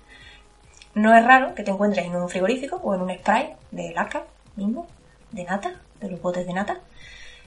No 0.94 1.14
es 1.16 1.24
raro 1.24 1.54
que 1.54 1.62
te 1.62 1.70
encuentres 1.70 2.04
en 2.06 2.14
un 2.14 2.28
frigorífico 2.28 2.76
o 2.76 2.94
en 2.94 3.02
un 3.02 3.14
spray 3.14 3.54
de 3.70 3.92
laca 3.92 4.24
mismo, 4.56 4.86
de 5.30 5.44
nata, 5.44 5.80
de 6.00 6.10
los 6.10 6.20
botes 6.20 6.46
de 6.46 6.52
nata, 6.52 6.80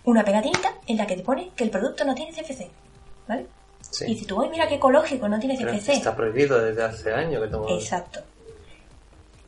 una 0.04 0.24
pegatinita 0.24 0.74
en 0.88 0.98
la 0.98 1.06
que 1.06 1.16
te 1.18 1.24
pone 1.24 1.52
que 1.56 1.64
el 1.64 1.70
producto 1.70 2.04
no 2.06 2.16
tiene 2.16 2.32
CFC. 2.34 2.70
¿Vale? 3.28 3.46
Sí. 3.82 4.06
Y 4.06 4.08
dices 4.14 4.28
tú, 4.28 4.42
"Ay, 4.42 4.50
mira 4.50 4.68
qué 4.68 4.76
ecológico, 4.76 5.28
no 5.28 5.38
tiene 5.40 5.56
Pero 5.58 5.72
CFC. 5.74 5.94
está 5.94 6.16
prohibido 6.16 6.60
desde 6.60 6.84
hace 6.84 7.14
años 7.14 7.42
que 7.44 7.48
tomo... 7.50 7.70
Exacto. 7.70 8.22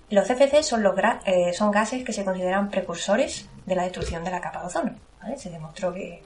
Los 0.10 0.28
CFC 0.28 0.64
son, 0.64 0.84
los 0.84 0.94
eh, 1.26 1.52
son 1.54 1.72
gases 1.72 2.04
que 2.04 2.14
se 2.14 2.24
consideran 2.24 2.70
precursores 2.70 3.48
de 3.66 3.76
la 3.76 3.84
destrucción 3.84 4.24
de 4.24 4.32
la 4.32 4.40
capa 4.42 4.62
de 4.62 4.68
ozono. 4.68 4.96
¿vale? 5.22 5.38
Se 5.38 5.50
demostró 5.50 5.94
que 5.94 6.22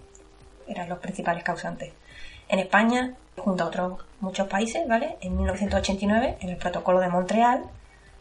eran 0.68 0.88
los 0.88 1.00
principales 1.00 1.44
causantes. 1.44 1.92
En 2.48 2.60
España, 2.60 3.16
junto 3.38 3.64
a 3.64 3.68
otros 3.68 4.00
muchos 4.20 4.48
países, 4.48 4.88
¿vale? 4.88 5.18
en 5.22 5.36
1989, 5.36 6.38
en 6.42 6.50
el 6.50 6.58
Protocolo 6.58 7.00
de 7.00 7.08
Montreal, 7.10 7.64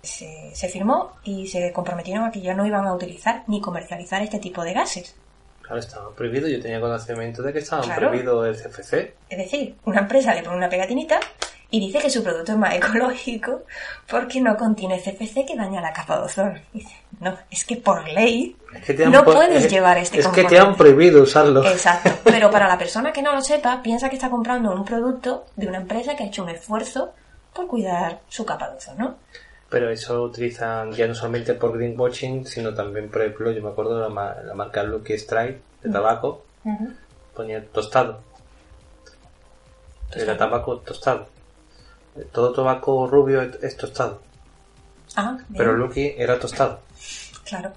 se, 0.02 0.50
se 0.54 0.68
firmó 0.68 1.12
y 1.24 1.46
se 1.48 1.72
comprometieron 1.72 2.24
a 2.24 2.30
que 2.30 2.40
ya 2.40 2.54
no 2.54 2.64
iban 2.64 2.86
a 2.86 2.94
utilizar 2.94 3.42
ni 3.46 3.60
comercializar 3.60 4.22
este 4.22 4.38
tipo 4.38 4.64
de 4.64 4.72
gases. 4.72 5.14
Claro, 5.60 5.78
estaba 5.78 6.10
prohibido. 6.14 6.48
Yo 6.48 6.60
tenía 6.60 6.80
conocimiento 6.80 7.42
de 7.42 7.52
que 7.52 7.58
estaba 7.58 7.82
Claro. 7.82 8.08
prohibido 8.08 8.46
el 8.46 8.56
CFC. 8.56 9.14
Es 9.28 9.38
decir, 9.38 9.76
una 9.84 10.00
empresa 10.00 10.34
le 10.34 10.42
pone 10.42 10.56
una 10.56 10.68
pegatinita 10.70 11.20
y 11.70 11.80
dice 11.80 11.98
que 12.00 12.10
su 12.10 12.22
producto 12.22 12.52
es 12.52 12.58
más 12.58 12.74
ecológico 12.74 13.62
porque 14.08 14.40
no 14.40 14.56
contiene 14.56 15.00
CFC 15.00 15.46
que 15.46 15.56
daña 15.56 15.80
la 15.80 15.92
capa 15.92 16.18
de 16.18 16.24
ozono. 16.24 16.54
Dice, 16.72 16.94
no, 17.20 17.36
es 17.50 17.64
que 17.64 17.76
por 17.76 18.08
ley 18.08 18.56
Es 18.74 18.84
que 18.96 19.06
no 19.06 19.24
puedes 19.24 19.64
es- 19.66 19.70
llevar 19.72 19.98
este 19.98 20.18
Es 20.20 20.26
que 20.28 20.44
te 20.44 20.58
han 20.58 20.74
prohibido 20.76 21.22
usarlo. 21.22 21.64
Exacto. 21.64 22.10
Pero 22.24 22.50
para 22.50 22.66
la 22.68 22.76
persona 22.78 23.12
que 23.12 23.22
no 23.22 23.32
lo 23.34 23.40
sepa, 23.42 23.82
piensa 23.82 24.08
que 24.08 24.16
está 24.16 24.30
comprando 24.30 24.72
un 24.72 24.84
producto 24.84 25.46
de 25.56 25.68
una 25.68 25.78
empresa 25.78 26.16
que 26.16 26.24
ha 26.24 26.26
hecho 26.26 26.42
un 26.42 26.48
esfuerzo 26.50 27.12
por 27.54 27.66
cuidar 27.66 28.20
su 28.28 28.44
capa 28.44 28.70
de 28.70 28.76
ozono. 28.78 29.16
Pero 29.68 29.88
eso 29.90 30.14
lo 30.16 30.22
utilizan 30.24 30.90
ya 30.92 31.06
no 31.06 31.14
solamente 31.14 31.54
por 31.54 31.72
greenwashing, 31.76 32.44
sino 32.46 32.74
también, 32.74 33.08
por 33.08 33.22
ejemplo, 33.22 33.52
yo 33.52 33.62
me 33.62 33.68
acuerdo 33.68 33.94
de 33.96 34.00
la, 34.02 34.08
ma- 34.08 34.34
la 34.44 34.54
marca 34.54 34.82
Lucky 34.82 35.12
Strike 35.12 35.60
de 35.84 35.90
tabaco, 35.90 36.42
ponía 37.34 37.64
tostado. 37.66 38.20
Era 40.12 40.36
tabaco 40.36 40.78
tostado. 40.78 41.28
Todo 42.32 42.52
tabaco 42.52 43.06
rubio 43.06 43.40
es 43.42 43.76
tostado, 43.76 44.20
Ah, 45.16 45.32
bien. 45.48 45.58
pero 45.58 45.72
Lucky 45.76 46.14
era 46.18 46.38
tostado. 46.38 46.80
Claro. 47.44 47.72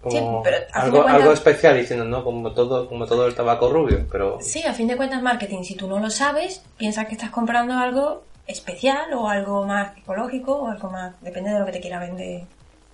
Como 0.00 0.12
Sí, 0.16 0.50
pero 0.50 0.56
algo, 0.72 1.02
cuentas- 1.02 1.14
algo 1.22 1.32
especial 1.32 1.76
diciendo, 1.76 2.04
¿no? 2.04 2.22
Como 2.24 2.52
todo, 2.52 2.88
como 2.88 3.06
todo 3.06 3.26
el 3.26 3.34
tabaco 3.34 3.70
rubio, 3.70 4.06
pero 4.10 4.38
Sí, 4.40 4.62
a 4.62 4.72
fin 4.74 4.86
de 4.86 4.96
cuentas, 4.96 5.22
marketing, 5.22 5.62
si 5.64 5.74
tú 5.74 5.88
no 5.88 5.98
lo 5.98 6.10
sabes, 6.10 6.62
piensas 6.76 7.06
que 7.06 7.12
estás 7.14 7.30
comprando 7.30 7.74
algo 7.74 8.22
especial 8.46 9.12
o 9.14 9.28
algo 9.28 9.64
más 9.64 9.96
ecológico 9.96 10.54
o 10.56 10.68
algo 10.68 10.90
más. 10.90 11.14
Depende 11.22 11.50
de 11.50 11.58
lo 11.58 11.64
que 11.66 11.72
te 11.72 11.80
quiera 11.80 11.98
vender 12.00 12.42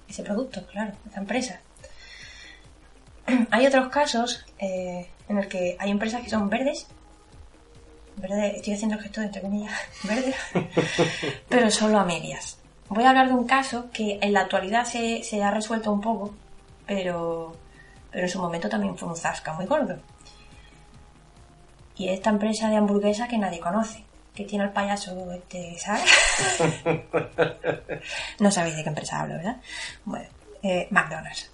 ese 0.09 0.23
producto, 0.23 0.65
claro, 0.67 0.93
esa 1.09 1.19
empresa. 1.21 1.61
hay 3.51 3.67
otros 3.67 3.89
casos 3.89 4.45
eh, 4.59 5.09
en 5.29 5.39
el 5.39 5.49
que 5.49 5.77
hay 5.79 5.91
empresas 5.91 6.23
que 6.23 6.31
son 6.31 6.49
verdes. 6.49 6.87
Verde, 8.17 8.57
estoy 8.57 8.75
haciendo 8.75 8.97
el 8.97 9.03
gesto 9.03 9.21
de 9.21 9.27
entre 9.27 9.43
comillas, 9.43 9.73
verdes, 10.05 10.37
pero 11.49 11.71
solo 11.71 11.99
a 11.99 12.05
medias. 12.05 12.59
Voy 12.89 13.05
a 13.05 13.11
hablar 13.11 13.29
de 13.29 13.35
un 13.35 13.47
caso 13.47 13.91
que 13.93 14.19
en 14.21 14.33
la 14.33 14.41
actualidad 14.41 14.85
se, 14.85 15.23
se 15.23 15.43
ha 15.43 15.51
resuelto 15.51 15.93
un 15.93 16.01
poco, 16.01 16.35
pero, 16.87 17.57
pero 18.11 18.25
en 18.25 18.31
su 18.31 18.41
momento 18.41 18.69
también 18.69 18.97
fue 18.99 19.09
un 19.09 19.17
zasca 19.17 19.53
muy 19.53 19.67
gordo. 19.67 19.97
Y 21.97 22.09
esta 22.09 22.31
empresa 22.31 22.69
de 22.69 22.77
hamburguesa 22.77 23.29
que 23.29 23.39
nadie 23.39 23.61
conoce, 23.61 24.05
que 24.35 24.45
tiene 24.45 24.65
el 24.65 24.71
payaso 24.71 25.33
este, 25.33 25.79
¿sabes? 25.79 26.05
no 28.41 28.51
sabéis 28.51 28.77
de 28.77 28.83
qué 28.83 28.89
empresa 28.89 29.21
hablo, 29.21 29.35
¿verdad? 29.37 29.57
Bueno, 30.05 30.29
eh, 30.63 30.89
McDonald's. 30.91 31.51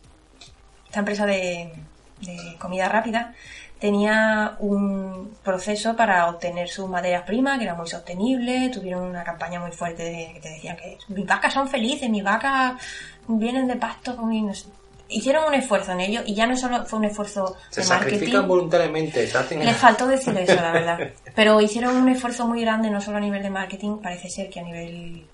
Esta 0.87 1.01
empresa 1.01 1.27
de, 1.27 1.73
de 2.21 2.57
comida 2.59 2.89
rápida 2.89 3.35
tenía 3.79 4.57
un 4.61 5.37
proceso 5.43 5.95
para 5.97 6.29
obtener 6.29 6.69
sus 6.69 6.89
materias 6.89 7.23
primas 7.25 7.59
que 7.59 7.65
era 7.65 7.75
muy 7.75 7.87
sostenible, 7.87 8.71
tuvieron 8.71 9.03
una 9.05 9.23
campaña 9.23 9.61
muy 9.61 9.73
fuerte 9.73 10.03
de, 10.03 10.31
que 10.35 10.41
te 10.41 10.49
decían 10.51 10.77
que 10.77 10.99
mis 11.09 11.27
vacas 11.27 11.53
son 11.53 11.69
felices, 11.69 12.09
mis 12.09 12.25
vacas 12.25 12.81
vienen 13.29 13.67
de 13.67 13.77
pasto 13.77 14.17
con 14.17 14.33
y 14.33 14.43
no 14.43 14.55
sé. 14.55 14.67
Hicieron 15.09 15.45
un 15.45 15.55
esfuerzo 15.55 15.93
en 15.93 16.01
ello 16.01 16.23
y 16.27 16.35
ya 16.35 16.47
no 16.49 16.57
solo 16.57 16.85
fue 16.85 16.99
un 16.99 17.05
esfuerzo 17.05 17.55
Se 17.71 17.83
de 17.83 17.87
marketing. 17.89 18.13
sacrifican 18.17 18.49
voluntariamente. 18.49 19.27
se 19.29 19.39
hacen- 19.39 19.65
Les 19.65 19.77
faltó 19.77 20.07
decir 20.09 20.37
eso, 20.37 20.55
la 20.57 20.73
verdad. 20.73 20.99
Pero 21.35 21.61
hicieron 21.61 21.97
un 21.97 22.09
esfuerzo 22.09 22.47
muy 22.49 22.61
grande, 22.63 22.91
no 22.91 23.01
solo 23.01 23.19
a 23.19 23.21
nivel 23.21 23.43
de 23.43 23.51
marketing, 23.51 23.99
parece 23.99 24.29
ser 24.31 24.51
que 24.51 24.59
a 24.59 24.63
nivel, 24.65 25.25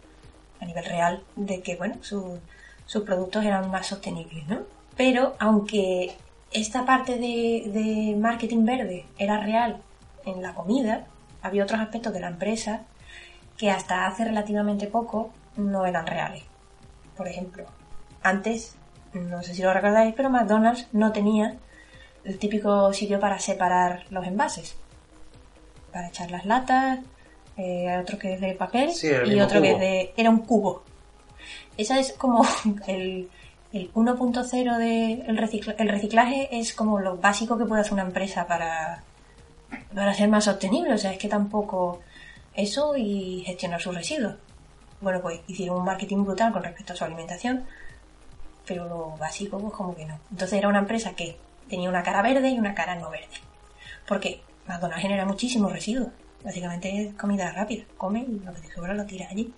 a 0.61 0.67
nivel 0.67 0.85
real, 0.85 1.23
de 1.37 1.63
que, 1.63 1.77
bueno, 1.77 1.95
su- 2.03 2.39
sus 2.85 3.03
productos 3.05 3.45
eran 3.47 3.71
más 3.71 3.87
sostenibles, 3.87 4.47
¿no? 4.47 4.59
Pero, 4.95 5.37
aunque 5.39 6.15
esta 6.55 6.85
parte 6.85 7.19
de, 7.19 7.71
de 7.73 8.17
marketing 8.17 8.65
verde 8.65 9.07
era 9.19 9.39
real 9.41 9.83
en 10.25 10.43
la 10.43 10.55
comida, 10.55 11.07
había 11.43 11.65
otros 11.65 11.81
aspectos 11.81 12.13
de 12.13 12.21
la 12.21 12.29
empresa 12.29 12.83
que 13.57 13.71
hasta 13.71 14.07
hace 14.07 14.25
relativamente 14.25 14.87
poco 14.87 15.31
no 15.57 15.87
eran 15.87 16.07
reales. 16.07 16.45
Por 17.17 17.29
ejemplo, 17.29 17.67
antes, 18.23 18.77
no 19.13 19.43
sé 19.43 19.55
si 19.55 19.63
lo 19.63 19.73
recordáis, 19.73 20.15
pero 20.15 20.31
McDonald's 20.31 20.89
no 20.93 21.13
tenía 21.13 21.57
el 22.25 22.39
típico 22.39 22.93
sitio 22.93 23.21
para 23.21 23.39
separar 23.39 24.05
los 24.11 24.27
envases. 24.27 24.77
Para 25.93 26.09
echar 26.09 26.31
las 26.31 26.47
latas, 26.47 27.01
eh, 27.57 27.89
hay 27.89 28.01
otro 28.01 28.19
que 28.19 28.35
es 28.35 28.41
de 28.41 28.55
papel 28.55 28.93
Sí, 28.93 29.09
y 29.27 29.41
otro 29.41 29.61
que 29.61 29.73
es 29.73 29.79
de... 29.79 30.15
Era 30.17 30.31
un 30.31 30.39
cubo. 30.39 30.83
Esa 31.77 31.99
es 31.99 32.13
como 32.13 32.45
el, 32.87 33.29
el 33.73 33.93
1.0 33.95 34.77
de 34.79 35.13
el, 35.27 35.39
recicla- 35.39 35.75
el 35.79 35.89
reciclaje 35.89 36.49
es 36.59 36.75
como 36.75 36.99
lo 37.01 37.17
básico 37.17 37.57
que 37.59 37.65
puede 37.65 37.81
hacer 37.81 37.95
una 37.95 38.03
empresa 38.03 38.47
para, 38.47 39.03
para 39.95 40.15
ser 40.15 40.29
más 40.29 40.45
sostenible. 40.45 40.93
O 40.95 40.99
sea, 40.99 41.13
es 41.13 41.19
que 41.19 41.29
tampoco 41.29 42.01
eso 42.55 42.95
y 42.97 43.43
gestionar 43.47 43.81
sus 43.81 43.95
residuos. 43.95 44.35
Bueno, 45.01 45.21
pues 45.21 45.41
hicieron 45.49 45.79
un 45.79 45.85
marketing 45.85 46.25
brutal 46.25 46.53
con 46.53 46.63
respecto 46.63 46.93
a 46.93 46.97
su 46.97 47.05
alimentación, 47.05 47.65
pero 48.67 48.89
lo 48.89 49.17
básico 49.19 49.59
pues 49.59 49.73
como 49.73 49.97
que 49.97 50.05
no. 50.07 50.19
Entonces 50.31 50.59
era 50.59 50.69
una 50.69 50.79
empresa 50.81 51.15
que 51.15 51.37
tenía 51.69 51.89
una 51.89 52.03
cara 52.03 52.23
verde 52.23 52.51
y 52.51 52.59
una 52.59 52.75
cara 52.75 52.95
no 52.97 53.11
verde. 53.11 53.27
Porque 54.07 54.43
McDonald's 54.67 55.03
genera 55.03 55.25
muchísimos 55.25 55.73
residuos. 55.73 56.09
Básicamente 56.45 57.03
es 57.09 57.15
comida 57.15 57.51
rápida. 57.53 57.85
Come 57.97 58.21
y 58.29 58.41
lo 58.45 58.53
que 58.53 58.61
te 58.61 58.73
sobra 58.75 58.95
lo 58.95 59.05
tiras 59.07 59.31
allí. 59.31 59.53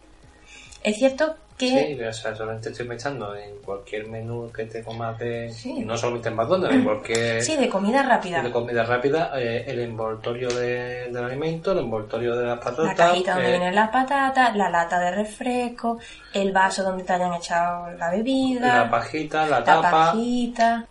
Es 0.82 0.96
cierto 0.98 1.36
que... 1.56 1.68
Sí, 1.96 2.02
o 2.02 2.12
sea, 2.12 2.34
solamente 2.34 2.70
estoy 2.70 2.86
pensando 2.86 3.34
en 3.36 3.56
cualquier 3.64 4.06
menú 4.08 4.50
que 4.52 4.64
te 4.64 4.82
comas 4.82 5.18
de... 5.18 5.50
Sí. 5.52 5.80
No 5.84 5.96
solamente 5.96 6.28
en 6.28 6.36
McDonald's, 6.36 6.76
en 6.76 6.84
cualquier... 6.84 7.42
Sí, 7.42 7.56
de 7.56 7.68
comida 7.68 8.02
rápida. 8.02 8.42
de 8.42 8.50
comida 8.50 8.82
rápida, 8.84 9.30
eh, 9.36 9.64
el 9.66 9.80
envoltorio 9.80 10.48
de- 10.48 11.10
del 11.12 11.24
alimento, 11.24 11.72
el 11.72 11.78
envoltorio 11.78 12.36
de 12.36 12.46
las 12.46 12.58
patatas... 12.58 12.86
La 12.86 12.94
cajita 12.94 13.34
donde 13.34 13.48
eh, 13.48 13.52
vienen 13.58 13.74
las 13.74 13.90
patatas, 13.90 14.56
la 14.56 14.70
lata 14.70 14.98
de 14.98 15.10
refresco, 15.12 15.98
el 16.32 16.52
vaso 16.52 16.82
donde 16.82 17.04
te 17.04 17.12
hayan 17.12 17.34
echado 17.34 17.90
la 17.92 18.10
bebida, 18.10 18.84
la 18.84 18.90
pajita, 18.90 19.42
la 19.46 19.60
la 19.60 19.64
tapa... 19.64 19.90
pajita, 19.90 20.86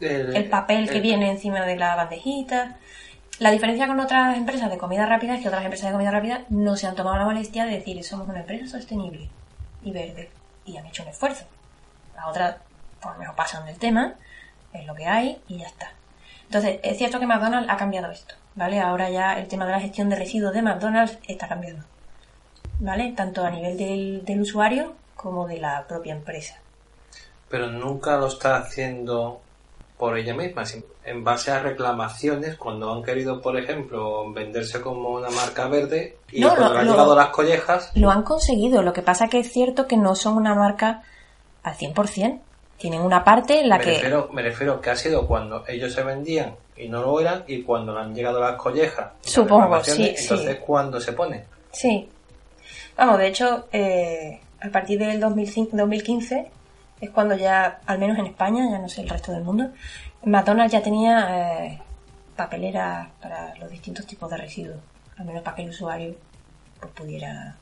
el, 0.00 0.36
el 0.36 0.44
papel 0.48 0.88
que 0.90 1.00
viene 1.00 1.30
encima 1.30 1.64
de 1.64 1.76
la 1.76 1.94
bandejita. 1.96 2.76
La 3.40 3.52
diferencia 3.52 3.86
con 3.86 4.00
otras 4.00 4.36
empresas 4.36 4.68
de 4.68 4.78
comida 4.78 5.06
rápida 5.06 5.36
es 5.36 5.42
que 5.42 5.46
otras 5.48 5.62
empresas 5.64 5.86
de 5.90 5.92
comida 5.92 6.10
rápida 6.10 6.42
no 6.48 6.74
se 6.76 6.88
han 6.88 6.96
tomado 6.96 7.18
la 7.18 7.24
molestia 7.24 7.66
de 7.66 7.72
decir 7.76 8.02
somos 8.02 8.28
una 8.28 8.40
empresa 8.40 8.66
sostenible 8.66 9.28
y 9.82 9.92
verde 9.92 10.30
y 10.64 10.76
han 10.76 10.86
hecho 10.86 11.02
un 11.02 11.08
esfuerzo. 11.08 11.44
Las 12.14 12.26
otras, 12.26 12.56
por 13.00 13.12
lo 13.12 13.18
menos 13.18 13.34
pasan 13.34 13.66
del 13.66 13.78
tema, 13.78 14.14
es 14.72 14.86
lo 14.86 14.94
que 14.94 15.06
hay 15.06 15.40
y 15.48 15.58
ya 15.58 15.66
está. 15.66 15.92
Entonces, 16.44 16.80
es 16.82 16.96
cierto 16.98 17.20
que 17.20 17.26
McDonald's 17.26 17.70
ha 17.70 17.76
cambiado 17.76 18.10
esto, 18.10 18.34
¿vale? 18.54 18.80
Ahora 18.80 19.10
ya 19.10 19.38
el 19.38 19.48
tema 19.48 19.66
de 19.66 19.72
la 19.72 19.80
gestión 19.80 20.08
de 20.08 20.16
residuos 20.16 20.54
de 20.54 20.62
McDonald's 20.62 21.18
está 21.26 21.48
cambiando, 21.48 21.84
¿vale? 22.80 23.12
Tanto 23.12 23.44
a 23.44 23.50
nivel 23.50 23.76
del, 23.76 24.24
del 24.24 24.40
usuario 24.40 24.94
como 25.14 25.46
de 25.46 25.58
la 25.58 25.86
propia 25.86 26.14
empresa. 26.14 26.56
Pero 27.48 27.68
nunca 27.68 28.16
lo 28.16 28.28
está 28.28 28.56
haciendo 28.56 29.40
por 29.98 30.16
ella 30.16 30.32
misma, 30.34 30.62
en 31.04 31.24
base 31.24 31.50
a 31.50 31.58
reclamaciones 31.60 32.56
cuando 32.56 32.92
han 32.92 33.02
querido, 33.02 33.40
por 33.40 33.58
ejemplo, 33.58 34.32
venderse 34.32 34.80
como 34.80 35.10
una 35.10 35.28
marca 35.30 35.66
verde 35.68 36.16
y 36.30 36.40
No, 36.40 36.50
cuando 36.54 36.72
lo- 36.74 36.78
han 36.78 36.86
lo- 36.86 36.92
llegado 36.92 37.16
las 37.16 37.28
collejas, 37.30 37.90
Lo 37.94 38.10
han 38.10 38.22
conseguido, 38.22 38.82
lo 38.82 38.92
que 38.92 39.02
pasa 39.02 39.28
que 39.28 39.40
es 39.40 39.50
cierto 39.52 39.86
que 39.86 39.96
no 39.96 40.14
son 40.14 40.36
una 40.36 40.54
marca 40.54 41.02
al 41.64 41.74
100%. 41.74 42.40
Tienen 42.76 43.00
una 43.02 43.24
parte 43.24 43.60
en 43.60 43.68
la 43.68 43.78
me, 43.78 43.84
que... 43.84 43.90
refiero, 43.94 44.28
me 44.32 44.40
refiero 44.42 44.80
que 44.80 44.90
ha 44.90 44.94
sido 44.96 45.26
cuando 45.26 45.64
ellos 45.66 45.92
se 45.92 46.04
vendían 46.04 46.54
y 46.76 46.88
no 46.88 47.02
lo 47.02 47.18
eran 47.20 47.42
y 47.48 47.62
cuando 47.64 47.92
le 47.92 48.00
han 48.00 48.14
llegado 48.14 48.38
las 48.38 48.54
collejas, 48.54 49.10
las 49.24 49.32
Supongo, 49.32 49.62
reclamaciones, 49.62 50.16
sí, 50.16 50.22
entonces 50.22 50.56
sí. 50.58 50.62
cuando 50.64 51.00
se 51.00 51.12
pone. 51.12 51.44
Sí. 51.72 52.08
Vamos, 52.96 53.18
de 53.18 53.26
hecho, 53.26 53.66
eh, 53.72 54.40
a 54.60 54.68
partir 54.70 55.00
del 55.00 55.18
2005 55.18 55.76
2015 55.76 56.50
es 57.00 57.10
cuando 57.10 57.36
ya, 57.36 57.80
al 57.86 57.98
menos 57.98 58.18
en 58.18 58.26
España, 58.26 58.68
ya 58.70 58.78
no 58.78 58.88
sé 58.88 59.02
el 59.02 59.08
resto 59.08 59.32
del 59.32 59.42
mundo, 59.44 59.70
McDonald's 60.24 60.72
ya 60.72 60.82
tenía 60.82 61.64
eh, 61.66 61.78
papelera 62.36 63.10
para 63.20 63.54
los 63.56 63.70
distintos 63.70 64.06
tipos 64.06 64.30
de 64.30 64.36
residuos. 64.36 64.78
Al 65.16 65.24
menos 65.24 65.42
para 65.42 65.56
que 65.56 65.62
el 65.62 65.70
usuario 65.70 66.14
pues, 66.80 66.92
pudiera... 66.92 67.56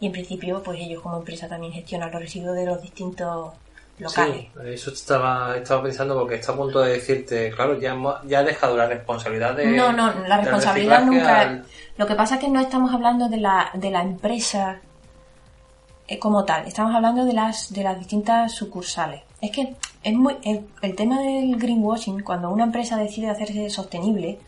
Y 0.00 0.06
en 0.06 0.12
principio, 0.12 0.62
pues 0.62 0.80
ellos 0.80 1.02
como 1.02 1.18
empresa 1.18 1.48
también 1.48 1.72
gestionan 1.72 2.10
los 2.10 2.20
residuos 2.20 2.54
de 2.56 2.64
los 2.66 2.80
distintos 2.80 3.52
locales. 3.98 4.36
Sí, 4.36 4.48
eso 4.66 4.90
estaba, 4.90 5.56
estaba 5.56 5.82
pensando 5.82 6.18
porque 6.18 6.36
está 6.36 6.52
a 6.52 6.56
punto 6.56 6.80
de 6.80 6.92
decirte, 6.94 7.50
claro, 7.50 7.78
ya, 7.78 7.96
ya 8.24 8.38
ha 8.40 8.42
dejado 8.42 8.76
la 8.76 8.86
responsabilidad 8.86 9.54
de... 9.54 9.66
No, 9.68 9.92
no, 9.92 10.12
la 10.26 10.38
responsabilidad 10.38 11.02
nunca. 11.04 11.40
al- 11.40 11.64
Lo 11.96 12.06
que 12.06 12.14
pasa 12.14 12.34
es 12.36 12.40
que 12.40 12.48
no 12.48 12.60
estamos 12.60 12.92
hablando 12.94 13.28
de 13.28 13.38
la, 13.38 13.70
de 13.74 13.90
la 13.90 14.02
empresa 14.02 14.80
eh, 16.08 16.18
como 16.18 16.44
tal, 16.44 16.66
estamos 16.66 16.94
hablando 16.94 17.24
de 17.24 17.32
las, 17.32 17.72
de 17.72 17.82
las 17.82 17.98
distintas 17.98 18.52
sucursales. 18.52 19.22
Es 19.40 19.50
que 19.50 19.74
es 20.02 20.14
muy, 20.14 20.36
el, 20.42 20.94
tema 20.94 21.20
del 21.20 21.56
greenwashing, 21.56 22.22
cuando 22.22 22.50
una 22.50 22.64
empresa 22.64 22.96
decide 22.96 23.28
hacerse 23.28 23.68
sostenible, 23.70 24.38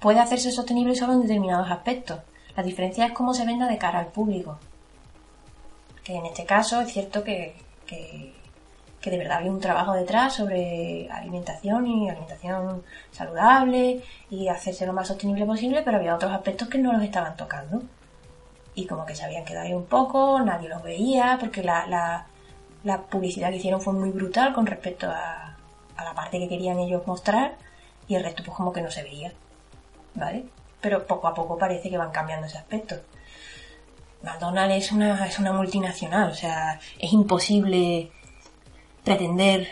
puede 0.00 0.20
hacerse 0.20 0.50
sostenible 0.50 0.96
solo 0.96 1.14
en 1.14 1.22
determinados 1.22 1.70
aspectos. 1.70 2.20
La 2.56 2.62
diferencia 2.62 3.06
es 3.06 3.12
cómo 3.12 3.34
se 3.34 3.44
venda 3.44 3.68
de 3.68 3.78
cara 3.78 3.98
al 3.98 4.06
público. 4.06 4.58
Que 6.02 6.16
en 6.16 6.26
este 6.26 6.44
caso 6.44 6.80
es 6.80 6.92
cierto 6.92 7.22
que, 7.22 7.54
que 7.86 9.10
de 9.10 9.18
verdad 9.18 9.38
había 9.38 9.50
un 9.50 9.60
trabajo 9.60 9.92
detrás 9.92 10.34
sobre 10.34 11.10
alimentación 11.10 11.86
y 11.86 12.08
alimentación 12.08 12.82
saludable 13.10 14.02
y 14.30 14.48
hacerse 14.48 14.86
lo 14.86 14.94
más 14.94 15.08
sostenible 15.08 15.44
posible, 15.44 15.82
pero 15.84 15.98
había 15.98 16.14
otros 16.14 16.32
aspectos 16.32 16.68
que 16.68 16.78
no 16.78 16.92
los 16.92 17.02
estaban 17.02 17.36
tocando. 17.36 17.82
Y 18.74 18.86
como 18.86 19.04
que 19.04 19.14
se 19.14 19.24
habían 19.24 19.44
quedado 19.44 19.66
ahí 19.66 19.74
un 19.74 19.86
poco, 19.86 20.40
nadie 20.40 20.68
los 20.68 20.82
veía, 20.82 21.36
porque 21.38 21.62
la, 21.62 21.86
la, 22.84 23.02
publicidad 23.02 23.50
que 23.50 23.56
hicieron 23.56 23.80
fue 23.80 23.92
muy 23.92 24.10
brutal 24.10 24.52
con 24.54 24.66
respecto 24.66 25.10
a, 25.10 25.56
la 25.96 26.14
parte 26.14 26.38
que 26.38 26.48
querían 26.48 26.80
ellos 26.80 27.06
mostrar 27.06 27.56
y 28.08 28.16
el 28.16 28.24
resto 28.24 28.42
pues 28.42 28.56
como 28.56 28.72
que 28.72 28.82
no 28.82 28.90
se 28.90 29.02
veía. 29.02 29.32
¿Vale? 30.14 30.46
Pero 30.80 31.06
poco 31.06 31.28
a 31.28 31.34
poco 31.34 31.56
parece 31.56 31.90
que 31.90 31.98
van 31.98 32.10
cambiando 32.10 32.46
ese 32.46 32.58
aspecto. 32.58 32.96
McDonald's 34.22 34.84
es 34.84 35.38
una, 35.38 35.52
multinacional, 35.52 36.30
o 36.30 36.34
sea, 36.34 36.80
es 36.98 37.12
imposible 37.12 38.10
pretender 39.04 39.68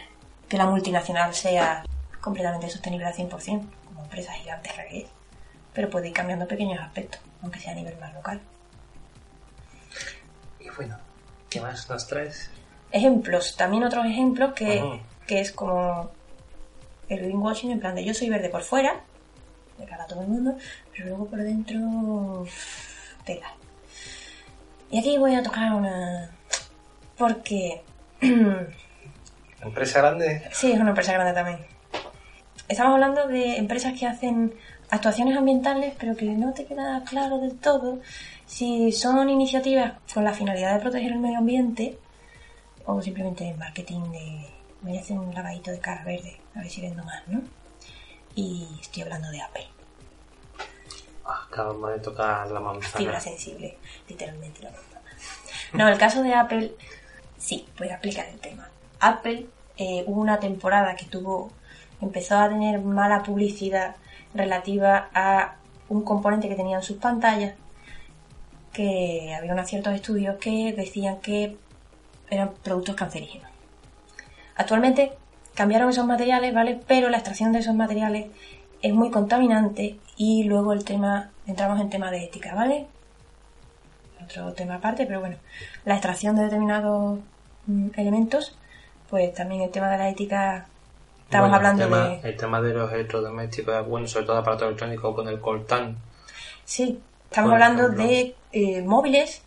que 0.49 0.57
la 0.57 0.67
multinacional 0.67 1.35
sea 1.35 1.85
completamente 2.21 2.69
sostenible 2.69 3.07
al 3.07 3.15
100%, 3.15 3.31
como 3.87 4.03
empresa 4.03 4.33
gigante 4.33 4.71
que. 4.71 5.07
Pero 5.73 5.89
puede 5.89 6.09
ir 6.09 6.15
cambiando 6.15 6.49
pequeños 6.49 6.81
aspectos, 6.81 7.21
aunque 7.43 7.61
sea 7.61 7.73
a 7.73 7.77
nivel 7.77 7.97
más 7.99 8.13
local. 8.15 8.41
Bueno, 10.81 10.97
¿qué 11.51 11.61
más 11.61 11.91
nos 11.91 12.07
traes? 12.07 12.51
Ejemplos, 12.91 13.55
también 13.55 13.85
otros 13.85 14.07
ejemplos 14.07 14.55
que, 14.55 15.03
que 15.27 15.41
es 15.41 15.53
como 15.53 16.11
el 17.07 17.19
greenwashing, 17.19 17.73
en 17.73 17.81
plan 17.81 17.95
de 17.95 18.03
yo 18.03 18.15
soy 18.15 18.31
verde 18.31 18.49
por 18.49 18.63
fuera, 18.63 18.99
de 19.77 19.85
cara 19.85 20.05
a 20.05 20.07
todo 20.07 20.23
el 20.23 20.29
mundo, 20.29 20.57
pero 20.91 21.09
luego 21.09 21.27
por 21.27 21.43
dentro, 21.43 22.47
tela. 23.27 23.53
Y 24.91 25.01
aquí 25.01 25.19
voy 25.19 25.35
a 25.35 25.43
tocar 25.43 25.75
una... 25.75 26.31
Porque 27.19 27.83
¿Empresa 29.61 29.99
grande? 29.99 30.49
Sí, 30.51 30.73
es 30.73 30.81
una 30.81 30.89
empresa 30.89 31.13
grande 31.13 31.35
también. 31.35 31.59
Estamos 32.69 32.95
hablando 32.95 33.29
de 33.29 33.59
empresas 33.59 33.93
que 34.01 34.07
hacen 34.07 34.55
actuaciones 34.89 35.37
ambientales, 35.37 35.93
pero 36.01 36.17
que 36.17 36.25
no 36.25 36.55
te 36.55 36.65
queda 36.65 37.05
claro 37.05 37.37
del 37.37 37.59
todo 37.59 38.01
si 38.51 38.91
son 38.91 39.31
iniciativas 39.31 39.93
con 40.13 40.25
la 40.25 40.33
finalidad 40.33 40.75
de 40.75 40.81
proteger 40.81 41.13
el 41.13 41.21
medio 41.21 41.39
ambiente 41.39 41.97
o 42.85 43.01
simplemente 43.01 43.55
marketing 43.55 44.01
de 44.11 44.45
voy 44.83 44.99
a 44.99 45.01
hacer 45.01 45.17
un 45.17 45.33
lavadito 45.33 45.71
de 45.71 45.79
cara 45.79 46.03
verde, 46.05 46.41
a 46.57 46.59
ver 46.59 46.69
si 46.69 46.81
vendo 46.81 47.05
más, 47.05 47.23
¿no? 47.29 47.43
Y 48.35 48.67
estoy 48.81 49.05
hablando 49.05 49.31
de 49.31 49.41
Apple. 49.41 49.69
Ah, 51.25 51.47
acabamos 51.47 51.91
de 51.93 52.01
tocar 52.01 52.51
la 52.51 52.59
manzana. 52.59 52.97
Fibra 52.97 53.21
sensible, 53.21 53.79
literalmente 54.09 54.63
la 54.63 54.73
manzana. 54.73 55.01
No, 55.73 55.89
el 55.89 55.99
caso 55.99 56.23
de 56.25 56.35
Apple, 56.35 56.75
sí, 57.39 57.69
voy 57.79 57.89
a 57.89 57.93
explicar 57.93 58.27
el 58.27 58.41
tema. 58.41 58.69
Apple 58.99 59.47
eh, 59.77 60.03
hubo 60.09 60.21
una 60.21 60.41
temporada 60.41 60.97
que 60.97 61.05
tuvo, 61.05 61.53
empezó 62.01 62.37
a 62.37 62.49
tener 62.49 62.81
mala 62.81 63.23
publicidad 63.23 63.95
relativa 64.35 65.09
a 65.15 65.55
un 65.89 66.03
componente 66.03 66.49
que 66.49 66.57
tenía 66.57 66.79
en 66.79 66.83
sus 66.83 66.97
pantallas, 66.97 67.55
que 68.73 69.35
había 69.37 69.53
unos 69.53 69.69
ciertos 69.69 69.95
estudios 69.95 70.37
que 70.37 70.73
decían 70.73 71.21
que 71.21 71.57
eran 72.31 72.53
productos 72.63 72.95
cancerígenos. 72.95 73.51
Actualmente 74.57 75.13
cambiaron 75.55 75.91
esos 75.91 76.07
materiales, 76.07 76.55
¿vale? 76.55 76.81
Pero 76.87 77.09
la 77.09 77.17
extracción 77.19 77.53
de 77.53 77.59
esos 77.59 77.75
materiales 77.75 78.27
es 78.83 78.95
muy 78.95 79.11
contaminante 79.11 79.99
y 80.17 80.45
luego 80.45 80.73
el 80.73 80.85
tema, 80.85 81.31
entramos 81.47 81.81
en 81.81 81.91
tema 81.91 82.11
de 82.11 82.25
ética, 82.25 82.55
¿vale? 82.55 82.87
Otro 84.23 84.53
tema 84.53 84.77
aparte, 84.77 85.07
pero 85.07 85.21
bueno, 85.21 85.37
la 85.85 85.95
extracción 85.95 86.37
de 86.37 86.45
determinados 86.45 87.19
mm, 87.67 87.89
elementos, 87.97 88.57
pues 89.09 89.35
también 89.35 89.63
el 89.63 89.71
tema 89.71 89.91
de 89.91 89.99
la 89.99 90.09
ética, 90.09 90.67
estamos 91.25 91.51
Bueno, 91.51 91.57
hablando 91.57 91.85
el 91.85 91.91
tema, 91.91 92.09
de... 92.09 92.29
El 92.29 92.37
tema 92.37 92.61
de 92.63 92.75
los 92.75 92.93
electrodomésticos, 92.93 93.89
bueno, 93.89 94.07
sobre 94.07 94.27
todo 94.27 94.39
aparatos 94.39 94.69
electrónicos 94.69 95.15
con 95.15 95.29
el 95.29 95.41
coltán. 95.41 95.97
Sí, 96.65 97.01
estamos 97.31 97.53
hablando 97.53 97.83
ejemplo. 97.85 98.05
de 98.05 98.35
eh, 98.53 98.83
móviles. 98.83 99.43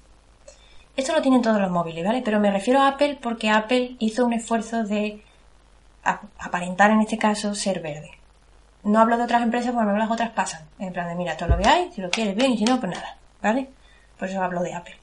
Esto 0.96 1.14
lo 1.14 1.22
tienen 1.22 1.42
todos 1.42 1.60
los 1.60 1.72
móviles, 1.72 2.06
¿vale? 2.06 2.22
Pero 2.24 2.40
me 2.40 2.52
refiero 2.52 2.80
a 2.82 2.88
Apple 2.90 3.18
porque 3.22 3.50
Apple 3.50 3.96
hizo 4.00 4.26
un 4.26 4.34
esfuerzo 4.34 4.84
de 4.84 5.24
ap- 6.04 6.24
aparentar 6.40 6.92
en 6.92 7.02
este 7.02 7.18
caso 7.18 7.56
ser 7.56 7.82
verde. 7.82 8.12
No 8.84 9.00
hablo 9.00 9.18
de 9.18 9.24
otras 9.24 9.42
empresas 9.42 9.74
porque 9.74 9.92
mí 9.92 9.98
las 9.98 10.12
otras 10.12 10.32
pasan. 10.32 10.66
En 10.78 10.94
plan 10.94 11.08
de, 11.08 11.16
mira, 11.16 11.36
todo 11.38 11.50
lo 11.50 11.58
que 11.58 11.68
hay, 11.68 11.92
si 11.94 12.02
lo 12.02 12.10
quieres 12.12 12.36
bien 12.36 12.52
y 12.52 12.58
si 12.58 12.66
no, 12.66 12.80
pues 12.80 12.92
nada, 12.92 13.18
¿vale? 13.42 13.70
Por 14.20 14.28
eso 14.30 14.42
hablo 14.44 14.62
de 14.62 14.74
Apple. 14.74 14.98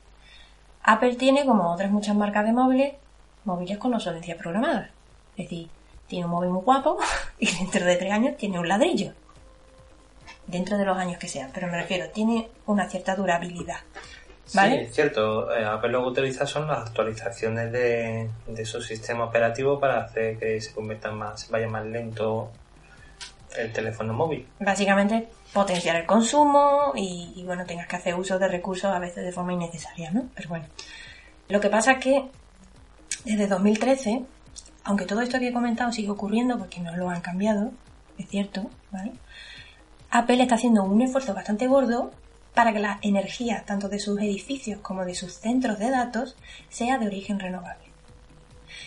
Apple 0.82 1.16
tiene, 1.16 1.44
como 1.44 1.72
otras 1.72 1.90
muchas 1.90 2.14
marcas 2.14 2.44
de 2.44 2.52
móviles, 2.52 2.94
móviles 3.44 3.78
con 3.78 3.92
obsolescencia 3.94 4.36
programada. 4.36 4.90
Es 5.36 5.46
decir, 5.46 5.68
tiene 6.06 6.26
un 6.26 6.30
móvil 6.30 6.50
muy 6.50 6.62
guapo 6.62 6.98
y 7.38 7.50
dentro 7.56 7.84
de 7.84 7.96
tres 7.96 8.12
años 8.12 8.36
tiene 8.36 8.58
un 8.60 8.68
ladrillo 8.68 9.12
dentro 10.50 10.76
de 10.76 10.84
los 10.84 10.96
años 10.96 11.18
que 11.18 11.28
sean, 11.28 11.50
pero 11.52 11.68
me 11.68 11.80
refiero, 11.80 12.08
tiene 12.10 12.48
una 12.66 12.88
cierta 12.88 13.14
durabilidad. 13.14 13.78
¿Vale? 14.52 14.78
Sí, 14.78 14.84
es 14.86 14.94
cierto. 14.94 15.54
Eh, 15.54 15.64
Apple 15.64 15.90
lo 15.90 16.02
que 16.02 16.08
utiliza 16.08 16.44
son 16.44 16.66
las 16.66 16.88
actualizaciones 16.88 17.70
de, 17.70 18.28
de 18.46 18.64
su 18.64 18.82
sistema 18.82 19.24
operativo 19.24 19.78
para 19.78 20.04
hacer 20.04 20.38
que 20.38 20.60
se 20.60 20.72
convierta 20.72 21.12
más, 21.12 21.48
vaya 21.50 21.68
más 21.68 21.86
lento 21.86 22.50
el 23.56 23.72
teléfono 23.72 24.12
móvil. 24.12 24.46
Básicamente 24.58 25.28
potenciar 25.52 25.96
el 25.96 26.06
consumo 26.06 26.92
y, 26.94 27.32
y, 27.36 27.44
bueno, 27.44 27.64
tengas 27.64 27.86
que 27.86 27.96
hacer 27.96 28.14
uso 28.14 28.38
de 28.38 28.48
recursos 28.48 28.92
a 28.92 28.98
veces 28.98 29.24
de 29.24 29.32
forma 29.32 29.52
innecesaria, 29.52 30.10
¿no? 30.10 30.28
Pero 30.34 30.48
bueno, 30.48 30.66
lo 31.48 31.60
que 31.60 31.68
pasa 31.68 31.92
es 31.92 31.98
que 31.98 32.24
desde 33.24 33.46
2013, 33.46 34.22
aunque 34.84 35.04
todo 35.04 35.20
esto 35.20 35.38
que 35.38 35.48
he 35.48 35.52
comentado 35.52 35.92
sigue 35.92 36.10
ocurriendo 36.10 36.58
porque 36.58 36.80
no 36.80 36.96
lo 36.96 37.10
han 37.10 37.20
cambiado, 37.20 37.72
es 38.18 38.28
cierto, 38.28 38.70
¿vale? 38.90 39.12
Apple 40.10 40.42
está 40.42 40.56
haciendo 40.56 40.82
un 40.82 41.00
esfuerzo 41.02 41.34
bastante 41.34 41.68
gordo 41.68 42.10
para 42.54 42.72
que 42.72 42.80
la 42.80 42.98
energía, 43.02 43.64
tanto 43.64 43.88
de 43.88 44.00
sus 44.00 44.18
edificios 44.20 44.80
como 44.80 45.04
de 45.04 45.14
sus 45.14 45.34
centros 45.34 45.78
de 45.78 45.90
datos, 45.90 46.36
sea 46.68 46.98
de 46.98 47.06
origen 47.06 47.38
renovable. 47.38 47.84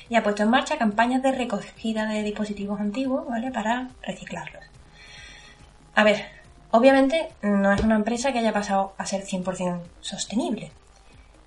Y 0.09 0.15
ha 0.15 0.23
puesto 0.23 0.43
en 0.43 0.49
marcha 0.49 0.77
campañas 0.77 1.23
de 1.23 1.31
recogida 1.31 2.07
de 2.07 2.23
dispositivos 2.23 2.79
antiguos, 2.79 3.27
¿vale? 3.27 3.51
Para 3.51 3.89
reciclarlos. 4.01 4.63
A 5.95 6.03
ver, 6.03 6.25
obviamente 6.71 7.29
no 7.41 7.71
es 7.71 7.81
una 7.81 7.95
empresa 7.95 8.33
que 8.33 8.39
haya 8.39 8.51
pasado 8.51 8.93
a 8.97 9.05
ser 9.05 9.23
100% 9.23 9.79
sostenible. 10.01 10.71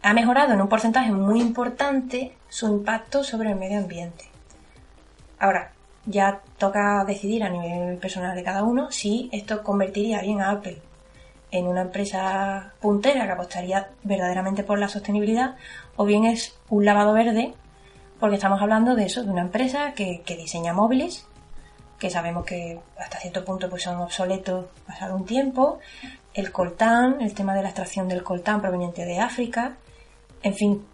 Ha 0.03 0.15
mejorado 0.15 0.55
en 0.55 0.61
un 0.61 0.69
porcentaje 0.69 1.13
muy 1.13 1.41
importante 1.41 2.33
su 2.49 2.67
impacto 2.69 3.25
sobre 3.25 3.51
el 3.51 3.57
medio 3.57 3.79
ambiente. 3.79 4.31
Ahora, 5.39 5.73
ya 6.07 6.41
toca 6.59 7.05
decidir 7.05 7.45
a 7.45 7.51
nivel 7.51 7.99
personal 7.99 8.35
de 8.35 8.43
cada 8.43 8.63
uno 8.63 8.91
si 8.91 9.29
esto 9.33 9.63
convertiría 9.63 10.23
bien 10.23 10.41
a 10.41 10.51
Apple 10.51 10.79
en 11.51 11.67
una 11.67 11.83
empresa 11.83 12.73
puntera 12.81 13.27
que 13.27 13.33
apostaría 13.33 13.91
verdaderamente 14.03 14.65
por 14.65 14.79
la 14.79 14.89
sostenibilidad 14.89 15.57
o 15.97 16.05
bien 16.05 16.25
es 16.25 16.57
un 16.69 16.85
lavado 16.85 17.13
verde 17.13 17.55
porque 18.19 18.37
estamos 18.37 18.63
hablando 18.63 18.95
de 18.95 19.05
eso, 19.05 19.23
de 19.23 19.31
una 19.31 19.43
empresa 19.43 19.93
que, 19.93 20.23
que 20.25 20.37
diseña 20.37 20.73
móviles 20.73 21.27
que 21.99 22.11
sabemos 22.11 22.45
que 22.45 22.79
hasta 22.99 23.19
cierto 23.19 23.45
punto 23.45 23.71
pues 23.71 23.83
son 23.83 24.01
obsoletos 24.01 24.67
pasado 24.87 25.17
un 25.17 25.25
tiempo, 25.25 25.79
el 26.35 26.53
coltán, 26.53 27.21
el 27.21 27.35
tema 27.35 27.55
de 27.55 27.63
la 27.63 27.69
extracción 27.69 28.09
del 28.09 28.23
coltán 28.23 28.61
proveniente 28.61 29.05
de 29.05 29.19
África, 29.19 29.77
en 30.43 30.55
fin, 30.55 30.87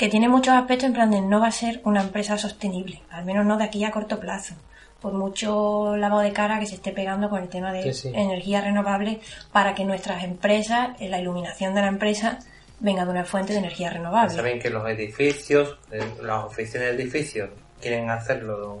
que 0.00 0.08
tiene 0.08 0.30
muchos 0.30 0.54
aspectos 0.54 0.86
en 0.86 0.94
plan 0.94 1.10
de 1.10 1.20
no 1.20 1.40
va 1.40 1.48
a 1.48 1.52
ser 1.52 1.82
una 1.84 2.00
empresa 2.00 2.38
sostenible, 2.38 3.02
al 3.10 3.26
menos 3.26 3.44
no 3.44 3.58
de 3.58 3.64
aquí 3.64 3.84
a 3.84 3.90
corto 3.90 4.18
plazo, 4.18 4.54
por 4.98 5.12
mucho 5.12 5.94
lavado 5.94 6.22
de 6.22 6.32
cara 6.32 6.58
que 6.58 6.64
se 6.64 6.76
esté 6.76 6.90
pegando 6.92 7.28
con 7.28 7.42
el 7.42 7.50
tema 7.50 7.70
de 7.70 7.82
Sí, 7.92 8.08
sí. 8.08 8.12
energía 8.14 8.62
renovable 8.62 9.20
para 9.52 9.74
que 9.74 9.84
nuestras 9.84 10.24
empresas, 10.24 10.98
eh, 11.00 11.10
la 11.10 11.20
iluminación 11.20 11.74
de 11.74 11.82
la 11.82 11.88
empresa, 11.88 12.38
venga 12.78 13.04
de 13.04 13.10
una 13.10 13.24
fuente 13.26 13.52
de 13.52 13.58
energía 13.58 13.90
renovable. 13.90 14.34
Saben 14.34 14.58
que 14.58 14.70
los 14.70 14.88
edificios, 14.88 15.76
eh, 15.92 16.02
las 16.22 16.44
oficinas 16.46 16.86
de 16.86 17.02
edificios, 17.02 17.50
quieren 17.78 18.08
hacerlo 18.08 18.78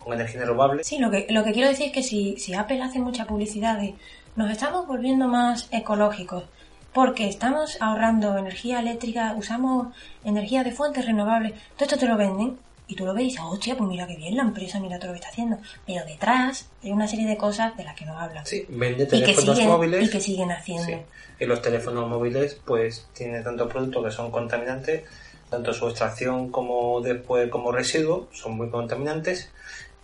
con 0.00 0.12
energía 0.12 0.42
renovable. 0.42 0.84
Sí, 0.84 0.98
lo 0.98 1.10
que, 1.10 1.28
lo 1.30 1.44
que 1.44 1.52
quiero 1.52 1.68
decir 1.68 1.86
es 1.86 1.92
que 1.92 2.02
si, 2.02 2.36
si 2.38 2.52
Apple 2.52 2.82
hace 2.82 2.98
mucha 2.98 3.24
publicidad 3.24 3.78
de 3.78 3.94
nos 4.36 4.50
estamos 4.50 4.86
volviendo 4.86 5.28
más 5.28 5.68
ecológicos 5.72 6.44
porque 6.92 7.28
estamos 7.28 7.76
ahorrando 7.80 8.36
energía 8.36 8.80
eléctrica, 8.80 9.34
usamos 9.36 9.88
energía 10.24 10.62
de 10.64 10.72
fuentes 10.72 11.06
renovables, 11.06 11.52
todo 11.76 11.84
esto 11.86 11.96
te 11.98 12.06
lo 12.06 12.16
venden 12.16 12.58
y 12.88 12.94
tú 12.94 13.06
lo 13.06 13.14
ves 13.14 13.22
y 13.22 13.26
dices, 13.28 13.40
hostia, 13.44 13.76
pues 13.76 13.88
mira 13.88 14.06
qué 14.06 14.16
bien 14.16 14.36
la 14.36 14.42
empresa, 14.42 14.78
mira 14.78 14.98
todo 14.98 15.08
lo 15.08 15.12
que 15.14 15.20
está 15.20 15.30
haciendo. 15.30 15.56
Pero 15.86 16.04
detrás 16.04 16.68
hay 16.82 16.90
una 16.90 17.06
serie 17.06 17.26
de 17.26 17.36
cosas 17.38 17.74
de 17.76 17.84
las 17.84 17.94
que 17.96 18.04
no 18.04 18.18
hablan. 18.18 18.44
Sí, 18.44 18.66
vende 18.68 19.04
y, 19.04 19.06
que 19.06 19.18
teléfonos 19.20 19.56
siguen, 19.56 19.70
móviles. 19.70 20.06
y 20.06 20.10
que 20.10 20.20
siguen 20.20 20.50
haciendo. 20.52 20.84
Sí. 20.84 20.96
Y 21.40 21.46
los 21.46 21.62
teléfonos 21.62 22.08
móviles, 22.08 22.60
pues, 22.66 23.06
tienen 23.14 23.42
tantos 23.42 23.70
productos 23.72 24.04
que 24.04 24.10
son 24.10 24.30
contaminantes, 24.30 25.04
tanto 25.48 25.72
su 25.72 25.88
extracción 25.88 26.50
como 26.50 27.00
después 27.00 27.48
como 27.50 27.72
residuo, 27.72 28.28
son 28.32 28.56
muy 28.56 28.68
contaminantes. 28.68 29.50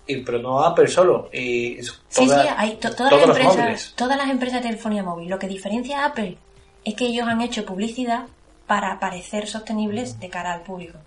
Y, 0.07 0.23
pero 0.23 0.39
no 0.39 0.65
Apple 0.65 0.89
solo. 0.89 1.29
Y 1.31 1.83
Sí, 1.83 2.27
toda- 2.27 2.43
sí, 2.43 2.49
hay 2.57 2.77
to- 2.77 2.95
todas, 2.97 3.13
las 3.13 3.23
empresas, 3.39 3.93
todas 3.95 4.17
las 4.17 4.31
empresas 4.31 4.63
de 4.63 4.69
telefonía 4.71 5.03
móvil. 5.03 5.29
Lo 5.29 5.39
que 5.39 5.47
diferencia 5.49 6.03
a 6.03 6.07
Apple 6.07 6.39
es 6.85 6.95
que 6.95 7.07
ellos 7.07 7.27
han 7.29 7.41
hecho 7.41 7.65
publicidad 7.65 8.27
para 8.67 8.99
parecer 9.01 9.47
sostenibles 9.47 10.21
de 10.21 10.29
cara 10.29 10.53
al 10.53 10.63
público. 10.63 10.99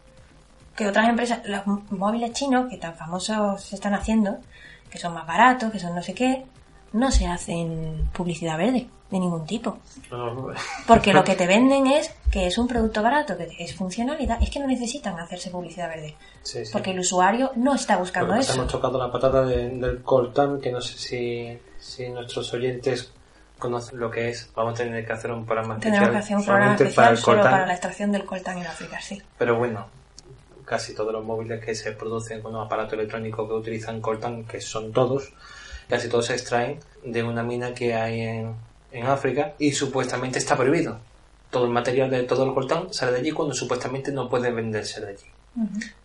Que 0.75 0.87
otras 0.87 1.07
empresas, 1.09 1.41
los 1.45 1.61
móviles 1.91 2.33
chinos, 2.33 2.69
que 2.69 2.77
tan 2.77 2.95
famosos 2.95 3.61
se 3.61 3.75
están 3.75 3.93
haciendo, 3.93 4.37
que 4.89 4.97
son 4.99 5.13
más 5.13 5.27
baratos, 5.27 5.71
que 5.71 5.79
son 5.79 5.93
no 5.95 6.01
sé 6.01 6.13
qué, 6.13 6.43
no 6.93 7.11
se 7.11 7.27
hacen 7.27 8.09
publicidad 8.13 8.57
verde 8.57 8.87
de 9.09 9.19
ningún 9.19 9.45
tipo. 9.45 9.77
Porque 10.87 11.13
lo 11.13 11.23
que 11.23 11.35
te 11.35 11.45
venden 11.47 11.87
es 11.87 12.11
que 12.31 12.47
es 12.47 12.57
un 12.57 12.67
producto 12.67 13.03
barato, 13.03 13.37
que 13.37 13.49
es 13.59 13.75
funcionalidad, 13.75 14.41
es 14.41 14.49
que 14.49 14.59
no 14.59 14.67
necesitan 14.67 15.19
hacerse 15.19 15.49
publicidad 15.49 15.89
verde. 15.89 16.15
sí, 16.43 16.65
sí. 16.65 16.71
Porque 16.71 16.91
el 16.91 16.99
usuario 16.99 17.51
no 17.55 17.75
está 17.75 17.97
buscando 17.97 18.29
Porque 18.29 18.41
eso. 18.43 18.53
Hemos 18.53 18.71
tocado 18.71 18.97
la 18.97 19.11
patata 19.11 19.43
de- 19.43 19.69
del 19.69 20.01
coltán, 20.01 20.59
que 20.61 20.71
no 20.71 20.81
sé 20.81 20.97
si, 20.97 21.59
si 21.79 22.09
nuestros 22.09 22.53
oyentes 22.53 23.11
conocen 23.61 23.99
lo 23.99 24.11
que 24.11 24.29
es. 24.29 24.49
Vamos 24.53 24.73
a 24.73 24.83
tener 24.83 25.05
que 25.05 25.13
hacer 25.13 25.31
un 25.31 25.45
programa 25.45 25.79
Tendremos 25.79 26.09
que 26.09 26.17
especial 26.17 26.23
hacer 26.23 26.37
un 26.37 26.45
programa 26.45 26.73
especial 26.73 27.05
para 27.05 27.15
solo 27.15 27.37
coltán. 27.37 27.51
para 27.51 27.65
la 27.67 27.73
extracción 27.73 28.11
del 28.11 28.25
coltán 28.25 28.57
en 28.57 28.65
África, 28.65 28.99
sí. 28.99 29.21
Pero 29.37 29.57
bueno, 29.57 29.87
casi 30.65 30.93
todos 30.93 31.13
los 31.13 31.23
móviles 31.23 31.63
que 31.63 31.73
se 31.75 31.93
producen 31.93 32.41
con 32.41 32.55
un 32.55 32.61
aparato 32.61 32.95
electrónico 32.95 33.47
que 33.47 33.53
utilizan 33.53 34.01
coltán, 34.01 34.43
que 34.43 34.59
son 34.59 34.91
todos, 34.91 35.31
casi 35.87 36.09
todos 36.09 36.25
se 36.25 36.33
extraen 36.33 36.79
de 37.05 37.23
una 37.23 37.43
mina 37.43 37.73
que 37.73 37.93
hay 37.93 38.21
en, 38.21 38.55
en 38.91 39.05
África 39.05 39.53
y 39.59 39.71
supuestamente 39.71 40.39
está 40.39 40.57
prohibido. 40.57 40.99
Todo 41.49 41.65
el 41.65 41.71
material 41.71 42.09
de 42.09 42.23
todo 42.23 42.45
el 42.45 42.53
coltán 42.53 42.93
sale 42.93 43.13
de 43.13 43.19
allí 43.19 43.31
cuando 43.31 43.53
supuestamente 43.53 44.11
no 44.11 44.27
puede 44.27 44.51
venderse 44.51 45.01
de 45.01 45.09
allí. 45.09 45.25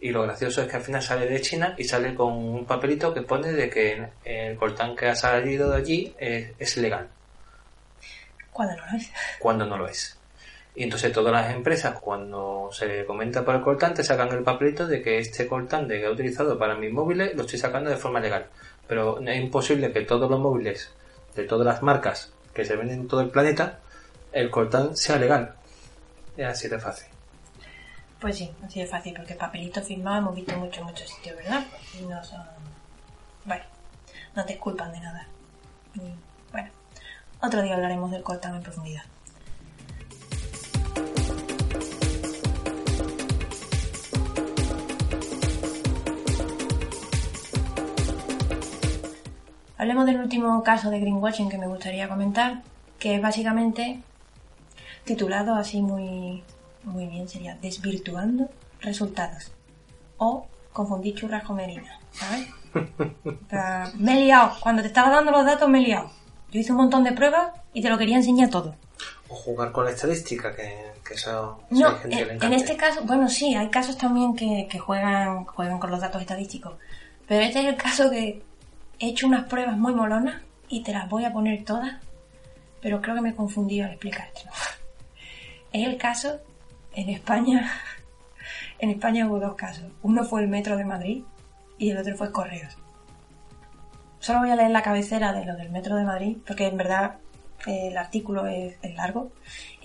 Y 0.00 0.10
lo 0.10 0.22
gracioso 0.22 0.62
es 0.62 0.68
que 0.68 0.76
al 0.76 0.82
final 0.82 1.00
sale 1.00 1.26
de 1.26 1.40
China 1.40 1.74
y 1.78 1.84
sale 1.84 2.14
con 2.16 2.32
un 2.32 2.64
papelito 2.64 3.14
que 3.14 3.22
pone 3.22 3.52
de 3.52 3.70
que 3.70 4.08
el 4.24 4.56
coltán 4.56 4.96
que 4.96 5.06
ha 5.06 5.14
salido 5.14 5.70
de 5.70 5.76
allí 5.76 6.14
es, 6.18 6.50
es 6.58 6.76
legal, 6.78 7.08
Cuando 8.56 8.74
no 8.74 8.86
lo 8.90 8.96
es. 8.96 9.10
cuando 9.38 9.66
no 9.66 9.76
lo 9.76 9.86
es. 9.86 10.18
Y 10.74 10.84
entonces 10.84 11.12
todas 11.12 11.30
las 11.30 11.54
empresas, 11.54 11.98
cuando 12.00 12.70
se 12.72 13.04
comenta 13.04 13.44
por 13.44 13.54
el 13.54 13.60
coltante, 13.60 14.02
sacan 14.02 14.30
el 14.32 14.42
papelito 14.42 14.86
de 14.86 15.02
que 15.02 15.18
este 15.18 15.46
coltante 15.46 15.98
que 15.98 16.06
he 16.06 16.10
utilizado 16.10 16.58
para 16.58 16.74
mis 16.74 16.90
móviles 16.90 17.34
lo 17.34 17.42
estoy 17.42 17.58
sacando 17.58 17.90
de 17.90 17.96
forma 17.96 18.18
legal. 18.18 18.46
Pero 18.88 19.20
es 19.20 19.36
imposible 19.38 19.92
que 19.92 20.02
todos 20.02 20.30
los 20.30 20.40
móviles 20.40 20.90
de 21.34 21.44
todas 21.44 21.66
las 21.66 21.82
marcas 21.82 22.32
que 22.54 22.64
se 22.64 22.76
venden 22.76 23.00
en 23.00 23.08
todo 23.08 23.20
el 23.20 23.28
planeta, 23.28 23.78
el 24.32 24.50
coltán 24.50 24.96
sea 24.96 25.18
legal. 25.18 25.54
Es 26.34 26.46
así 26.46 26.68
de 26.68 26.78
fácil. 26.78 27.08
Pues 28.18 28.38
sí, 28.38 28.50
así 28.64 28.80
de 28.80 28.86
fácil, 28.86 29.12
porque 29.14 29.34
papelito 29.34 29.82
firmado 29.82 30.18
hemos 30.18 30.34
visto 30.34 30.56
mucho, 30.56 30.82
muchos 30.82 31.10
sitios, 31.10 31.36
¿verdad? 31.36 31.66
Y 31.98 32.06
no 32.06 32.24
son... 32.24 32.42
Bueno, 33.44 33.64
no 34.34 34.44
te 34.46 34.56
culpan 34.56 34.92
de 34.92 35.00
nada. 35.00 35.26
Y, 35.94 36.00
bueno, 36.52 36.70
otro 37.40 37.62
día 37.62 37.74
hablaremos 37.74 38.10
del 38.10 38.22
coltán 38.22 38.54
en 38.54 38.62
profundidad. 38.62 39.02
Hablemos 49.78 50.06
del 50.06 50.20
último 50.20 50.62
caso 50.62 50.90
de 50.90 50.98
greenwashing 51.00 51.48
que 51.48 51.58
me 51.58 51.66
gustaría 51.66 52.08
comentar, 52.08 52.62
que 52.98 53.14
es 53.14 53.22
básicamente 53.22 54.00
titulado 55.04 55.54
así 55.54 55.82
muy, 55.82 56.42
muy 56.82 57.06
bien, 57.06 57.28
sería 57.28 57.56
Desvirtuando 57.56 58.48
resultados. 58.80 59.52
O 60.16 60.46
confundir 60.72 61.14
churras 61.14 61.44
con 61.44 61.56
merinas, 61.56 61.98
¿sabes? 62.10 62.48
Me 63.98 64.18
he 64.18 64.24
liado. 64.24 64.52
Cuando 64.60 64.82
te 64.82 64.88
estaba 64.88 65.10
dando 65.10 65.30
los 65.30 65.44
datos 65.44 65.68
me 65.68 65.78
he 65.78 65.82
liado. 65.82 66.10
Yo 66.52 66.60
hice 66.60 66.72
un 66.72 66.78
montón 66.78 67.04
de 67.04 67.12
pruebas 67.12 67.52
y 67.72 67.82
te 67.82 67.88
lo 67.90 67.98
quería 67.98 68.16
enseñar 68.16 68.50
todo. 68.50 68.76
O 69.28 69.34
jugar 69.34 69.72
con 69.72 69.84
la 69.84 69.90
estadística, 69.90 70.54
que, 70.54 70.92
que 71.06 71.14
eso, 71.14 71.60
No, 71.70 71.88
hay 71.88 71.94
gente 71.96 72.08
que 72.16 72.22
en, 72.22 72.28
en 72.30 72.36
encanta. 72.36 72.56
este 72.56 72.76
caso, 72.76 73.00
bueno, 73.04 73.28
sí, 73.28 73.54
hay 73.54 73.68
casos 73.70 73.98
también 73.98 74.34
que, 74.36 74.68
que 74.70 74.78
juegan, 74.78 75.44
juegan 75.44 75.78
con 75.78 75.90
los 75.90 76.00
datos 76.00 76.20
estadísticos. 76.22 76.74
Pero 77.26 77.42
este 77.44 77.60
es 77.60 77.66
el 77.66 77.76
caso 77.76 78.08
que 78.10 78.42
he 79.00 79.08
hecho 79.08 79.26
unas 79.26 79.44
pruebas 79.46 79.76
muy 79.76 79.92
molonas 79.94 80.40
y 80.68 80.82
te 80.82 80.92
las 80.92 81.08
voy 81.08 81.24
a 81.24 81.32
poner 81.32 81.64
todas. 81.64 81.96
Pero 82.80 83.02
creo 83.02 83.16
que 83.16 83.20
me 83.20 83.30
he 83.30 83.34
confundido 83.34 83.84
al 83.86 83.92
explicártelo. 83.92 84.50
Es 85.72 85.86
el 85.86 85.98
caso 85.98 86.38
en 86.94 87.08
España. 87.10 87.70
En 88.78 88.90
España 88.90 89.26
hubo 89.26 89.40
dos 89.40 89.54
casos. 89.56 89.84
Uno 90.02 90.22
fue 90.24 90.42
el 90.42 90.48
Metro 90.48 90.76
de 90.76 90.84
Madrid 90.84 91.22
y 91.78 91.90
el 91.90 91.98
otro 91.98 92.14
fue 92.14 92.30
Correos. 92.30 92.76
Solo 94.26 94.40
voy 94.40 94.50
a 94.50 94.56
leer 94.56 94.72
la 94.72 94.82
cabecera 94.82 95.32
de 95.32 95.44
lo 95.44 95.54
del 95.54 95.70
Metro 95.70 95.94
de 95.94 96.02
Madrid, 96.02 96.36
porque 96.44 96.66
en 96.66 96.76
verdad 96.76 97.18
eh, 97.64 97.90
el 97.92 97.96
artículo 97.96 98.48
es, 98.48 98.74
es 98.82 98.96
largo, 98.96 99.30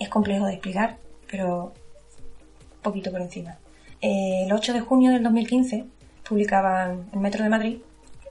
es 0.00 0.08
complejo 0.08 0.46
de 0.46 0.54
explicar, 0.54 0.96
pero 1.30 1.72
poquito 2.82 3.12
por 3.12 3.20
encima. 3.20 3.58
Eh, 4.00 4.42
el 4.44 4.52
8 4.52 4.72
de 4.72 4.80
junio 4.80 5.12
del 5.12 5.22
2015 5.22 5.84
publicaban 6.28 7.08
el 7.12 7.20
Metro 7.20 7.44
de 7.44 7.50
Madrid 7.50 7.78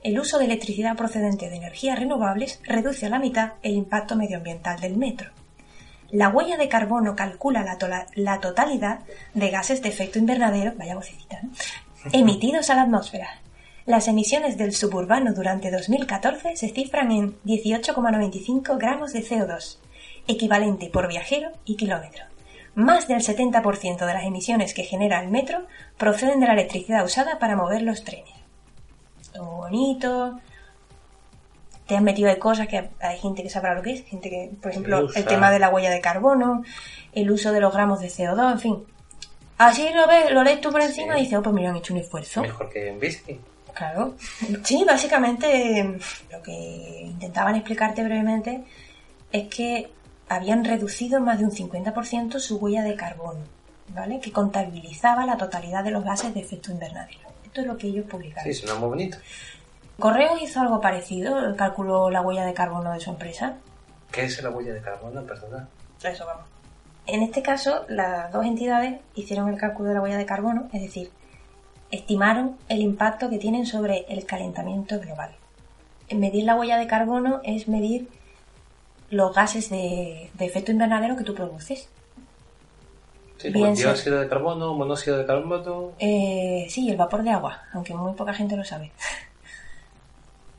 el 0.04 0.20
uso 0.20 0.38
de 0.38 0.44
electricidad 0.44 0.96
procedente 0.96 1.48
de 1.48 1.56
energías 1.56 1.98
renovables 1.98 2.60
reduce 2.62 3.06
a 3.06 3.08
la 3.08 3.18
mitad 3.18 3.54
el 3.62 3.72
impacto 3.72 4.14
medioambiental 4.14 4.80
del 4.80 4.98
metro. 4.98 5.30
La 6.10 6.28
huella 6.28 6.58
de 6.58 6.68
carbono 6.68 7.16
calcula 7.16 7.64
la, 8.16 8.40
totalidad 8.40 9.00
de 9.32 9.48
gases 9.48 9.80
de 9.80 9.88
efecto 9.88 10.18
invernadero, 10.18 10.74
vaya 10.76 10.94
vocecita, 10.94 11.40
¿no? 11.42 11.52
emitidos 12.12 12.68
a 12.68 12.74
la 12.74 12.82
atmósfera. 12.82 13.41
Las 13.84 14.06
emisiones 14.06 14.56
del 14.56 14.72
suburbano 14.72 15.32
durante 15.34 15.70
2014 15.70 16.56
se 16.56 16.68
cifran 16.68 17.10
en 17.10 17.36
18,95 17.44 18.78
gramos 18.78 19.12
de 19.12 19.24
CO2, 19.24 19.78
equivalente 20.28 20.88
por 20.88 21.08
viajero 21.08 21.50
y 21.64 21.76
kilómetro. 21.76 22.24
Más 22.74 23.08
del 23.08 23.20
70% 23.20 24.06
de 24.06 24.14
las 24.14 24.24
emisiones 24.24 24.72
que 24.72 24.84
genera 24.84 25.20
el 25.20 25.30
metro 25.30 25.66
proceden 25.98 26.40
de 26.40 26.46
la 26.46 26.52
electricidad 26.54 27.04
usada 27.04 27.38
para 27.38 27.56
mover 27.56 27.82
los 27.82 28.04
trenes. 28.04 28.32
Todo 29.32 29.44
bonito. 29.44 30.38
Te 31.86 31.96
han 31.96 32.04
metido 32.04 32.28
de 32.28 32.38
cosas 32.38 32.68
que 32.68 32.88
hay 33.00 33.18
gente 33.18 33.42
que 33.42 33.50
sabrá 33.50 33.74
lo 33.74 33.82
que 33.82 33.92
es, 33.94 34.04
gente 34.04 34.30
que, 34.30 34.50
por 34.62 34.70
ejemplo, 34.70 35.08
el 35.14 35.24
tema 35.24 35.50
de 35.50 35.58
la 35.58 35.68
huella 35.68 35.90
de 35.90 36.00
carbono, 36.00 36.62
el 37.12 37.30
uso 37.30 37.52
de 37.52 37.60
los 37.60 37.74
gramos 37.74 38.00
de 38.00 38.06
CO2, 38.08 38.52
en 38.52 38.60
fin. 38.60 38.84
Así 39.58 39.88
lo 39.92 40.06
ves, 40.06 40.30
lo 40.30 40.42
lees 40.44 40.60
tú 40.60 40.70
por 40.70 40.80
encima 40.80 41.14
Sí. 41.14 41.20
y 41.20 41.24
dices, 41.24 41.38
oh, 41.38 41.42
pues 41.42 41.54
mira, 41.54 41.70
han 41.70 41.76
hecho 41.76 41.92
un 41.92 42.00
esfuerzo. 42.00 42.42
Mejor 42.42 42.70
que 42.70 42.88
en 42.88 42.98
whisky. 42.98 43.38
Claro. 43.74 44.14
Sí, 44.64 44.84
básicamente 44.86 45.98
lo 46.30 46.42
que 46.42 47.02
intentaban 47.06 47.54
explicarte 47.54 48.04
brevemente 48.04 48.64
es 49.30 49.48
que 49.48 49.90
habían 50.28 50.64
reducido 50.64 51.20
más 51.20 51.38
de 51.38 51.44
un 51.44 51.50
50% 51.50 52.38
su 52.38 52.56
huella 52.58 52.82
de 52.82 52.94
carbono, 52.94 53.40
¿vale? 53.88 54.20
Que 54.20 54.32
contabilizaba 54.32 55.26
la 55.26 55.36
totalidad 55.36 55.84
de 55.84 55.90
los 55.90 56.04
gases 56.04 56.34
de 56.34 56.40
efecto 56.40 56.70
invernadero. 56.70 57.20
Esto 57.44 57.60
es 57.62 57.66
lo 57.66 57.76
que 57.76 57.88
ellos 57.88 58.06
publicaron. 58.08 58.44
Sí, 58.52 58.58
suena 58.58 58.78
muy 58.78 58.88
bonito. 58.88 59.18
Correo 59.98 60.38
hizo 60.38 60.60
algo 60.60 60.80
parecido, 60.80 61.54
calculó 61.56 62.10
la 62.10 62.22
huella 62.22 62.44
de 62.44 62.54
carbono 62.54 62.92
de 62.92 63.00
su 63.00 63.10
empresa. 63.10 63.56
¿Qué 64.10 64.24
es 64.24 64.42
la 64.42 64.50
huella 64.50 64.72
de 64.72 64.80
carbono? 64.80 65.22
Perdona. 65.22 65.68
Eso 66.02 66.26
vamos. 66.26 66.44
En 67.06 67.22
este 67.22 67.42
caso, 67.42 67.84
las 67.88 68.32
dos 68.32 68.46
entidades 68.46 69.00
hicieron 69.14 69.48
el 69.48 69.58
cálculo 69.58 69.88
de 69.88 69.94
la 69.94 70.00
huella 70.00 70.16
de 70.16 70.26
carbono, 70.26 70.68
es 70.72 70.82
decir, 70.82 71.10
estimaron 71.92 72.56
el 72.68 72.80
impacto 72.80 73.30
que 73.30 73.38
tienen 73.38 73.66
sobre 73.66 74.06
el 74.08 74.24
calentamiento 74.24 74.98
global. 74.98 75.30
Medir 76.10 76.44
la 76.44 76.56
huella 76.56 76.78
de 76.78 76.86
carbono 76.86 77.40
es 77.44 77.68
medir 77.68 78.08
los 79.10 79.34
gases 79.34 79.70
de, 79.70 80.30
de 80.34 80.44
efecto 80.44 80.72
invernadero 80.72 81.16
que 81.16 81.24
tú 81.24 81.34
produces. 81.34 81.88
Sí, 83.36 83.52
como 83.52 83.74
dióxido 83.74 84.20
de 84.20 84.28
carbono, 84.28 84.74
monóxido 84.74 85.18
de 85.18 85.26
carbono. 85.26 85.92
Eh, 85.98 86.66
sí, 86.68 86.90
el 86.90 86.96
vapor 86.96 87.22
de 87.22 87.30
agua, 87.30 87.62
aunque 87.72 87.94
muy 87.94 88.14
poca 88.14 88.34
gente 88.34 88.56
lo 88.56 88.64
sabe. 88.64 88.90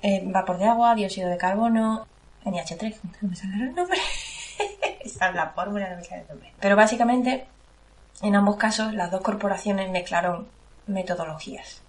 Eh, 0.05 0.21
vapor 0.25 0.57
de 0.57 0.65
agua, 0.65 0.95
dióxido 0.95 1.29
de 1.29 1.37
carbono, 1.37 2.05
NH3, 2.43 2.93
no 3.21 3.29
me 3.29 3.35
sale 3.37 3.53
el 3.53 3.73
nombre. 3.73 3.97
Esa 4.99 5.29
es 5.29 5.35
la 5.35 5.51
fórmula, 5.51 5.89
no 5.91 5.95
me 5.95 6.03
sale 6.03 6.23
el 6.23 6.27
nombre. 6.27 6.51
Pero 6.59 6.75
básicamente, 6.75 7.45
en 8.21 8.35
ambos 8.35 8.57
casos, 8.57 8.93
las 8.93 9.11
dos 9.11 9.21
corporaciones 9.21 9.89
mezclaron 9.89 10.45
metodologías. 10.87 11.81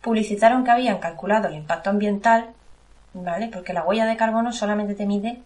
Publicitaron 0.00 0.64
que 0.64 0.70
habían 0.70 0.98
calculado 0.98 1.48
el 1.48 1.54
impacto 1.54 1.90
ambiental, 1.90 2.50
¿vale? 3.14 3.48
Porque 3.48 3.72
la 3.72 3.84
huella 3.84 4.06
de 4.06 4.16
carbono 4.16 4.52
solamente 4.52 4.94
te 4.94 5.06
mide 5.06 5.42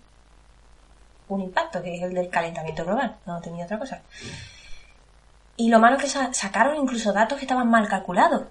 un 1.29 1.41
impacto, 1.41 1.83
que 1.83 1.97
es 1.97 2.03
el 2.03 2.15
del 2.15 2.31
calentamiento 2.31 2.85
global, 2.85 3.17
no 3.27 3.41
te 3.41 3.51
mide 3.51 3.65
otra 3.65 3.79
cosa. 3.79 4.01
Y 5.57 5.71
lo 5.71 5.79
malo 5.79 5.97
es 5.97 6.03
que 6.03 6.09
sa- 6.09 6.33
sacaron 6.33 6.77
incluso 6.77 7.13
datos 7.13 7.39
que 7.39 7.45
estaban 7.45 7.69
mal 7.71 7.89
calculados. 7.89 8.45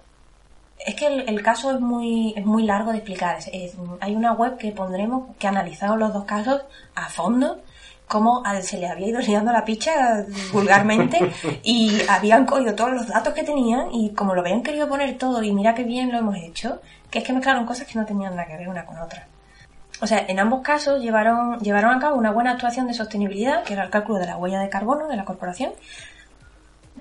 Es 0.86 0.96
que 0.96 1.08
el, 1.08 1.42
caso 1.42 1.72
es 1.74 1.80
muy, 1.80 2.34
es 2.36 2.46
muy 2.46 2.64
largo 2.64 2.92
de 2.92 2.98
explicar. 2.98 3.38
Es- 3.38 3.76
hay 4.02 4.16
una 4.16 4.34
web 4.34 4.58
que 4.58 4.72
pondremos 4.72 5.36
que 5.38 5.48
analizaron 5.48 6.00
los 6.00 6.14
dos 6.14 6.26
casos 6.26 6.64
a 6.96 7.10
fondo, 7.10 7.62
cómo 8.08 8.44
se 8.62 8.78
le 8.78 8.88
había 8.88 9.08
ido 9.08 9.20
liando 9.20 9.52
la 9.52 9.66
picha 9.66 10.26
vulgarmente 10.52 11.32
y 11.64 12.02
habían 12.08 12.46
cogido 12.46 12.76
todos 12.76 12.92
los 12.92 13.08
datos 13.08 13.34
que 13.34 13.44
tenían 13.44 13.94
y 13.94 14.12
como 14.14 14.36
lo 14.36 14.42
habían 14.42 14.64
querido 14.64 14.88
poner 14.88 15.18
todo 15.18 15.42
y 15.44 15.52
mira 15.52 15.74
qué 15.74 15.84
bien 15.84 16.12
lo 16.12 16.20
hemos 16.20 16.38
hecho, 16.38 16.82
que 17.10 17.20
es 17.20 17.26
que 17.26 17.34
mezclaron 17.34 17.66
cosas 17.66 17.88
que 17.88 17.98
no 17.98 18.06
tenían 18.06 18.36
nada 18.36 18.48
que 18.48 18.58
ver 18.58 18.70
una 18.70 18.86
con 18.86 18.98
otra. 18.98 19.28
O 20.02 20.08
sea, 20.08 20.26
en 20.28 20.40
ambos 20.40 20.62
casos 20.62 21.02
llevaron, 21.02 21.60
llevaron 21.60 21.96
a 21.96 22.00
cabo 22.00 22.18
una 22.18 22.32
buena 22.32 22.52
actuación 22.52 22.88
de 22.88 22.94
sostenibilidad, 22.94 23.64
que 23.64 23.74
era 23.74 23.86
el 23.86 23.90
cálculo 23.90 24.20
de 24.20 24.26
la 24.26 24.38
huella 24.38 24.60
de 24.60 24.70
carbono 24.70 25.08
de 25.08 25.16
la 25.16 25.24
corporación, 25.24 25.72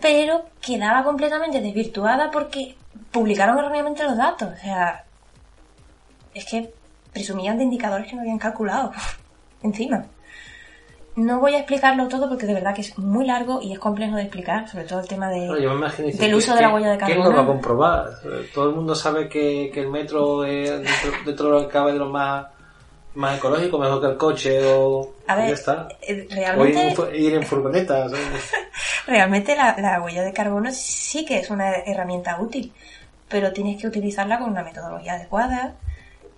pero 0.01 0.47
quedaba 0.61 1.03
completamente 1.03 1.61
desvirtuada 1.61 2.31
porque 2.31 2.77
publicaron 3.11 3.59
erróneamente 3.59 4.05
los 4.05 4.17
datos. 4.17 4.53
O 4.53 4.57
sea, 4.57 5.05
es 6.35 6.45
que 6.45 6.73
presumían 7.13 7.59
de 7.59 7.65
indicadores 7.65 8.07
que 8.09 8.15
no 8.15 8.23
habían 8.23 8.39
calculado. 8.39 8.93
Encima. 9.63 10.05
No 11.17 11.39
voy 11.39 11.55
a 11.55 11.59
explicarlo 11.59 12.09
todo 12.09 12.29
porque 12.29 12.45
de 12.47 12.55
verdad 12.55 12.75
que 12.75 12.81
es 12.81 12.99
muy 12.99 13.25
largo 13.27 13.63
y 13.63 13.73
es 13.73 13.79
complejo 13.79 14.17
de 14.17 14.23
explicar, 14.23 14.69
sobre 14.69 14.85
todo 14.85 14.99
el 15.01 15.07
tema 15.07 15.31
de, 15.31 15.47
Bueno, 15.47 15.59
yo 15.63 15.71
me 15.71 15.77
imagino 15.77 16.07
dice, 16.07 16.19
del 16.19 16.27
¿quién- 16.33 16.39
uso 16.39 16.55
de 16.57 16.63
la 16.63 16.75
huella 16.75 16.91
de 16.91 16.99
¿Quién 16.99 17.19
lo 17.19 17.25
carbono. 17.25 17.37
va 17.37 17.43
a 17.43 17.47
comprobar? 17.47 18.11
Todo 18.53 18.69
el 18.71 18.75
mundo 18.75 18.95
sabe 18.97 19.29
que, 19.29 19.71
que 19.73 19.81
el 19.81 19.89
metro 19.91 20.45
es 20.45 20.71
dentro, 20.71 21.13
dentro 21.25 21.47
de 21.47 21.53
lo 21.53 21.61
que 21.69 21.73
cabe 21.73 21.93
de 21.93 21.99
lo 22.01 22.09
más, 22.11 22.47
más 23.15 23.39
ecológico, 23.39 23.79
mejor 23.79 24.01
que 24.01 24.07
el 24.09 24.17
coche 24.17 24.61
o 24.67 25.13
A 25.29 25.35
y 25.35 25.39
ya 25.39 25.45
ver, 25.45 25.53
está. 25.55 25.89
eh, 26.03 26.27
O 26.59 26.67
ir 26.67 26.77
en, 26.77 26.97
fu- 26.97 27.07
ir 27.13 27.35
en 27.35 27.43
furgoneta. 27.45 28.07
Realmente 29.07 29.55
la, 29.55 29.77
la 29.79 30.03
huella 30.03 30.23
de 30.25 30.33
carbono 30.33 30.71
sí 30.73 31.25
que 31.25 31.39
es 31.39 31.49
una 31.51 31.71
herramienta 31.77 32.41
útil, 32.41 32.73
pero 33.29 33.53
tienes 33.53 33.81
que 33.81 33.87
utilizarla 33.87 34.41
con 34.41 34.51
una 34.51 34.65
metodología 34.65 35.13
adecuada 35.15 35.75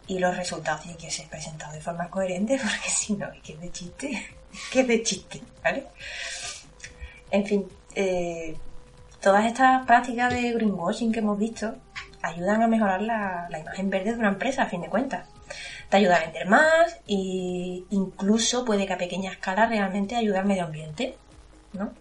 y 0.06 0.18
los 0.18 0.36
resultados 0.36 0.82
tienen 0.82 0.98
que 1.00 1.10
ser 1.10 1.26
presentados 1.28 1.74
de 1.74 1.80
forma 1.80 2.10
coherente 2.10 2.58
porque 2.62 2.90
si 2.90 3.14
no, 3.14 3.26
es 3.32 3.40
que 3.40 3.54
es 3.54 3.60
de 3.60 3.70
chiste, 3.72 4.35
que 4.70 4.84
de 4.84 5.02
chiste, 5.02 5.40
¿vale? 5.62 5.86
En 7.30 7.44
fin, 7.44 7.66
eh, 7.94 8.56
todas 9.20 9.46
estas 9.46 9.86
prácticas 9.86 10.32
de 10.32 10.52
greenwashing 10.52 11.12
que 11.12 11.20
hemos 11.20 11.38
visto 11.38 11.74
ayudan 12.22 12.62
a 12.62 12.68
mejorar 12.68 13.02
la, 13.02 13.48
imagen 13.58 13.90
verde 13.90 14.12
de 14.12 14.18
una 14.18 14.28
empresa, 14.28 14.62
a 14.62 14.66
fin 14.66 14.82
de 14.82 14.88
cuentas. 14.88 15.28
Te 15.88 15.98
ayuda 15.98 16.16
a 16.16 16.20
vender 16.20 16.46
más 16.46 16.98
e 17.06 17.84
incluso 17.90 18.64
puede 18.64 18.86
que 18.86 18.92
a 18.92 18.98
pequeña 18.98 19.30
escala 19.30 19.66
realmente 19.66 20.16
ayude 20.16 20.38
al 20.38 20.46
medio 20.46 20.64
ambiente. 20.64 21.16
¿no? 21.72 21.92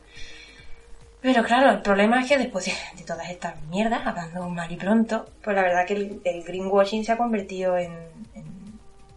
Pero 1.21 1.43
claro, 1.43 1.71
el 1.71 1.81
problema 1.81 2.21
es 2.21 2.29
que 2.29 2.37
después 2.37 2.65
de, 2.65 3.03
todas 3.03 3.29
estas 3.29 3.61
mierdas, 3.63 4.05
hablando 4.05 4.47
mal 4.49 4.71
y 4.71 4.75
pronto, 4.75 5.25
pues 5.43 5.55
la 5.55 5.61
verdad 5.63 5.85
que 5.85 5.93
el, 6.23 6.43
greenwashing 6.43 7.03
se 7.03 7.11
ha 7.11 7.17
convertido 7.17 7.77
en, 7.77 7.91
en, 8.33 8.45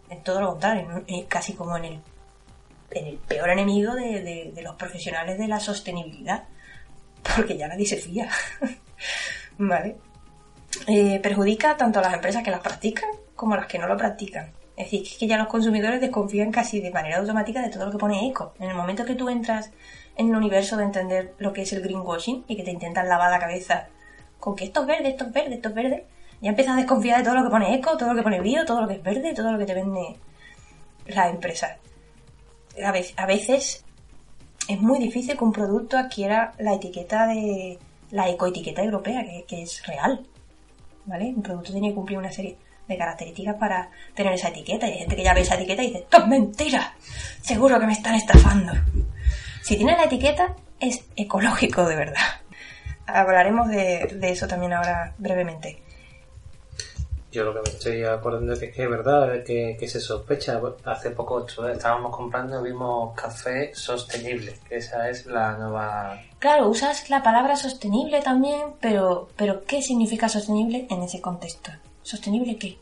en 0.09 0.23
todo 0.23 0.41
lo 0.41 0.51
contrario, 0.51 0.87
¿no? 0.89 1.03
Eh, 1.07 1.25
casi 1.27 1.53
como 1.53 1.77
en 1.77 1.85
el, 1.85 1.99
en 2.91 3.05
el 3.07 3.17
peor 3.17 3.49
enemigo 3.49 3.93
de, 3.95 4.21
de- 4.21 4.51
de 4.53 4.61
los 4.61 4.75
profesionales 4.75 5.37
de 5.37 5.47
la 5.47 5.59
sostenibilidad, 5.59 6.43
porque 7.35 7.57
ya 7.57 7.67
nadie 7.67 7.85
se 7.85 7.97
fía. 7.97 8.29
¿Vale? 9.57 9.97
Eh, 10.87 11.19
perjudica 11.21 11.75
tanto 11.77 11.99
a 11.99 12.03
las 12.03 12.13
empresas 12.13 12.43
que 12.43 12.51
las 12.51 12.61
practican 12.61 13.09
como 13.35 13.53
a 13.53 13.57
las 13.57 13.65
que 13.67 13.79
no 13.79 13.87
lo 13.87 13.97
practican. 13.97 14.51
Es 14.77 14.91
decir, 14.91 15.17
que 15.19 15.27
ya 15.27 15.37
los 15.37 15.47
consumidores 15.47 15.99
desconfían 15.99 16.51
casi 16.51 16.79
de 16.79 16.91
manera 16.91 17.17
automática 17.17 17.61
de 17.61 17.69
todo 17.69 17.85
lo 17.85 17.91
que 17.91 17.97
pone 17.97 18.25
eco. 18.29 18.53
En 18.59 18.69
el 18.69 18.75
momento 18.75 19.03
que 19.03 19.15
tú 19.15 19.27
entras 19.29 19.71
en 20.15 20.29
el 20.29 20.35
universo 20.35 20.77
de 20.77 20.85
entender 20.85 21.33
lo 21.37 21.51
que 21.51 21.63
es 21.63 21.73
el 21.73 21.81
greenwashing 21.81 22.45
y 22.47 22.55
que 22.55 22.63
te 22.63 22.71
intentan 22.71 23.09
lavar 23.09 23.29
la 23.31 23.39
cabeza 23.39 23.87
con 24.39 24.55
que 24.55 24.65
esto 24.65 24.81
es 24.81 24.87
verde, 24.87 25.09
esto 25.09 25.25
es 25.25 25.33
verde, 25.33 25.55
esto 25.55 25.69
es 25.69 25.75
verde, 25.75 26.05
ya 26.41 26.49
empiezas 26.51 26.75
a 26.75 26.77
desconfiar 26.77 27.17
de 27.17 27.25
todo 27.25 27.35
lo 27.35 27.43
que 27.43 27.49
pone 27.49 27.75
eco, 27.75 27.97
todo 27.97 28.09
lo 28.09 28.15
que 28.15 28.23
pone 28.23 28.39
bio, 28.39 28.63
todo 28.65 28.81
lo 28.81 28.87
que 28.87 28.93
es 28.95 29.03
verde, 29.03 29.33
todo 29.33 29.51
lo 29.51 29.57
que 29.57 29.65
te 29.65 29.73
vende 29.73 30.15
la 31.07 31.27
empresa. 31.27 31.77
A 32.85 32.91
ve- 32.91 33.13
a 33.17 33.25
veces 33.25 33.83
es 34.67 34.81
muy 34.81 34.99
difícil 34.99 35.37
que 35.37 35.43
un 35.43 35.51
producto 35.51 35.97
adquiera 35.97 36.53
la 36.59 36.73
etiqueta 36.75 37.27
de 37.27 37.79
la 38.11 38.29
ecoetiqueta 38.29 38.83
europea, 38.83 39.23
que, 39.47 39.61
es 39.63 39.85
real. 39.85 40.25
¿Vale? 41.05 41.25
Un 41.35 41.41
producto 41.41 41.71
tiene 41.71 41.89
que 41.89 41.95
cumplir 41.95 42.17
una 42.19 42.31
serie 42.31 42.57
de 42.87 42.97
características 42.97 43.55
para 43.55 43.89
tener 44.13 44.33
esa 44.33 44.49
etiqueta. 44.49 44.87
Y 44.87 44.93
hay 44.93 44.99
gente 44.99 45.15
que 45.15 45.23
ya 45.23 45.33
ve 45.33 45.41
esa 45.41 45.55
etiqueta 45.55 45.83
y 45.83 45.87
dice, 45.87 45.99
¡esto 45.99 46.17
es 46.17 46.27
mentira! 46.27 46.93
Seguro 47.41 47.79
que 47.79 47.85
me 47.87 47.93
están 47.93 48.15
estafando. 48.15 48.73
Si 49.63 49.75
tiene 49.75 49.93
la 49.97 50.03
etiqueta, 50.05 50.55
es 50.79 51.03
ecológico 51.15 51.85
de 51.87 51.95
verdad. 51.95 52.41
Hablaremos 53.05 53.69
de 53.69 54.07
eso 54.21 54.47
también 54.47 54.73
ahora 54.73 55.13
brevemente. 55.17 55.81
Yo 57.31 57.43
lo 57.43 57.53
que 57.53 57.61
me 57.61 57.69
estoy 57.69 58.03
acordando 58.03 58.53
es 58.53 58.59
que 58.59 58.83
es 58.83 58.89
verdad 58.89 59.43
que, 59.43 59.77
que 59.79 59.87
se 59.87 59.99
sospecha. 59.99 60.59
Hace 60.85 61.11
poco 61.11 61.45
estu- 61.45 61.69
estábamos 61.71 62.15
comprando 62.15 62.61
vimos 62.63 63.13
café 63.15 63.71
sostenible, 63.75 64.57
que 64.67 64.77
esa 64.77 65.07
es 65.09 65.27
la 65.27 65.51
nueva... 65.57 66.19
Claro, 66.39 66.67
usas 66.69 67.09
la 67.09 67.21
palabra 67.21 67.55
sostenible 67.55 68.21
también, 68.21 68.73
pero, 68.81 69.29
pero 69.35 69.63
¿qué 69.65 69.81
significa 69.83 70.27
sostenible 70.27 70.87
en 70.89 71.03
ese 71.03 71.21
contexto? 71.21 71.71
¿Sostenible 72.01 72.57
qué? 72.57 72.79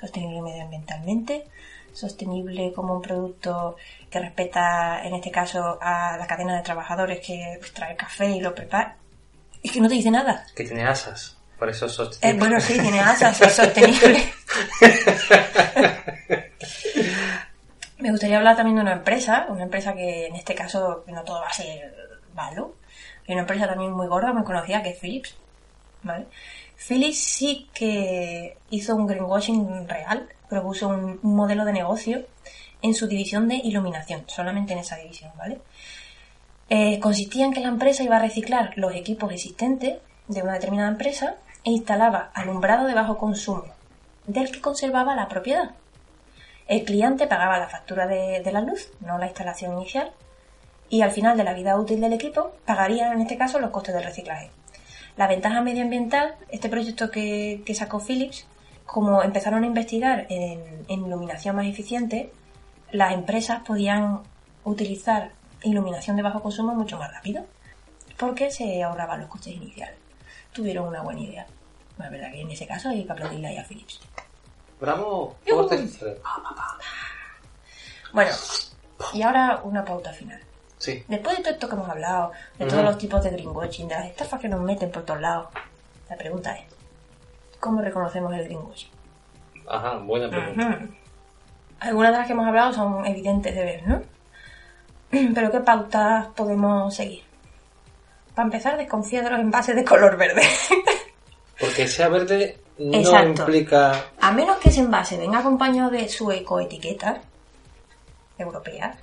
¿Sostenible 0.00 0.40
medioambientalmente? 0.40 1.46
¿Sostenible 1.92 2.72
como 2.72 2.94
un 2.94 3.02
producto 3.02 3.76
que 4.10 4.18
respeta, 4.20 5.04
en 5.06 5.14
este 5.14 5.30
caso, 5.30 5.78
a 5.82 6.16
la 6.16 6.26
cadena 6.26 6.56
de 6.56 6.62
trabajadores 6.62 7.20
que 7.20 7.52
extrae 7.54 7.94
café 7.96 8.30
y 8.30 8.40
lo 8.40 8.54
prepara? 8.54 8.96
Es 9.62 9.70
que 9.70 9.80
no 9.82 9.88
te 9.88 9.94
dice 9.94 10.10
nada. 10.10 10.46
que 10.56 10.64
tiene 10.64 10.84
asas. 10.86 11.36
Por 11.62 11.70
eso 11.70 11.86
es 11.86 11.92
Eh, 11.92 11.94
sostenible. 11.94 12.38
bueno, 12.40 12.60
sí, 12.60 12.72
tiene 12.76 12.98
asas, 12.98 13.40
es 13.40 13.52
sostenible. 13.52 14.32
Me 17.98 18.10
gustaría 18.10 18.38
hablar 18.38 18.56
también 18.56 18.74
de 18.74 18.82
una 18.82 18.94
empresa, 18.94 19.46
una 19.48 19.62
empresa 19.62 19.94
que 19.94 20.26
en 20.26 20.34
este 20.34 20.56
caso 20.56 21.04
no 21.06 21.22
todo 21.22 21.40
va 21.40 21.46
a 21.46 21.52
ser 21.52 21.94
malo. 22.34 22.74
Hay 23.28 23.34
una 23.34 23.42
empresa 23.42 23.68
también 23.68 23.92
muy 23.92 24.08
gorda, 24.08 24.32
muy 24.32 24.42
conocida, 24.42 24.82
que 24.82 24.88
es 24.90 24.98
Philips. 24.98 25.36
¿vale? 26.02 26.26
Philips 26.76 27.18
sí 27.18 27.70
que 27.72 28.56
hizo 28.70 28.96
un 28.96 29.06
greenwashing 29.06 29.86
real, 29.88 30.28
propuso 30.50 30.88
un, 30.88 31.20
un 31.22 31.36
modelo 31.36 31.64
de 31.64 31.74
negocio 31.74 32.26
en 32.82 32.92
su 32.96 33.06
división 33.06 33.46
de 33.46 33.54
iluminación, 33.54 34.24
solamente 34.26 34.72
en 34.72 34.80
esa 34.80 34.96
división, 34.96 35.30
¿vale? 35.38 35.60
Eh, 36.70 36.98
consistía 36.98 37.44
en 37.44 37.52
que 37.52 37.60
la 37.60 37.68
empresa 37.68 38.02
iba 38.02 38.16
a 38.16 38.20
reciclar 38.20 38.72
los 38.74 38.96
equipos 38.96 39.32
existentes 39.32 39.98
de 40.26 40.42
una 40.42 40.54
determinada 40.54 40.88
empresa 40.88 41.36
e 41.64 41.70
instalaba 41.70 42.30
alumbrado 42.34 42.86
de 42.86 42.94
bajo 42.94 43.18
consumo, 43.18 43.64
del 44.26 44.50
que 44.50 44.60
conservaba 44.60 45.14
la 45.14 45.28
propiedad. 45.28 45.72
El 46.66 46.84
cliente 46.84 47.26
pagaba 47.26 47.58
la 47.58 47.68
factura 47.68 48.06
de, 48.06 48.42
la 48.52 48.60
luz, 48.60 48.90
no 49.00 49.18
la 49.18 49.26
instalación 49.26 49.72
inicial, 49.74 50.12
y 50.88 51.02
al 51.02 51.10
final 51.10 51.36
de 51.36 51.44
la 51.44 51.54
vida 51.54 51.78
útil 51.78 52.00
del 52.00 52.12
equipo 52.12 52.52
pagaría 52.64 53.12
en 53.12 53.20
este 53.20 53.36
caso 53.36 53.58
los 53.58 53.70
costes 53.70 53.94
del 53.94 54.04
reciclaje. 54.04 54.50
La 55.16 55.26
ventaja 55.26 55.60
medioambiental, 55.60 56.34
este 56.48 56.68
proyecto 56.68 57.10
que, 57.10 57.62
que 57.66 57.74
sacó 57.74 58.00
Philips, 58.00 58.46
como 58.86 59.22
empezaron 59.22 59.64
a 59.64 59.66
investigar 59.66 60.26
en, 60.28 60.84
en 60.88 61.06
iluminación 61.06 61.56
más 61.56 61.66
eficiente, 61.66 62.32
las 62.90 63.12
empresas 63.12 63.62
podían 63.66 64.20
utilizar 64.64 65.32
iluminación 65.62 66.16
de 66.16 66.22
bajo 66.22 66.42
consumo 66.42 66.74
mucho 66.74 66.98
más 66.98 67.12
rápido, 67.12 67.44
porque 68.18 68.50
se 68.50 68.82
ahorraban 68.82 69.20
los 69.20 69.28
costes 69.28 69.54
iniciales. 69.54 70.01
Tuvieron 70.52 70.88
una 70.88 71.02
buena 71.02 71.20
idea. 71.20 71.46
La 71.98 72.08
verdad 72.08 72.30
que 72.32 72.40
en 72.40 72.50
ese 72.50 72.66
caso 72.66 72.88
hay 72.88 73.04
que 73.04 73.12
aplaudirle 73.12 73.48
ahí 73.48 73.58
a 73.58 73.64
Philips. 73.64 74.00
¡Bravo! 74.80 75.36
Yujú. 75.46 75.56
¿Cómo 75.56 75.68
te 75.68 75.78
dice? 75.78 76.18
Bueno, 78.12 78.32
y 79.12 79.22
ahora 79.22 79.60
una 79.64 79.84
pauta 79.84 80.12
final. 80.12 80.40
Sí. 80.78 81.04
Después 81.06 81.36
de 81.36 81.42
todo 81.42 81.52
esto 81.52 81.68
que 81.68 81.74
hemos 81.74 81.88
hablado, 81.88 82.32
de 82.58 82.66
todos 82.66 82.84
los 82.84 82.98
tipos 82.98 83.22
de 83.22 83.30
greenwashing, 83.30 83.88
de 83.88 83.94
las 83.94 84.06
estafas 84.06 84.40
que 84.40 84.48
nos 84.48 84.60
meten 84.60 84.90
por 84.90 85.04
todos 85.04 85.20
lados, 85.20 85.48
la 86.10 86.16
pregunta 86.16 86.56
es, 86.56 86.64
¿cómo 87.60 87.80
reconocemos 87.80 88.34
el 88.34 88.44
greenwashing? 88.44 88.90
Ajá, 89.68 89.98
buena 89.98 90.28
pregunta. 90.28 90.80
Algunas 91.78 92.12
de 92.12 92.18
las 92.18 92.26
que 92.26 92.32
hemos 92.32 92.46
hablado 92.46 92.72
son 92.72 93.06
evidentes 93.06 93.54
de 93.54 93.64
ver, 93.64 93.86
¿no? 93.86 94.02
Pero 95.34 95.50
¿qué 95.50 95.60
pautas 95.60 96.26
podemos 96.28 96.94
seguir? 96.94 97.22
Para 98.34 98.46
empezar, 98.46 98.76
desconfía 98.76 99.22
de 99.22 99.30
los 99.30 99.40
envases 99.40 99.76
de 99.76 99.84
color 99.84 100.16
verde. 100.16 100.42
Porque 101.60 101.86
sea 101.86 102.08
verde 102.08 102.58
no 102.78 102.98
Exacto. 102.98 103.42
implica... 103.42 104.06
A 104.20 104.32
menos 104.32 104.56
que 104.58 104.70
ese 104.70 104.80
envase 104.80 105.16
venga 105.18 105.38
acompañado 105.40 105.90
de 105.90 106.08
su 106.08 106.30
ecoetiqueta 106.32 107.20
europea, 108.38 108.96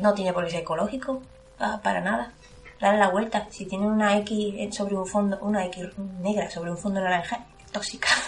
no 0.00 0.12
tiene 0.14 0.32
por 0.32 0.44
qué 0.44 0.50
ser 0.50 0.60
ecológico, 0.60 1.22
pa- 1.58 1.80
para 1.80 2.00
nada. 2.00 2.32
Dale 2.80 2.98
la 2.98 3.08
vuelta. 3.10 3.46
Si 3.50 3.66
tiene 3.66 3.86
una 3.86 4.16
X 4.18 4.74
sobre 4.74 4.96
un 4.96 5.06
fondo, 5.06 5.38
una 5.42 5.64
X 5.66 5.86
negra 6.20 6.50
sobre 6.50 6.70
un 6.70 6.78
fondo 6.78 7.00
naranja, 7.00 7.44
es 7.64 7.72
tóxica. 7.72 8.08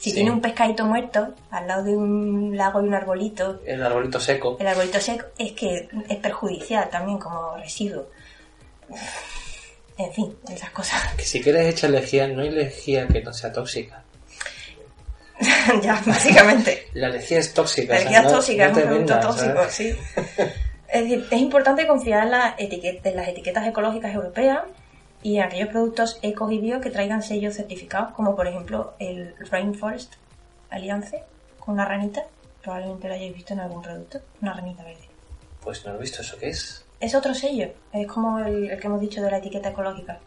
Si 0.00 0.08
Sí. 0.08 0.14
tiene 0.16 0.30
un 0.30 0.40
pescadito 0.40 0.86
muerto 0.86 1.34
al 1.50 1.66
lado 1.68 1.82
de 1.84 1.94
un 1.94 2.56
lago 2.56 2.80
y 2.80 2.88
un 2.88 2.94
arbolito, 2.94 3.60
El 3.66 3.82
arbolito 3.82 4.18
seco. 4.18 4.56
el 4.58 4.66
arbolito 4.66 4.98
seco, 4.98 5.26
es 5.36 5.52
que 5.52 5.90
es 6.08 6.16
perjudicial 6.16 6.88
también 6.88 7.18
como 7.18 7.54
residuo. 7.58 8.06
En 10.02 10.12
fin, 10.14 10.34
esas 10.50 10.70
cosas. 10.70 11.14
Que 11.14 11.24
si 11.24 11.42
quieres 11.42 11.66
echar 11.66 11.90
lejía, 11.90 12.26
no 12.28 12.40
hay 12.42 12.50
lejía 12.50 13.06
que 13.06 13.22
no 13.22 13.32
sea 13.34 13.52
tóxica. 13.52 14.02
ya, 15.82 16.02
básicamente. 16.06 16.88
La 16.94 17.08
lejía 17.08 17.38
es 17.38 17.52
tóxica. 17.52 17.94
La 17.94 17.98
o 17.98 18.02
sea, 18.02 18.08
energía 18.10 18.22
no- 18.30 18.36
tóxica 18.36 18.68
no 18.68 18.70
es 18.70 18.76
un 18.76 18.82
producto 18.88 19.14
vendas, 19.14 19.26
tóxico, 19.26 19.54
¿sabes? 19.56 19.74
sí. 19.74 19.96
Es 20.88 21.02
decir, 21.02 21.26
es 21.30 21.38
importante 21.40 21.86
confiar 21.86 22.24
en, 22.24 22.30
las 22.30 22.56
etiquet- 22.56 23.00
en 23.04 23.16
las 23.16 23.28
etiquetas 23.28 23.66
ecológicas 23.68 24.14
europeas 24.14 24.60
y 25.22 25.36
en 25.36 25.42
aquellos 25.44 25.68
productos 25.68 26.18
ecos 26.22 26.50
y 26.50 26.58
bio 26.58 26.80
que 26.80 26.90
traigan 26.90 27.22
sellos 27.22 27.54
certificados, 27.56 28.12
como 28.14 28.34
por 28.34 28.46
ejemplo 28.46 28.94
el 28.98 29.34
Rainforest 29.50 30.14
Alliance, 30.70 31.22
con 31.58 31.74
una 31.74 31.84
ranita. 31.84 32.22
Probablemente 32.62 33.06
lo 33.08 33.14
hayáis 33.14 33.34
visto 33.34 33.52
en 33.54 33.60
algún 33.60 33.82
producto, 33.82 34.20
una 34.42 34.52
ranita 34.54 34.82
verde. 34.82 35.08
Pues 35.62 35.84
no 35.84 35.92
lo 35.92 35.98
he 35.98 36.02
visto, 36.02 36.22
¿eso 36.22 36.36
qué 36.38 36.48
es? 36.48 36.84
Es 37.00 37.14
otro 37.14 37.34
sello, 37.34 37.72
es 37.92 38.06
como 38.06 38.38
el, 38.38 38.70
el 38.70 38.78
que 38.78 38.86
hemos 38.86 39.00
dicho 39.00 39.22
de 39.22 39.30
la 39.30 39.38
etiqueta 39.38 39.70
ecológica. 39.70 40.20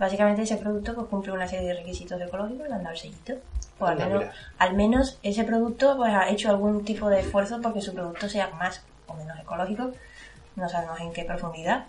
Básicamente 0.00 0.42
ese 0.42 0.56
producto 0.56 0.94
pues, 0.94 1.08
cumple 1.08 1.32
una 1.32 1.46
serie 1.46 1.68
de 1.68 1.74
requisitos 1.74 2.18
ecológicos 2.18 2.66
y 2.66 2.68
le 2.70 2.74
han 2.74 2.82
dado 2.82 2.94
el 2.94 2.98
sellito. 2.98 3.34
O 3.78 3.84
al 3.84 4.00
Anda, 4.00 4.18
menos, 4.18 4.34
al 4.58 4.74
menos 4.74 5.18
ese 5.22 5.44
producto 5.44 5.94
pues, 5.98 6.10
ha 6.14 6.30
hecho 6.30 6.48
algún 6.48 6.86
tipo 6.86 7.10
de 7.10 7.20
esfuerzo 7.20 7.60
porque 7.60 7.82
su 7.82 7.92
producto 7.92 8.26
sea 8.26 8.48
más 8.50 8.82
o 9.06 9.14
menos 9.14 9.38
ecológico. 9.38 9.92
No 10.56 10.68
sabemos 10.70 10.98
en 11.00 11.12
qué 11.12 11.24
profundidad, 11.24 11.84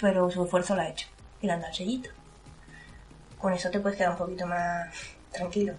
pero 0.00 0.30
su 0.30 0.44
esfuerzo 0.44 0.76
lo 0.76 0.82
ha 0.82 0.88
hecho 0.88 1.08
y 1.40 1.48
le 1.48 1.52
han 1.52 1.60
dado 1.60 1.70
el 1.70 1.76
sellito. 1.76 2.10
Con 3.38 3.52
eso 3.52 3.70
te 3.70 3.80
puedes 3.80 3.98
quedar 3.98 4.12
un 4.12 4.18
poquito 4.18 4.46
más 4.46 4.94
tranquilo. 5.32 5.74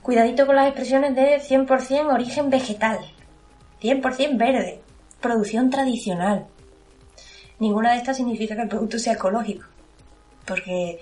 Cuidadito 0.00 0.46
con 0.46 0.56
las 0.56 0.68
expresiones 0.68 1.14
de 1.14 1.42
100% 1.42 2.10
origen 2.10 2.48
vegetal, 2.48 3.00
100% 3.82 4.38
verde, 4.38 4.80
producción 5.20 5.68
tradicional. 5.68 6.46
Ninguna 7.58 7.92
de 7.92 7.98
estas 7.98 8.16
significa 8.16 8.54
que 8.54 8.62
el 8.62 8.68
producto 8.68 8.98
sea 8.98 9.14
ecológico. 9.14 9.66
Porque, 10.44 11.00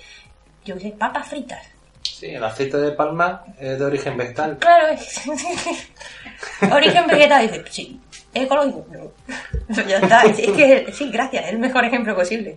yo 0.64 0.74
qué 0.74 0.80
sé, 0.80 0.90
papas 0.92 1.28
fritas. 1.28 1.66
Sí, 2.02 2.26
el 2.26 2.42
aceite 2.42 2.78
de 2.78 2.92
palma 2.92 3.44
es 3.58 3.78
de 3.78 3.84
origen 3.84 4.16
vegetal. 4.16 4.56
Claro, 4.58 4.88
es... 4.88 5.20
origen 6.72 7.06
vegetal. 7.06 7.42
Dice, 7.42 7.64
sí, 7.68 8.00
¿es 8.32 8.44
ecológico? 8.44 8.86
No. 8.90 9.82
ya 9.88 9.98
está. 9.98 10.22
Es 10.22 10.50
que, 10.52 10.92
sí, 10.92 11.10
gracias, 11.10 11.44
es 11.44 11.52
el 11.52 11.58
mejor 11.58 11.84
ejemplo 11.84 12.14
posible. 12.14 12.56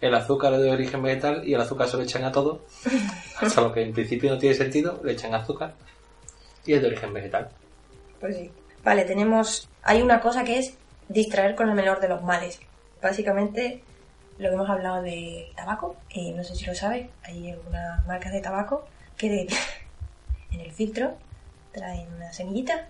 El 0.00 0.14
azúcar 0.14 0.52
es 0.54 0.60
de 0.60 0.70
origen 0.70 1.02
vegetal 1.02 1.48
y 1.48 1.54
el 1.54 1.60
azúcar 1.60 1.88
se 1.88 1.96
lo 1.96 2.02
echan 2.02 2.24
a 2.24 2.30
todo. 2.30 2.62
Hasta 3.40 3.60
lo 3.62 3.72
que 3.72 3.82
en 3.82 3.92
principio 3.92 4.30
no 4.30 4.38
tiene 4.38 4.54
sentido, 4.54 5.00
le 5.02 5.12
echan 5.12 5.34
azúcar. 5.34 5.74
Y 6.66 6.74
es 6.74 6.82
de 6.82 6.88
origen 6.88 7.12
vegetal. 7.12 7.48
Pues 8.20 8.36
sí. 8.36 8.50
Vale, 8.84 9.04
tenemos... 9.04 9.68
Hay 9.82 10.02
una 10.02 10.20
cosa 10.20 10.44
que 10.44 10.58
es 10.58 10.74
distraer 11.08 11.54
con 11.54 11.68
el 11.68 11.74
menor 11.74 12.00
de 12.00 12.08
los 12.08 12.22
males. 12.22 12.60
básicamente 13.02 13.82
lo 14.38 14.48
que 14.48 14.54
hemos 14.54 14.68
hablado 14.70 15.02
de 15.02 15.52
tabaco, 15.54 15.94
eh, 16.10 16.32
no 16.34 16.42
sé 16.42 16.56
si 16.56 16.64
lo 16.64 16.74
sabes, 16.74 17.06
hay 17.22 17.50
algunas 17.52 18.04
marcas 18.06 18.32
de 18.32 18.40
tabaco 18.40 18.84
que 19.16 19.28
de- 19.28 19.48
en 20.50 20.60
el 20.60 20.72
filtro 20.72 21.14
traen 21.72 22.12
una 22.14 22.32
semillita. 22.32 22.88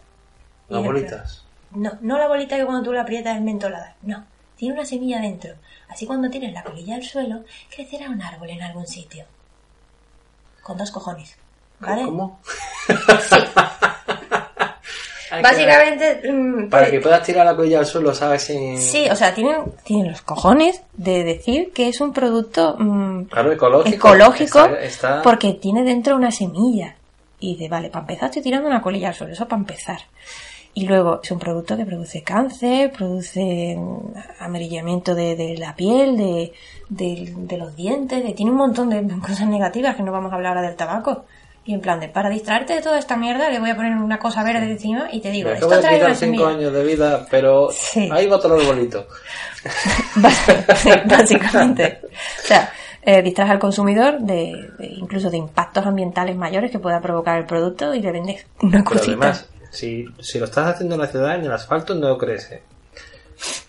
Las 0.68 0.82
bolitas. 0.84 1.44
No, 1.72 1.92
no 2.00 2.18
la 2.18 2.28
bolita 2.28 2.56
que 2.56 2.64
cuando 2.64 2.82
tú 2.84 2.92
la 2.92 3.02
aprietas 3.02 3.36
es 3.36 3.42
mentolada, 3.42 3.96
no. 4.02 4.24
Tiene 4.56 4.74
una 4.74 4.84
semilla 4.86 5.20
dentro. 5.20 5.54
Así 5.88 6.06
cuando 6.06 6.30
tienes 6.30 6.52
la 6.52 6.62
colilla 6.62 6.94
al 6.94 7.02
suelo, 7.02 7.44
crecerá 7.74 8.08
un 8.08 8.22
árbol 8.22 8.48
en 8.50 8.62
algún 8.62 8.86
sitio. 8.86 9.24
Con 10.62 10.78
dos 10.78 10.90
cojones. 10.92 11.36
¿Vale? 11.80 12.04
¿Cómo? 12.04 12.40
Básicamente, 15.42 16.32
mm, 16.32 16.68
Para 16.70 16.84
pues- 16.84 16.90
que 16.92 17.00
puedas 17.00 17.22
tirar 17.22 17.44
la 17.46 17.56
colilla 17.56 17.78
al 17.80 17.86
suelo, 17.86 18.14
¿sabes? 18.14 18.42
Sin... 18.44 18.78
Sí, 18.78 19.06
o 19.10 19.16
sea, 19.16 19.34
tienen, 19.34 19.56
tienen 19.84 20.10
los 20.10 20.22
cojones 20.22 20.82
de 20.94 21.24
decir 21.24 21.72
que 21.74 21.88
es 21.88 22.00
un 22.00 22.12
producto 22.12 22.76
mm, 22.78 23.24
Claro, 23.24 23.52
ecológico. 23.52 23.96
ecológico 24.08 24.58
Está- 24.60 24.80
está- 24.80 25.22
porque 25.22 25.54
tiene 25.54 25.82
dentro 25.84 26.16
una 26.16 26.30
semilla. 26.30 26.96
Y 27.40 27.56
de, 27.56 27.68
vale, 27.68 27.90
para 27.90 28.02
empezar 28.02 28.26
estoy 28.30 28.42
tirando 28.42 28.68
una 28.68 28.80
colilla 28.80 29.08
al 29.08 29.14
suelo, 29.14 29.32
eso 29.34 29.46
para 29.46 29.60
empezar. 29.60 29.98
Y 30.76 30.86
luego 30.86 31.20
es 31.22 31.30
un 31.30 31.38
producto 31.38 31.76
que 31.76 31.84
produce 31.84 32.22
cáncer, 32.22 32.90
produce 32.90 33.76
mm, 33.78 33.98
amarillamiento 34.40 35.14
de, 35.14 35.36
de 35.36 35.56
la 35.58 35.76
piel, 35.76 36.16
de, 36.16 36.52
de- 36.88 37.32
de 37.36 37.56
los 37.58 37.76
dientes, 37.76 38.24
de, 38.24 38.32
tiene 38.32 38.50
un 38.50 38.56
montón 38.58 38.88
de 38.90 39.06
cosas 39.20 39.46
negativas 39.48 39.94
que 39.96 40.02
no 40.02 40.10
vamos 40.12 40.32
a 40.32 40.36
hablar 40.36 40.56
ahora 40.56 40.66
del 40.68 40.76
tabaco. 40.76 41.24
Y 41.66 41.72
en 41.72 41.80
plan 41.80 41.98
de, 41.98 42.08
para 42.08 42.28
distraerte 42.28 42.74
de 42.74 42.82
toda 42.82 42.98
esta 42.98 43.16
mierda, 43.16 43.48
le 43.48 43.58
voy 43.58 43.70
a 43.70 43.76
poner 43.76 43.92
una 43.96 44.18
cosa 44.18 44.44
verde 44.44 44.70
encima 44.70 45.08
y 45.10 45.20
te 45.20 45.30
digo, 45.30 45.48
Me 45.48 45.54
esto 45.54 45.68
de 45.70 45.78
trae 45.78 45.96
una 45.96 46.06
quitar 46.12 46.16
5 46.16 46.18
semilla. 46.36 46.48
años 46.48 46.72
de 46.74 46.84
vida, 46.84 47.26
pero 47.30 47.68
Sí. 47.72 48.08
ahí 48.12 48.26
va 48.26 48.36
otro 48.36 48.54
arbolito. 48.54 49.06
Sí, 50.76 50.90
básicamente. 51.06 52.00
O 52.04 52.46
sea, 52.46 52.70
eh, 53.02 53.22
distraes 53.22 53.50
al 53.52 53.58
consumidor 53.58 54.18
de, 54.20 54.68
de- 54.78 54.86
incluso 54.88 55.30
de 55.30 55.38
impactos 55.38 55.86
ambientales 55.86 56.36
mayores 56.36 56.70
que 56.70 56.78
pueda 56.78 57.00
provocar 57.00 57.38
el 57.38 57.46
producto 57.46 57.94
y 57.94 58.00
le 58.02 58.12
vendes 58.12 58.44
una 58.60 58.72
Pero 58.72 58.84
cosita. 58.84 59.06
además, 59.12 59.48
si, 59.70 60.04
si 60.20 60.38
lo 60.38 60.44
estás 60.44 60.66
haciendo 60.74 60.94
en 60.96 61.00
la 61.00 61.06
ciudad, 61.08 61.34
en 61.36 61.44
el 61.46 61.52
asfalto 61.52 61.94
no 61.94 62.16
crece. 62.18 62.62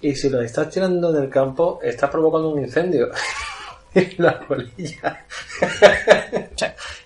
Y 0.02 0.16
si 0.16 0.30
lo 0.30 0.42
estás 0.42 0.70
tirando 0.70 1.16
en 1.16 1.24
el 1.24 1.30
campo, 1.30 1.80
estás 1.82 2.10
provocando 2.10 2.50
un 2.50 2.62
incendio. 2.62 3.08
la 4.18 4.40
colilla. 4.40 5.26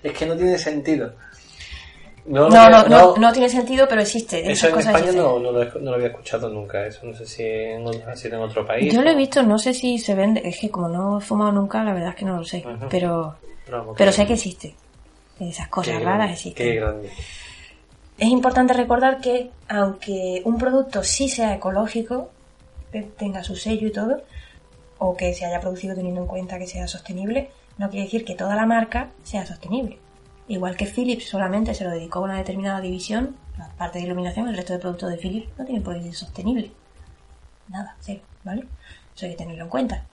es 0.04 0.14
que 0.14 0.26
no 0.26 0.36
tiene 0.36 0.58
sentido. 0.58 1.14
No, 2.26 2.48
no, 2.48 2.70
no, 2.70 2.84
no, 2.88 3.16
no 3.18 3.32
tiene 3.32 3.50
sentido, 3.50 3.88
pero 3.88 4.02
existe. 4.02 4.52
Eso 4.52 4.68
en 4.68 4.74
cosas 4.74 4.96
España 4.96 5.12
no, 5.14 5.40
no, 5.40 5.52
lo, 5.52 5.94
había 5.94 6.08
escuchado 6.08 6.50
nunca. 6.50 6.86
Eso 6.86 7.06
no 7.06 7.14
sé 7.14 7.26
si 7.26 7.44
en, 7.44 7.88
ha 8.08 8.16
sido 8.16 8.38
en 8.38 8.44
otro 8.44 8.66
país. 8.66 8.94
Yo 8.94 9.02
lo 9.02 9.10
he 9.10 9.16
visto, 9.16 9.42
no 9.42 9.58
sé 9.58 9.74
si 9.74 9.98
se 9.98 10.14
vende, 10.14 10.42
es 10.44 10.60
que 10.60 10.70
como 10.70 10.90
no 10.90 11.18
he 11.18 11.22
fumado 11.22 11.52
nunca, 11.52 11.84
la 11.84 11.94
verdad 11.94 12.10
es 12.10 12.16
que 12.16 12.26
no 12.26 12.38
lo 12.38 12.44
sé, 12.44 12.64
pero, 12.90 13.36
Pero, 13.98 14.12
sé 14.12 14.28
que 14.28 14.34
existe. 14.34 14.76
Esas 15.40 15.70
cosas 15.70 15.98
qué 15.98 16.04
raras 16.04 16.32
existen. 16.32 16.68
Qué 16.68 16.76
grande. 16.76 17.10
Es 18.18 18.28
importante 18.28 18.74
recordar 18.74 19.20
que 19.22 19.50
aunque 19.70 20.42
un 20.44 20.58
producto 20.58 21.04
sí 21.04 21.30
sea 21.30 21.56
ecológico, 21.56 22.30
tenga 23.18 23.44
su 23.44 23.56
sello 23.56 23.88
y 23.88 23.92
todo, 23.92 24.22
o 25.00 25.16
que 25.18 25.34
se 25.34 25.46
haya 25.46 25.62
producido 25.62 25.96
teniendo 25.96 26.22
en 26.22 26.28
cuenta 26.28 26.60
que 26.60 26.68
sea 26.68 26.88
sostenible, 26.88 27.50
no 27.78 27.90
quiere 27.90 28.06
decir 28.06 28.26
que 28.26 28.36
toda 28.36 28.56
la 28.56 28.66
marca 28.66 29.10
sea 29.24 29.46
sostenible. 29.46 29.98
Igual 30.48 30.76
que 30.76 30.86
Philips 30.86 31.30
solamente 31.30 31.74
se 31.74 31.86
lo 31.86 31.92
dedicó 31.92 32.20
a 32.20 32.24
una 32.24 32.38
determinada 32.38 32.82
división, 32.82 33.36
la 33.58 33.70
parte 33.70 34.00
de 34.00 34.06
iluminación, 34.06 34.48
el 34.48 34.58
resto 34.58 34.74
de 34.74 34.80
productos 34.80 35.10
de 35.10 35.18
Philips 35.18 35.50
no 35.58 35.66
tienen 35.66 35.84
por 35.84 35.96
qué 35.96 36.04
ser 36.04 36.16
sostenible. 36.16 36.72
Nada, 37.68 37.96
cero, 38.02 38.22
¿vale? 38.44 38.66
Eso 39.16 39.26
hay 39.26 39.32
que 39.32 39.38
tenerlo 39.38 39.64
en 39.64 39.70
cuenta. 39.70 40.06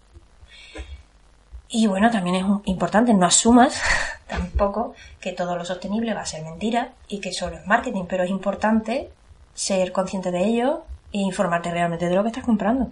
Y 1.69 1.87
bueno, 1.89 2.11
también 2.11 2.37
es 2.37 2.45
importante, 2.67 3.13
no 3.13 3.27
asumas 3.27 3.81
tampoco 4.29 4.95
que 5.21 5.33
todo 5.33 5.57
lo 5.57 5.65
sostenible 5.65 6.15
va 6.15 6.21
a 6.21 6.27
ser 6.27 6.45
mentira 6.45 6.93
y 7.09 7.21
que 7.21 7.33
solo 7.33 7.57
es 7.57 7.67
marketing, 7.67 8.05
pero 8.09 8.23
es 8.23 8.31
importante 8.31 9.11
ser 9.55 9.91
consciente 9.91 10.31
de 10.31 10.45
ello 10.45 10.85
e 11.13 11.19
informarte 11.19 11.71
realmente 11.71 12.09
de 12.09 12.15
lo 12.15 12.23
que 12.23 12.29
estás 12.29 12.45
comprando. 12.45 12.91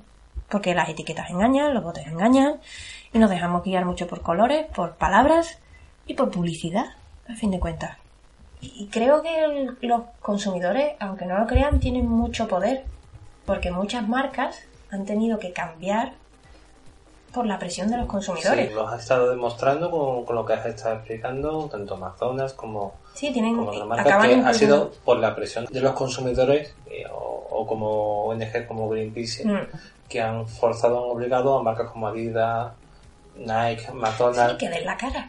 Porque 0.49 0.75
las 0.75 0.89
etiquetas 0.89 1.31
engañan, 1.31 1.75
los 1.75 1.83
botes 1.83 2.07
engañan 2.07 2.61
y 3.13 3.19
nos 3.19 3.31
dejamos 3.31 3.63
guiar 3.65 3.85
mucho 3.85 4.07
por 4.07 4.23
colores, 4.23 4.67
por 4.67 4.97
palabras 4.97 5.59
y 6.07 6.15
por 6.15 6.31
publicidad, 6.31 6.87
a 7.29 7.35
fin 7.35 7.51
de 7.51 7.61
cuentas. 7.61 7.97
Y 8.61 8.89
creo 8.91 9.23
que 9.23 9.87
los 9.87 10.03
consumidores, 10.21 10.95
aunque 11.01 11.27
no 11.27 11.39
lo 11.39 11.47
crean, 11.47 11.81
tienen 11.81 12.09
mucho 12.09 12.49
poder, 12.49 12.85
porque 13.45 13.71
muchas 13.71 14.09
marcas 14.09 14.65
han 14.91 15.05
tenido 15.05 15.39
que 15.39 15.53
cambiar 15.53 16.15
por 17.35 17.47
la 17.47 17.59
presión 17.59 17.91
de 17.91 17.97
los 17.99 18.07
consumidores. 18.07 18.69
Sí, 18.69 18.75
lo 18.75 18.87
has 18.89 19.01
estado 19.03 19.31
demostrando 19.31 19.91
con, 19.91 20.25
con 20.25 20.37
lo 20.37 20.47
que 20.47 20.53
has 20.55 20.67
estado 20.67 20.95
explicando, 20.97 21.69
tanto 21.71 21.95
Amazonas 21.95 22.53
como, 22.55 22.95
Sí, 23.15 23.33
tienen, 23.33 23.57
como 23.57 23.71
otras 23.71 23.87
marcas, 23.87 24.07
acaban 24.07 24.43
que 24.43 24.49
ha 24.49 24.55
sido 24.55 24.91
por 25.05 25.19
la 25.19 25.35
presión 25.35 25.67
de 25.67 25.81
los 25.81 25.93
consumidores 25.93 26.75
eh, 26.87 27.05
o, 27.13 27.47
o 27.51 27.67
como 27.67 28.25
ONG 28.27 28.67
como 28.67 28.89
Greenpeace, 28.89 29.45
Mm. 29.47 29.59
que 30.09 30.21
han 30.23 30.47
forzado, 30.47 31.05
han 31.05 31.11
obligado 31.11 31.59
a 31.59 31.63
marcas 31.63 31.91
como 31.91 32.09
Adidas, 32.09 32.73
Nike, 33.37 33.91
McDonald's. 33.93 34.53
Sí, 34.53 34.59
que 34.59 34.69
den 34.71 34.85
la 34.87 34.97
cara. 34.97 35.29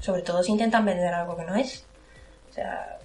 Sobre 0.00 0.22
todo 0.22 0.42
si 0.42 0.52
intentan 0.52 0.84
vender 0.84 1.12
algo 1.12 1.36
que 1.36 1.44
no 1.44 1.54
es. 1.54 1.84
O 2.50 2.52
sea, 2.54 2.98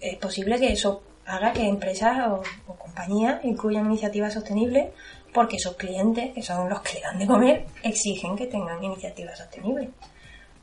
es 0.00 0.16
posible 0.16 0.58
que 0.58 0.72
eso 0.72 1.02
haga 1.26 1.52
que 1.52 1.66
empresas 1.66 2.26
o, 2.28 2.42
o 2.66 2.74
compañías 2.74 3.44
incluyan 3.44 3.86
iniciativas 3.86 4.34
sostenibles 4.34 4.88
porque 5.32 5.58
sus 5.58 5.76
clientes, 5.76 6.32
que 6.34 6.42
son 6.42 6.68
los 6.68 6.80
que 6.82 6.94
le 6.94 7.00
dan 7.00 7.18
de 7.18 7.26
comer, 7.26 7.66
exigen 7.82 8.36
que 8.36 8.46
tengan 8.46 8.82
iniciativas 8.82 9.38
sostenibles. 9.38 9.88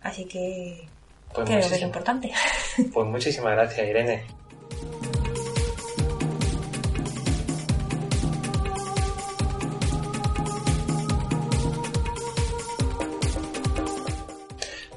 Así 0.02 0.26
que 0.26 0.88
Pues 1.34 1.50
creo 1.50 1.68
que 1.68 1.76
es 1.76 1.82
importante. 1.82 2.32
Pues 2.94 3.08
muchísimas 3.08 3.54
gracias, 3.54 3.88
Irene. 3.88 4.24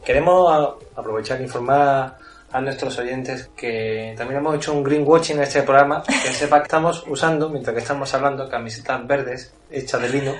Queremos 0.04 0.76
aprovechar 0.96 1.40
e 1.40 1.44
informar 1.44 2.18
a 2.52 2.60
nuestros 2.60 2.98
oyentes 2.98 3.50
que 3.56 4.14
también 4.16 4.38
hemos 4.38 4.56
hecho 4.56 4.72
un 4.72 4.82
greenwashing 4.82 5.36
en 5.36 5.42
este 5.44 5.62
programa, 5.62 6.02
que 6.04 6.12
sepa 6.32 6.58
que 6.58 6.64
estamos 6.64 7.04
usando, 7.08 7.48
mientras 7.48 7.74
que 7.74 7.80
estamos 7.82 8.12
hablando, 8.14 8.48
camisetas 8.48 9.06
verdes 9.06 9.54
hechas 9.70 10.00
de 10.02 10.08
lino 10.08 10.32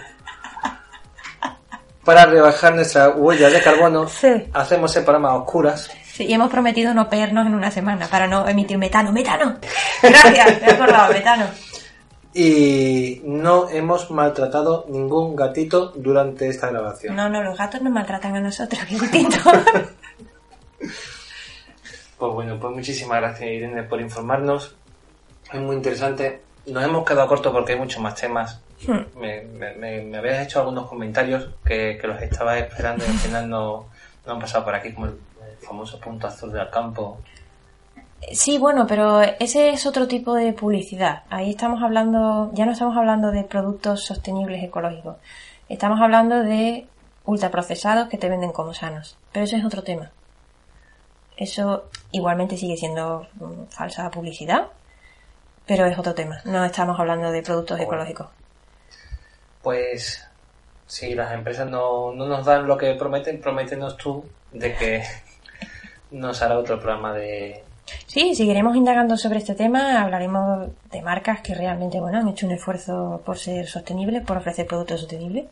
para 2.05 2.27
rebajar 2.27 2.75
nuestra 2.75 3.11
huella 3.11 3.49
de 3.49 3.61
carbono. 3.61 4.09
Sí. 4.09 4.29
Hacemos 4.53 4.95
el 4.97 5.05
programa 5.05 5.31
a 5.31 5.37
oscuras 5.37 5.91
Sí, 6.13 6.25
y 6.25 6.33
hemos 6.35 6.51
prometido 6.51 6.93
no 6.93 7.09
pegarnos 7.09 7.47
en 7.47 7.55
una 7.55 7.71
semana 7.71 8.07
para 8.07 8.27
no 8.27 8.47
emitir 8.47 8.77
metano. 8.77 9.13
¡Metano! 9.13 9.57
Gracias, 10.03 10.61
me 10.61 10.67
he 10.67 10.71
acordado, 10.73 11.11
metano. 11.11 11.47
y 12.35 13.23
no 13.25 13.71
hemos 13.71 14.11
maltratado 14.11 14.85
ningún 14.91 15.35
gatito 15.35 15.91
durante 15.97 16.49
esta 16.51 16.69
grabación. 16.69 17.17
No, 17.17 17.31
no, 17.31 17.43
los 17.43 17.57
gatos 17.57 17.81
nos 17.81 17.95
maltratan 17.95 18.37
a 18.37 18.41
nosotros, 18.41 18.87
distinto. 18.91 19.39
Pues 22.23 22.35
bueno, 22.35 22.57
pues 22.61 22.73
muchísimas 22.73 23.21
gracias 23.21 23.51
Irene 23.51 23.83
por 23.83 24.01
informarnos. 24.01 24.77
Es 25.53 25.61
muy 25.61 25.75
interesante. 25.75 26.41
Nos 26.67 26.85
hemos 26.85 27.05
quedado 27.05 27.27
cortos 27.27 27.53
porque 27.53 27.73
hay 27.73 27.79
muchos 27.81 28.01
más 28.01 28.15
temas. 28.15 28.61
Hmm. 28.87 29.19
Me, 29.19 29.43
me, 29.43 29.75
me- 29.75 30.03
me 30.03 30.19
habías 30.19 30.47
hecho 30.47 30.61
algunos 30.61 30.87
comentarios 30.89 31.49
que, 31.65 31.99
que 32.01 32.07
los 32.07 32.23
estaba 32.23 32.57
esperando 32.61 33.05
y 33.05 33.09
al 33.09 33.15
final 33.19 33.51
no, 33.51 33.87
no 34.25 34.33
han 34.35 34.39
pasado 34.39 34.65
por 34.65 34.73
aquí, 34.73 34.93
como 34.93 35.07
el, 35.07 35.15
el 35.51 35.67
famoso 35.67 35.99
punto 35.99 36.29
azul 36.29 36.53
del 36.53 36.71
campo. 36.71 37.19
Sí, 38.31 38.57
bueno, 38.57 38.87
pero 38.87 39.21
ese 39.21 39.71
es 39.71 39.85
otro 39.85 40.07
tipo 40.07 40.35
de 40.35 40.53
publicidad. 40.53 41.25
Ahí 41.29 41.51
estamos 41.51 41.83
hablando, 41.83 42.53
ya 42.55 42.67
no 42.67 42.71
estamos 42.71 42.97
hablando 42.97 43.33
de 43.33 43.43
productos 43.43 44.05
sostenibles 44.05 44.63
ecológicos. 44.63 45.17
Estamos 45.69 46.01
hablando 46.01 46.41
de 46.45 46.87
ultraprocesados 47.25 48.09
que 48.09 48.17
te 48.19 48.29
venden 48.29 48.53
como 48.53 48.73
sanos. 48.75 49.17
Pero 49.33 49.45
ese 49.45 49.57
es 49.57 49.65
otro 49.65 49.83
tema. 49.83 50.13
Eso 51.43 51.85
igualmente 52.13 52.57
sigue 52.57 52.77
siendo 52.77 53.27
mm, 53.35 53.65
falsa 53.69 54.11
publicidad, 54.11 54.69
pero 55.67 55.87
es 55.87 55.99
otro 55.99 56.15
tema. 56.15 56.41
No 56.45 56.65
estamos 56.65 56.99
hablando 56.99 57.31
de 57.31 57.43
productos 57.43 57.79
Bueno. 57.79 57.93
ecológicos. 57.93 58.29
Pues 59.63 60.25
si 60.87 61.15
las 61.15 61.33
empresas 61.33 61.69
no, 61.69 62.13
no 62.13 62.27
nos 62.27 62.45
dan 62.45 62.67
lo 62.67 62.77
que 62.77 62.95
prometen, 62.95 63.41
prométenos 63.41 63.97
tú 63.97 64.25
de 64.53 64.75
que 64.75 65.03
nos 66.13 66.43
hará 66.43 66.59
otro 66.59 66.79
programa 66.79 67.13
de, 67.15 67.65
Sí, 68.07 68.35
seguiremos 68.35 68.77
indagando 68.77 69.17
sobre 69.17 69.39
este 69.39 69.55
tema, 69.55 70.01
hablaremos 70.03 70.69
de 70.91 71.03
marcas 71.03 71.41
que 71.41 71.55
realmente 71.55 72.01
bueno, 72.01 72.19
han 72.19 72.29
hecho 72.29 72.47
un 72.47 72.53
esfuerzo 72.53 73.21
por 73.25 73.39
ser 73.39 73.67
sostenibles, 73.67 74.23
por 74.23 74.37
ofrecer 74.37 74.67
productos 74.67 75.01
sostenibles. 75.01 75.47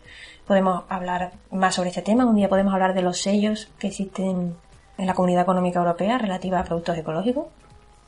Podemos 0.47 0.85
hablar 0.89 1.33
más 1.51 1.75
sobre 1.75 1.89
este 1.89 2.03
tema, 2.03 2.27
un 2.27 2.37
día 2.37 2.49
podemos 2.49 2.73
hablar 2.73 2.95
de 2.95 3.03
los 3.03 3.21
sellos 3.21 3.71
que 3.79 3.89
existen 3.89 4.57
en 5.01 5.07
la 5.07 5.15
Comunidad 5.15 5.43
Económica 5.43 5.79
Europea 5.79 6.19
relativa 6.19 6.61
a 6.61 6.65
productos 6.65 6.97
ecológicos, 6.97 7.47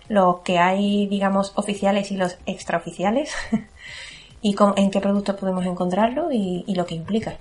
los 0.08 0.40
que 0.40 0.58
hay, 0.58 1.06
digamos, 1.06 1.52
oficiales 1.56 2.10
y 2.10 2.16
los 2.16 2.38
extraoficiales. 2.46 3.32
y 4.42 4.56
en 4.76 4.90
qué 4.90 5.00
productos 5.00 5.36
podemos 5.36 5.64
encontrarlo 5.64 6.30
y, 6.30 6.64
y 6.66 6.74
lo 6.74 6.84
que 6.84 6.94
implica. 6.94 7.38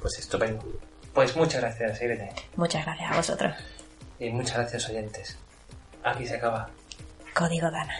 Pues 0.00 0.18
estupendo. 0.18 0.64
Pues 1.12 1.36
muchas 1.36 1.62
gracias, 1.62 2.02
Irene. 2.02 2.32
Muchas 2.56 2.84
gracias 2.84 3.10
a 3.10 3.16
vosotros. 3.16 3.54
Y 4.18 4.30
muchas 4.30 4.56
gracias, 4.58 4.88
oyentes. 4.88 5.38
Aquí 6.02 6.26
se 6.26 6.36
acaba. 6.36 6.68
Código 7.34 7.70
Dana. 7.70 7.94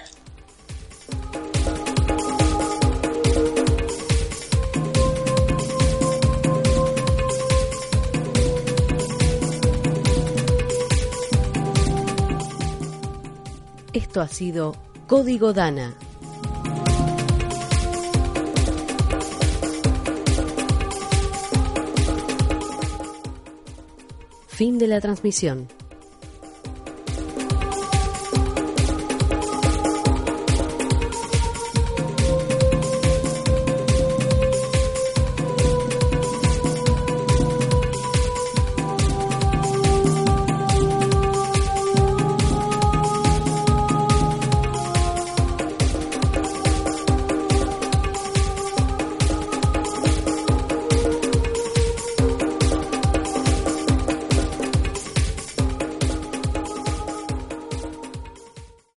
Esto 13.94 14.20
ha 14.20 14.26
sido 14.26 14.74
Código 15.06 15.52
Dana. 15.52 15.94
Fin 24.48 24.78
de 24.78 24.88
la 24.88 25.00
transmisión. 25.00 25.68